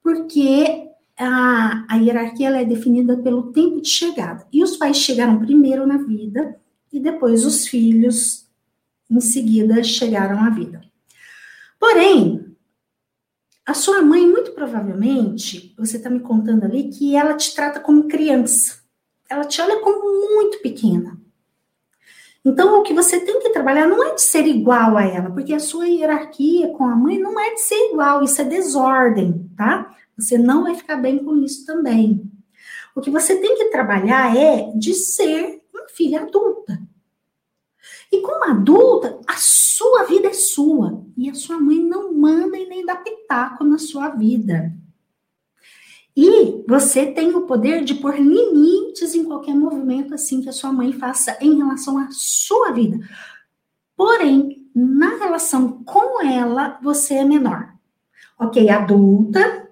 Porque 0.03 0.89
a, 1.23 1.85
a 1.89 1.95
hierarquia 1.95 2.49
é 2.49 2.65
definida 2.65 3.17
pelo 3.17 3.51
tempo 3.51 3.81
de 3.81 3.89
chegada. 3.89 4.45
E 4.51 4.63
os 4.63 4.77
pais 4.77 4.97
chegaram 4.97 5.39
primeiro 5.39 5.87
na 5.87 5.97
vida 5.97 6.55
e 6.91 6.99
depois 6.99 7.45
os 7.45 7.67
filhos, 7.67 8.47
em 9.09 9.19
seguida, 9.19 9.83
chegaram 9.83 10.43
à 10.43 10.49
vida. 10.49 10.81
Porém, 11.79 12.45
a 13.65 13.73
sua 13.73 14.01
mãe, 14.01 14.27
muito 14.27 14.51
provavelmente, 14.51 15.73
você 15.77 15.97
está 15.97 16.09
me 16.09 16.19
contando 16.19 16.65
ali 16.65 16.89
que 16.89 17.15
ela 17.15 17.35
te 17.35 17.55
trata 17.55 17.79
como 17.79 18.07
criança 18.07 18.83
ela 19.33 19.45
te 19.45 19.61
olha 19.61 19.79
como 19.79 20.35
muito 20.35 20.59
pequena. 20.59 21.17
Então, 22.45 22.79
o 22.79 22.83
que 22.83 22.93
você 22.93 23.21
tem 23.21 23.39
que 23.39 23.49
trabalhar 23.51 23.87
não 23.87 24.03
é 24.03 24.15
de 24.15 24.21
ser 24.21 24.45
igual 24.45 24.97
a 24.97 25.03
ela, 25.03 25.31
porque 25.31 25.53
a 25.53 25.59
sua 25.59 25.87
hierarquia 25.87 26.69
com 26.69 26.85
a 26.85 26.95
mãe 26.95 27.17
não 27.17 27.39
é 27.39 27.53
de 27.53 27.61
ser 27.61 27.91
igual, 27.91 28.21
isso 28.21 28.41
é 28.41 28.45
desordem, 28.45 29.49
tá? 29.55 29.95
Você 30.17 30.37
não 30.37 30.63
vai 30.63 30.75
ficar 30.75 30.97
bem 30.97 31.23
com 31.23 31.37
isso 31.37 31.65
também. 31.65 32.31
O 32.95 33.01
que 33.01 33.09
você 33.09 33.35
tem 33.39 33.55
que 33.55 33.65
trabalhar 33.65 34.35
é 34.35 34.71
de 34.75 34.93
ser 34.93 35.61
uma 35.73 35.87
filha 35.89 36.21
adulta. 36.21 36.79
E 38.11 38.21
como 38.21 38.43
adulta, 38.45 39.19
a 39.27 39.35
sua 39.37 40.03
vida 40.03 40.27
é 40.27 40.33
sua. 40.33 41.03
E 41.17 41.29
a 41.29 41.33
sua 41.33 41.59
mãe 41.59 41.79
não 41.79 42.13
manda 42.13 42.57
e 42.57 42.67
nem 42.67 42.85
dá 42.85 42.95
pitaco 42.95 43.63
na 43.63 43.79
sua 43.79 44.09
vida. 44.09 44.71
E 46.15 46.63
você 46.67 47.07
tem 47.07 47.35
o 47.35 47.47
poder 47.47 47.83
de 47.83 47.95
pôr 47.95 48.19
limites 48.19 49.15
em 49.15 49.25
qualquer 49.25 49.55
movimento 49.55 50.13
assim 50.13 50.41
que 50.41 50.49
a 50.49 50.53
sua 50.53 50.71
mãe 50.71 50.93
faça 50.93 51.35
em 51.41 51.57
relação 51.57 51.97
à 51.97 52.07
sua 52.11 52.71
vida. 52.71 52.99
Porém, 53.95 54.63
na 54.75 55.17
relação 55.17 55.83
com 55.83 56.23
ela, 56.23 56.79
você 56.83 57.15
é 57.15 57.25
menor. 57.25 57.73
Ok, 58.39 58.69
adulta, 58.69 59.62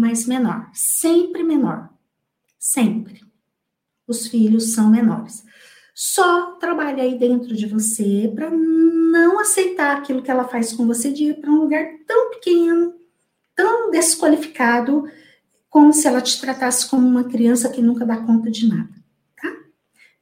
mas 0.00 0.24
menor. 0.26 0.70
Sempre 0.72 1.42
menor. 1.42 1.90
Sempre. 2.58 3.20
Os 4.08 4.26
filhos 4.26 4.72
são 4.72 4.90
menores. 4.90 5.44
Só 5.94 6.52
trabalhe 6.52 7.02
aí 7.02 7.18
dentro 7.18 7.54
de 7.54 7.66
você 7.66 8.32
para 8.34 8.50
não 8.50 9.38
aceitar 9.38 9.98
aquilo 9.98 10.22
que 10.22 10.30
ela 10.30 10.48
faz 10.48 10.72
com 10.72 10.86
você 10.86 11.12
de 11.12 11.24
ir 11.24 11.40
para 11.40 11.50
um 11.50 11.60
lugar 11.60 11.86
tão 12.06 12.30
pequeno, 12.30 12.94
tão 13.54 13.90
desqualificado 13.90 15.04
como 15.68 15.92
se 15.92 16.08
ela 16.08 16.22
te 16.22 16.40
tratasse 16.40 16.88
como 16.88 17.06
uma 17.06 17.24
criança 17.24 17.68
que 17.68 17.82
nunca 17.82 18.06
dá 18.06 18.16
conta 18.16 18.50
de 18.50 18.66
nada, 18.66 18.90
tá? 19.40 19.52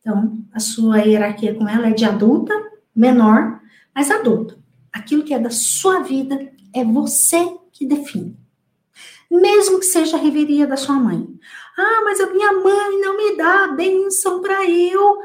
Então, 0.00 0.44
a 0.52 0.58
sua 0.58 0.98
hierarquia 0.98 1.54
com 1.54 1.66
ela 1.66 1.88
é 1.88 1.94
de 1.94 2.04
adulta, 2.04 2.52
menor, 2.94 3.60
mas 3.94 4.10
adulta. 4.10 4.58
Aquilo 4.92 5.22
que 5.22 5.32
é 5.32 5.38
da 5.38 5.50
sua 5.50 6.00
vida 6.00 6.52
é 6.74 6.84
você 6.84 7.56
que 7.72 7.86
define. 7.86 8.36
Mesmo 9.30 9.78
que 9.78 9.86
seja 9.86 10.16
a 10.16 10.20
reveria 10.20 10.66
da 10.66 10.76
sua 10.76 10.96
mãe. 10.96 11.26
Ah, 11.76 12.02
mas 12.04 12.20
a 12.20 12.32
minha 12.32 12.52
mãe 12.52 13.00
não 13.00 13.16
me 13.16 13.36
dá 13.36 13.64
a 13.64 13.68
benção 13.68 14.40
para 14.40 14.68
eu 14.68 15.18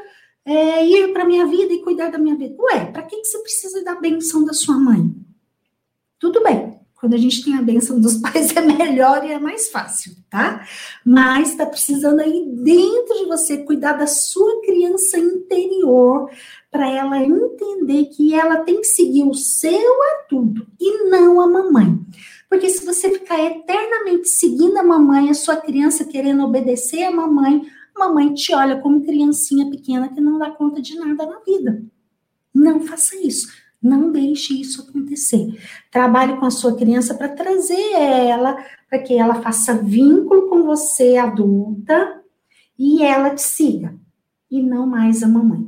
é, 0.45 0.85
ir 0.85 1.13
para 1.13 1.25
minha 1.25 1.45
vida 1.45 1.73
e 1.73 1.81
cuidar 1.81 2.09
da 2.09 2.17
minha 2.17 2.35
vida. 2.35 2.55
Ué, 2.59 2.85
para 2.85 3.03
que, 3.03 3.23
você 3.23 3.39
precisa 3.39 3.83
da 3.83 3.95
benção 3.95 4.43
da 4.43 4.53
sua 4.53 4.77
mãe? 4.77 5.15
Tudo 6.19 6.43
bem, 6.43 6.79
quando 6.95 7.15
a 7.15 7.17
gente 7.17 7.43
tem 7.43 7.55
a 7.55 7.61
bênção 7.61 7.99
dos 7.99 8.15
pais 8.21 8.55
é 8.55 8.61
melhor 8.61 9.25
e 9.25 9.31
é 9.31 9.39
mais 9.39 9.69
fácil, 9.69 10.13
tá? 10.29 10.65
Mas 11.05 11.49
está 11.51 11.65
precisando 11.65 12.19
aí 12.19 12.45
dentro 12.63 13.17
de 13.17 13.25
você 13.25 13.57
cuidar 13.57 13.93
da 13.93 14.07
sua 14.07 14.61
criança 14.61 15.17
interior 15.17 16.29
para 16.69 16.89
ela 16.89 17.21
entender 17.21 18.05
que 18.05 18.33
ela 18.33 18.57
tem 18.57 18.81
que 18.81 18.87
seguir 18.87 19.23
o 19.23 19.33
seu 19.33 19.93
adulto 20.19 20.65
e 20.79 21.09
não 21.09 21.39
a 21.39 21.47
mamãe. 21.47 21.99
Porque 22.53 22.69
se 22.69 22.85
você 22.85 23.09
ficar 23.09 23.43
eternamente 23.43 24.29
seguindo 24.29 24.77
a 24.77 24.83
mamãe, 24.83 25.27
a 25.27 25.33
sua 25.33 25.55
criança 25.55 26.05
querendo 26.05 26.43
obedecer 26.43 27.01
a 27.03 27.09
mamãe, 27.09 27.63
a 27.95 27.99
mamãe 27.99 28.31
te 28.31 28.53
olha 28.53 28.79
como 28.79 29.03
criancinha 29.03 29.71
pequena 29.71 30.13
que 30.13 30.21
não 30.21 30.37
dá 30.37 30.51
conta 30.51 30.79
de 30.79 30.95
nada 30.95 31.25
na 31.25 31.39
vida. 31.39 31.83
Não 32.53 32.79
faça 32.81 33.15
isso. 33.15 33.51
Não 33.81 34.11
deixe 34.11 34.61
isso 34.61 34.83
acontecer. 34.87 35.59
Trabalhe 35.89 36.37
com 36.37 36.45
a 36.45 36.51
sua 36.51 36.75
criança 36.75 37.15
para 37.15 37.27
trazer 37.27 37.93
ela, 37.95 38.55
para 38.87 38.99
que 38.99 39.15
ela 39.15 39.41
faça 39.41 39.73
vínculo 39.73 40.47
com 40.47 40.61
você, 40.61 41.17
adulta, 41.17 42.21
e 42.77 43.01
ela 43.01 43.31
te 43.31 43.41
siga, 43.41 43.95
e 44.51 44.61
não 44.61 44.85
mais 44.85 45.23
a 45.23 45.27
mamãe. 45.27 45.67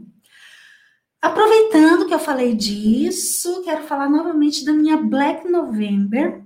Aproveitando 1.20 2.06
que 2.06 2.14
eu 2.14 2.20
falei 2.20 2.54
disso, 2.54 3.64
quero 3.64 3.82
falar 3.86 4.08
novamente 4.08 4.64
da 4.64 4.72
minha 4.72 4.98
Black 4.98 5.50
November, 5.50 6.45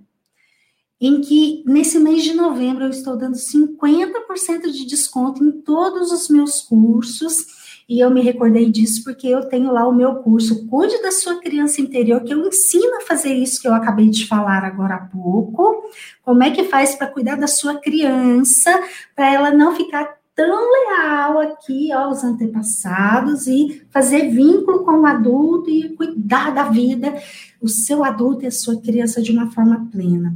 em 0.99 1.21
que 1.21 1.63
nesse 1.65 1.97
mês 1.97 2.23
de 2.23 2.33
novembro 2.33 2.83
eu 2.85 2.89
estou 2.89 3.15
dando 3.15 3.35
50% 3.35 4.71
de 4.71 4.85
desconto 4.85 5.43
em 5.43 5.51
todos 5.51 6.11
os 6.11 6.27
meus 6.29 6.61
cursos 6.61 7.59
e 7.89 7.99
eu 7.99 8.11
me 8.11 8.21
recordei 8.21 8.69
disso 8.69 9.03
porque 9.03 9.27
eu 9.27 9.49
tenho 9.49 9.73
lá 9.73 9.87
o 9.87 9.95
meu 9.95 10.17
curso 10.17 10.67
Cuide 10.67 11.01
da 11.01 11.11
sua 11.11 11.39
criança 11.39 11.81
interior, 11.81 12.23
que 12.23 12.31
eu 12.31 12.47
ensino 12.47 12.97
a 12.97 13.01
fazer 13.01 13.33
isso 13.33 13.59
que 13.59 13.67
eu 13.67 13.73
acabei 13.73 14.09
de 14.09 14.27
falar 14.27 14.63
agora 14.63 14.93
há 14.93 15.05
pouco. 15.07 15.89
Como 16.21 16.43
é 16.43 16.51
que 16.51 16.65
faz 16.65 16.93
para 16.93 17.07
cuidar 17.07 17.35
da 17.35 17.47
sua 17.47 17.79
criança, 17.79 18.71
para 19.15 19.33
ela 19.33 19.49
não 19.49 19.75
ficar 19.75 20.18
tão 20.39 20.71
leal 20.71 21.37
aqui 21.39 21.91
aos 21.91 22.23
antepassados 22.23 23.45
e 23.45 23.85
fazer 23.89 24.29
vínculo 24.29 24.85
com 24.85 25.01
o 25.01 25.05
adulto 25.05 25.69
e 25.69 25.89
cuidar 25.89 26.53
da 26.53 26.63
vida, 26.63 27.13
o 27.59 27.67
seu 27.67 28.05
adulto 28.05 28.45
e 28.45 28.47
a 28.47 28.51
sua 28.51 28.79
criança 28.79 29.21
de 29.21 29.33
uma 29.33 29.51
forma 29.51 29.89
plena. 29.91 30.33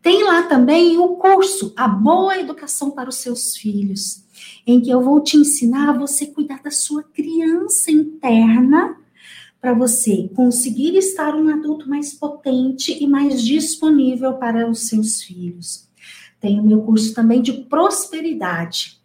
Tem 0.00 0.22
lá 0.22 0.44
também 0.44 0.98
o 0.98 1.16
curso 1.16 1.74
A 1.76 1.88
Boa 1.88 2.38
Educação 2.38 2.92
para 2.92 3.08
os 3.08 3.16
Seus 3.16 3.56
Filhos 3.56 4.24
em 4.64 4.80
que 4.80 4.88
eu 4.88 5.02
vou 5.02 5.20
te 5.20 5.36
ensinar 5.36 5.90
a 5.90 5.98
você 5.98 6.26
cuidar 6.26 6.62
da 6.62 6.70
sua 6.70 7.02
criança 7.02 7.90
interna 7.90 8.96
para 9.60 9.74
você 9.74 10.30
conseguir 10.32 10.96
estar 10.96 11.34
um 11.34 11.48
adulto 11.48 11.88
mais 11.88 12.14
potente 12.14 12.96
e 13.02 13.06
mais 13.06 13.42
disponível 13.42 14.34
para 14.34 14.70
os 14.70 14.86
seus 14.86 15.20
filhos. 15.20 15.88
Tem 16.38 16.60
o 16.60 16.62
meu 16.62 16.82
curso 16.82 17.12
também 17.12 17.42
de 17.42 17.52
prosperidade. 17.52 18.99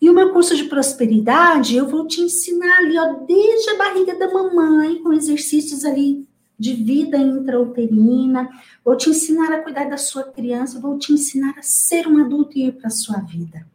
E 0.00 0.10
o 0.10 0.14
meu 0.14 0.32
curso 0.32 0.54
de 0.54 0.64
prosperidade, 0.64 1.76
eu 1.76 1.88
vou 1.88 2.06
te 2.06 2.20
ensinar 2.20 2.78
ali, 2.78 2.98
ó, 2.98 3.14
desde 3.26 3.70
a 3.70 3.78
barriga 3.78 4.18
da 4.18 4.32
mamãe, 4.32 5.02
com 5.02 5.12
exercícios 5.12 5.84
ali 5.84 6.26
de 6.58 6.74
vida 6.74 7.18
intrauterina, 7.18 8.48
vou 8.84 8.96
te 8.96 9.10
ensinar 9.10 9.52
a 9.52 9.62
cuidar 9.62 9.88
da 9.88 9.96
sua 9.96 10.24
criança, 10.24 10.80
vou 10.80 10.98
te 10.98 11.12
ensinar 11.12 11.54
a 11.58 11.62
ser 11.62 12.06
um 12.06 12.18
adulto 12.18 12.58
e 12.58 12.66
ir 12.66 12.72
para 12.72 12.88
a 12.88 12.90
sua 12.90 13.18
vida 13.20 13.66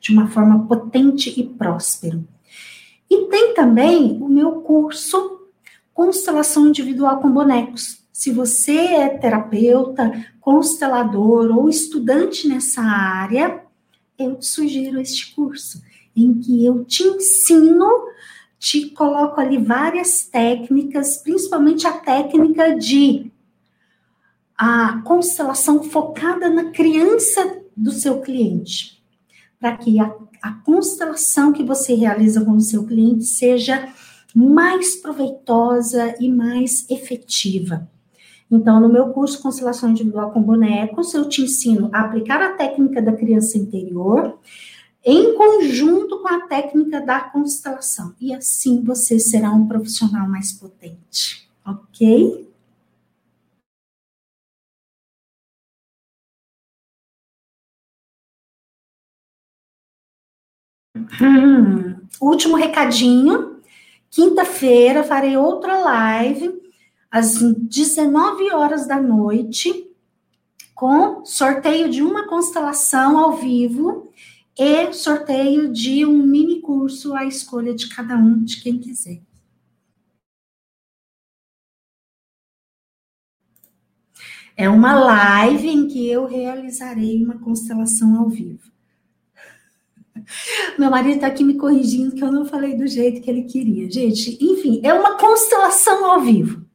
de 0.00 0.12
uma 0.12 0.28
forma 0.28 0.66
potente 0.66 1.32
e 1.38 1.42
próspero. 1.42 2.26
E 3.10 3.26
tem 3.26 3.54
também 3.54 4.18
o 4.20 4.28
meu 4.28 4.60
curso 4.60 5.40
Constelação 5.92 6.68
Individual 6.68 7.20
com 7.20 7.30
Bonecos. 7.30 8.04
Se 8.12 8.30
você 8.30 8.76
é 8.76 9.08
terapeuta, 9.08 10.12
constelador 10.40 11.56
ou 11.56 11.68
estudante 11.68 12.46
nessa 12.46 12.82
área, 12.82 13.62
eu 14.18 14.40
sugiro 14.40 15.00
este 15.00 15.34
curso, 15.34 15.82
em 16.14 16.34
que 16.40 16.64
eu 16.64 16.84
te 16.84 17.02
ensino, 17.02 17.88
te 18.58 18.90
coloco 18.90 19.40
ali 19.40 19.58
várias 19.58 20.22
técnicas, 20.22 21.18
principalmente 21.18 21.86
a 21.86 21.92
técnica 21.92 22.76
de 22.76 23.30
a 24.56 25.02
constelação 25.02 25.82
focada 25.82 26.48
na 26.48 26.70
criança 26.70 27.60
do 27.76 27.92
seu 27.92 28.22
cliente 28.22 28.96
para 29.58 29.76
que 29.76 29.98
a, 29.98 30.14
a 30.42 30.52
constelação 30.52 31.52
que 31.52 31.64
você 31.64 31.94
realiza 31.94 32.44
com 32.44 32.52
o 32.52 32.60
seu 32.60 32.86
cliente 32.86 33.24
seja 33.24 33.92
mais 34.34 34.96
proveitosa 34.96 36.14
e 36.20 36.28
mais 36.30 36.88
efetiva. 36.90 37.88
Então, 38.50 38.80
no 38.80 38.88
meu 38.88 39.08
curso 39.12 39.42
Constelação 39.42 39.90
Individual 39.90 40.30
com 40.30 40.40
Bonecos, 40.40 41.12
eu 41.14 41.28
te 41.28 41.42
ensino 41.42 41.90
a 41.92 42.02
aplicar 42.02 42.40
a 42.40 42.52
técnica 42.52 43.02
da 43.02 43.12
criança 43.12 43.58
interior 43.58 44.38
em 45.04 45.34
conjunto 45.36 46.20
com 46.20 46.28
a 46.28 46.46
técnica 46.48 47.00
da 47.00 47.20
constelação. 47.20 48.14
E 48.20 48.34
assim 48.34 48.82
você 48.82 49.18
será 49.18 49.50
um 49.52 49.66
profissional 49.66 50.28
mais 50.28 50.52
potente, 50.52 51.48
ok? 51.64 52.46
Hum, 61.20 61.96
último 62.20 62.56
recadinho. 62.56 63.60
Quinta-feira 64.10 65.04
farei 65.04 65.36
outra 65.36 65.78
live 65.78 66.65
às 67.10 67.38
19 67.40 68.50
horas 68.52 68.86
da 68.86 69.00
noite 69.00 69.90
com 70.74 71.24
sorteio 71.24 71.88
de 71.88 72.02
uma 72.02 72.28
constelação 72.28 73.18
ao 73.18 73.36
vivo 73.36 74.12
e 74.58 74.92
sorteio 74.92 75.72
de 75.72 76.04
um 76.04 76.22
mini 76.22 76.60
curso 76.60 77.14
à 77.14 77.24
escolha 77.24 77.74
de 77.74 77.88
cada 77.88 78.16
um, 78.16 78.44
de 78.44 78.62
quem 78.62 78.78
quiser. 78.78 79.22
É 84.54 84.68
uma 84.68 84.94
live 84.94 85.68
em 85.68 85.88
que 85.88 86.06
eu 86.06 86.26
realizarei 86.26 87.22
uma 87.22 87.38
constelação 87.38 88.18
ao 88.18 88.28
vivo. 88.28 88.70
Meu 90.78 90.90
marido 90.90 91.16
está 91.16 91.26
aqui 91.26 91.44
me 91.44 91.54
corrigindo 91.56 92.14
que 92.14 92.24
eu 92.24 92.32
não 92.32 92.44
falei 92.44 92.74
do 92.74 92.86
jeito 92.86 93.20
que 93.20 93.30
ele 93.30 93.44
queria. 93.44 93.90
Gente, 93.90 94.36
enfim, 94.42 94.80
é 94.82 94.92
uma 94.92 95.16
constelação 95.16 96.04
ao 96.04 96.20
vivo. 96.20 96.65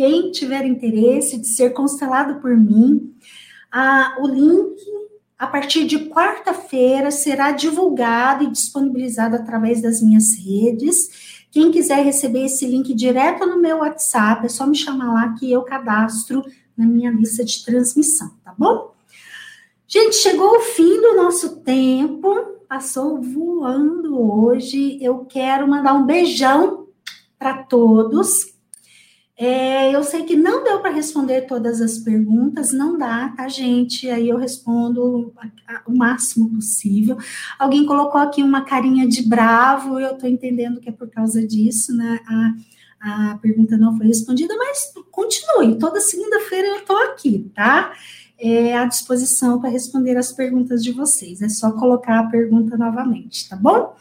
Quem 0.00 0.30
tiver 0.30 0.64
interesse 0.64 1.36
de 1.36 1.46
ser 1.46 1.74
constelado 1.74 2.40
por 2.40 2.56
mim, 2.56 3.14
ah, 3.70 4.16
o 4.18 4.26
link 4.26 4.74
a 5.38 5.46
partir 5.46 5.84
de 5.84 6.08
quarta-feira, 6.08 7.10
será 7.10 7.52
divulgado 7.52 8.42
e 8.44 8.50
disponibilizado 8.50 9.36
através 9.36 9.82
das 9.82 10.00
minhas 10.00 10.34
redes. 10.38 11.44
Quem 11.50 11.70
quiser 11.70 12.02
receber 12.02 12.46
esse 12.46 12.66
link 12.66 12.94
direto 12.94 13.44
no 13.44 13.60
meu 13.60 13.80
WhatsApp, 13.80 14.46
é 14.46 14.48
só 14.48 14.66
me 14.66 14.74
chamar 14.74 15.12
lá 15.12 15.34
que 15.34 15.52
eu 15.52 15.60
cadastro 15.64 16.42
na 16.74 16.86
minha 16.86 17.10
lista 17.10 17.44
de 17.44 17.62
transmissão, 17.62 18.30
tá 18.42 18.54
bom? 18.56 18.94
Gente, 19.86 20.16
chegou 20.16 20.56
o 20.56 20.60
fim 20.60 20.98
do 20.98 21.14
nosso 21.14 21.60
tempo, 21.60 22.34
passou 22.66 23.20
voando 23.20 24.18
hoje. 24.18 24.98
Eu 25.04 25.26
quero 25.26 25.68
mandar 25.68 25.92
um 25.92 26.06
beijão 26.06 26.86
para 27.38 27.64
todos. 27.64 28.58
É, 29.42 29.90
eu 29.90 30.04
sei 30.04 30.24
que 30.24 30.36
não 30.36 30.62
deu 30.62 30.80
para 30.80 30.90
responder 30.90 31.46
todas 31.46 31.80
as 31.80 31.96
perguntas, 31.96 32.74
não 32.74 32.98
dá, 32.98 33.30
tá, 33.34 33.48
gente? 33.48 34.06
Aí 34.10 34.28
eu 34.28 34.36
respondo 34.36 35.32
o 35.86 35.96
máximo 35.96 36.50
possível. 36.50 37.16
Alguém 37.58 37.86
colocou 37.86 38.20
aqui 38.20 38.42
uma 38.42 38.66
carinha 38.66 39.08
de 39.08 39.26
bravo, 39.26 39.98
eu 39.98 40.12
estou 40.12 40.28
entendendo 40.28 40.78
que 40.78 40.90
é 40.90 40.92
por 40.92 41.08
causa 41.08 41.42
disso, 41.46 41.96
né? 41.96 42.20
A, 43.00 43.30
a 43.30 43.38
pergunta 43.38 43.78
não 43.78 43.96
foi 43.96 44.08
respondida, 44.08 44.54
mas 44.58 44.92
continue. 45.10 45.78
Toda 45.78 46.02
segunda-feira 46.02 46.68
eu 46.68 46.76
estou 46.76 46.98
aqui, 46.98 47.50
tá? 47.54 47.94
É, 48.38 48.76
à 48.76 48.84
disposição 48.84 49.58
para 49.58 49.70
responder 49.70 50.18
as 50.18 50.32
perguntas 50.32 50.84
de 50.84 50.92
vocês. 50.92 51.40
É 51.40 51.48
só 51.48 51.72
colocar 51.72 52.20
a 52.20 52.26
pergunta 52.26 52.76
novamente, 52.76 53.48
tá 53.48 53.56
bom? 53.56 53.96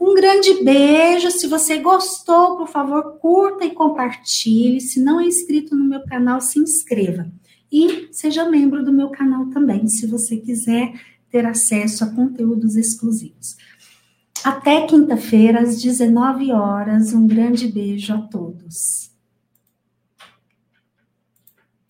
Um 0.00 0.14
grande 0.14 0.62
beijo. 0.62 1.30
Se 1.30 1.46
você 1.46 1.78
gostou, 1.78 2.56
por 2.56 2.68
favor, 2.68 3.18
curta 3.18 3.64
e 3.64 3.70
compartilhe. 3.70 4.80
Se 4.80 5.00
não 5.00 5.20
é 5.20 5.26
inscrito 5.26 5.74
no 5.74 5.84
meu 5.84 6.04
canal, 6.04 6.40
se 6.40 6.58
inscreva. 6.58 7.30
E 7.70 8.08
seja 8.12 8.48
membro 8.48 8.84
do 8.84 8.92
meu 8.92 9.10
canal 9.10 9.46
também, 9.50 9.86
se 9.88 10.06
você 10.06 10.36
quiser 10.36 10.92
ter 11.30 11.44
acesso 11.44 12.04
a 12.04 12.06
conteúdos 12.06 12.76
exclusivos. 12.76 13.56
Até 14.42 14.86
quinta-feira, 14.86 15.60
às 15.60 15.82
19 15.82 16.52
horas. 16.52 17.12
Um 17.12 17.26
grande 17.26 17.68
beijo 17.68 18.14
a 18.14 18.18
todos. 18.18 19.10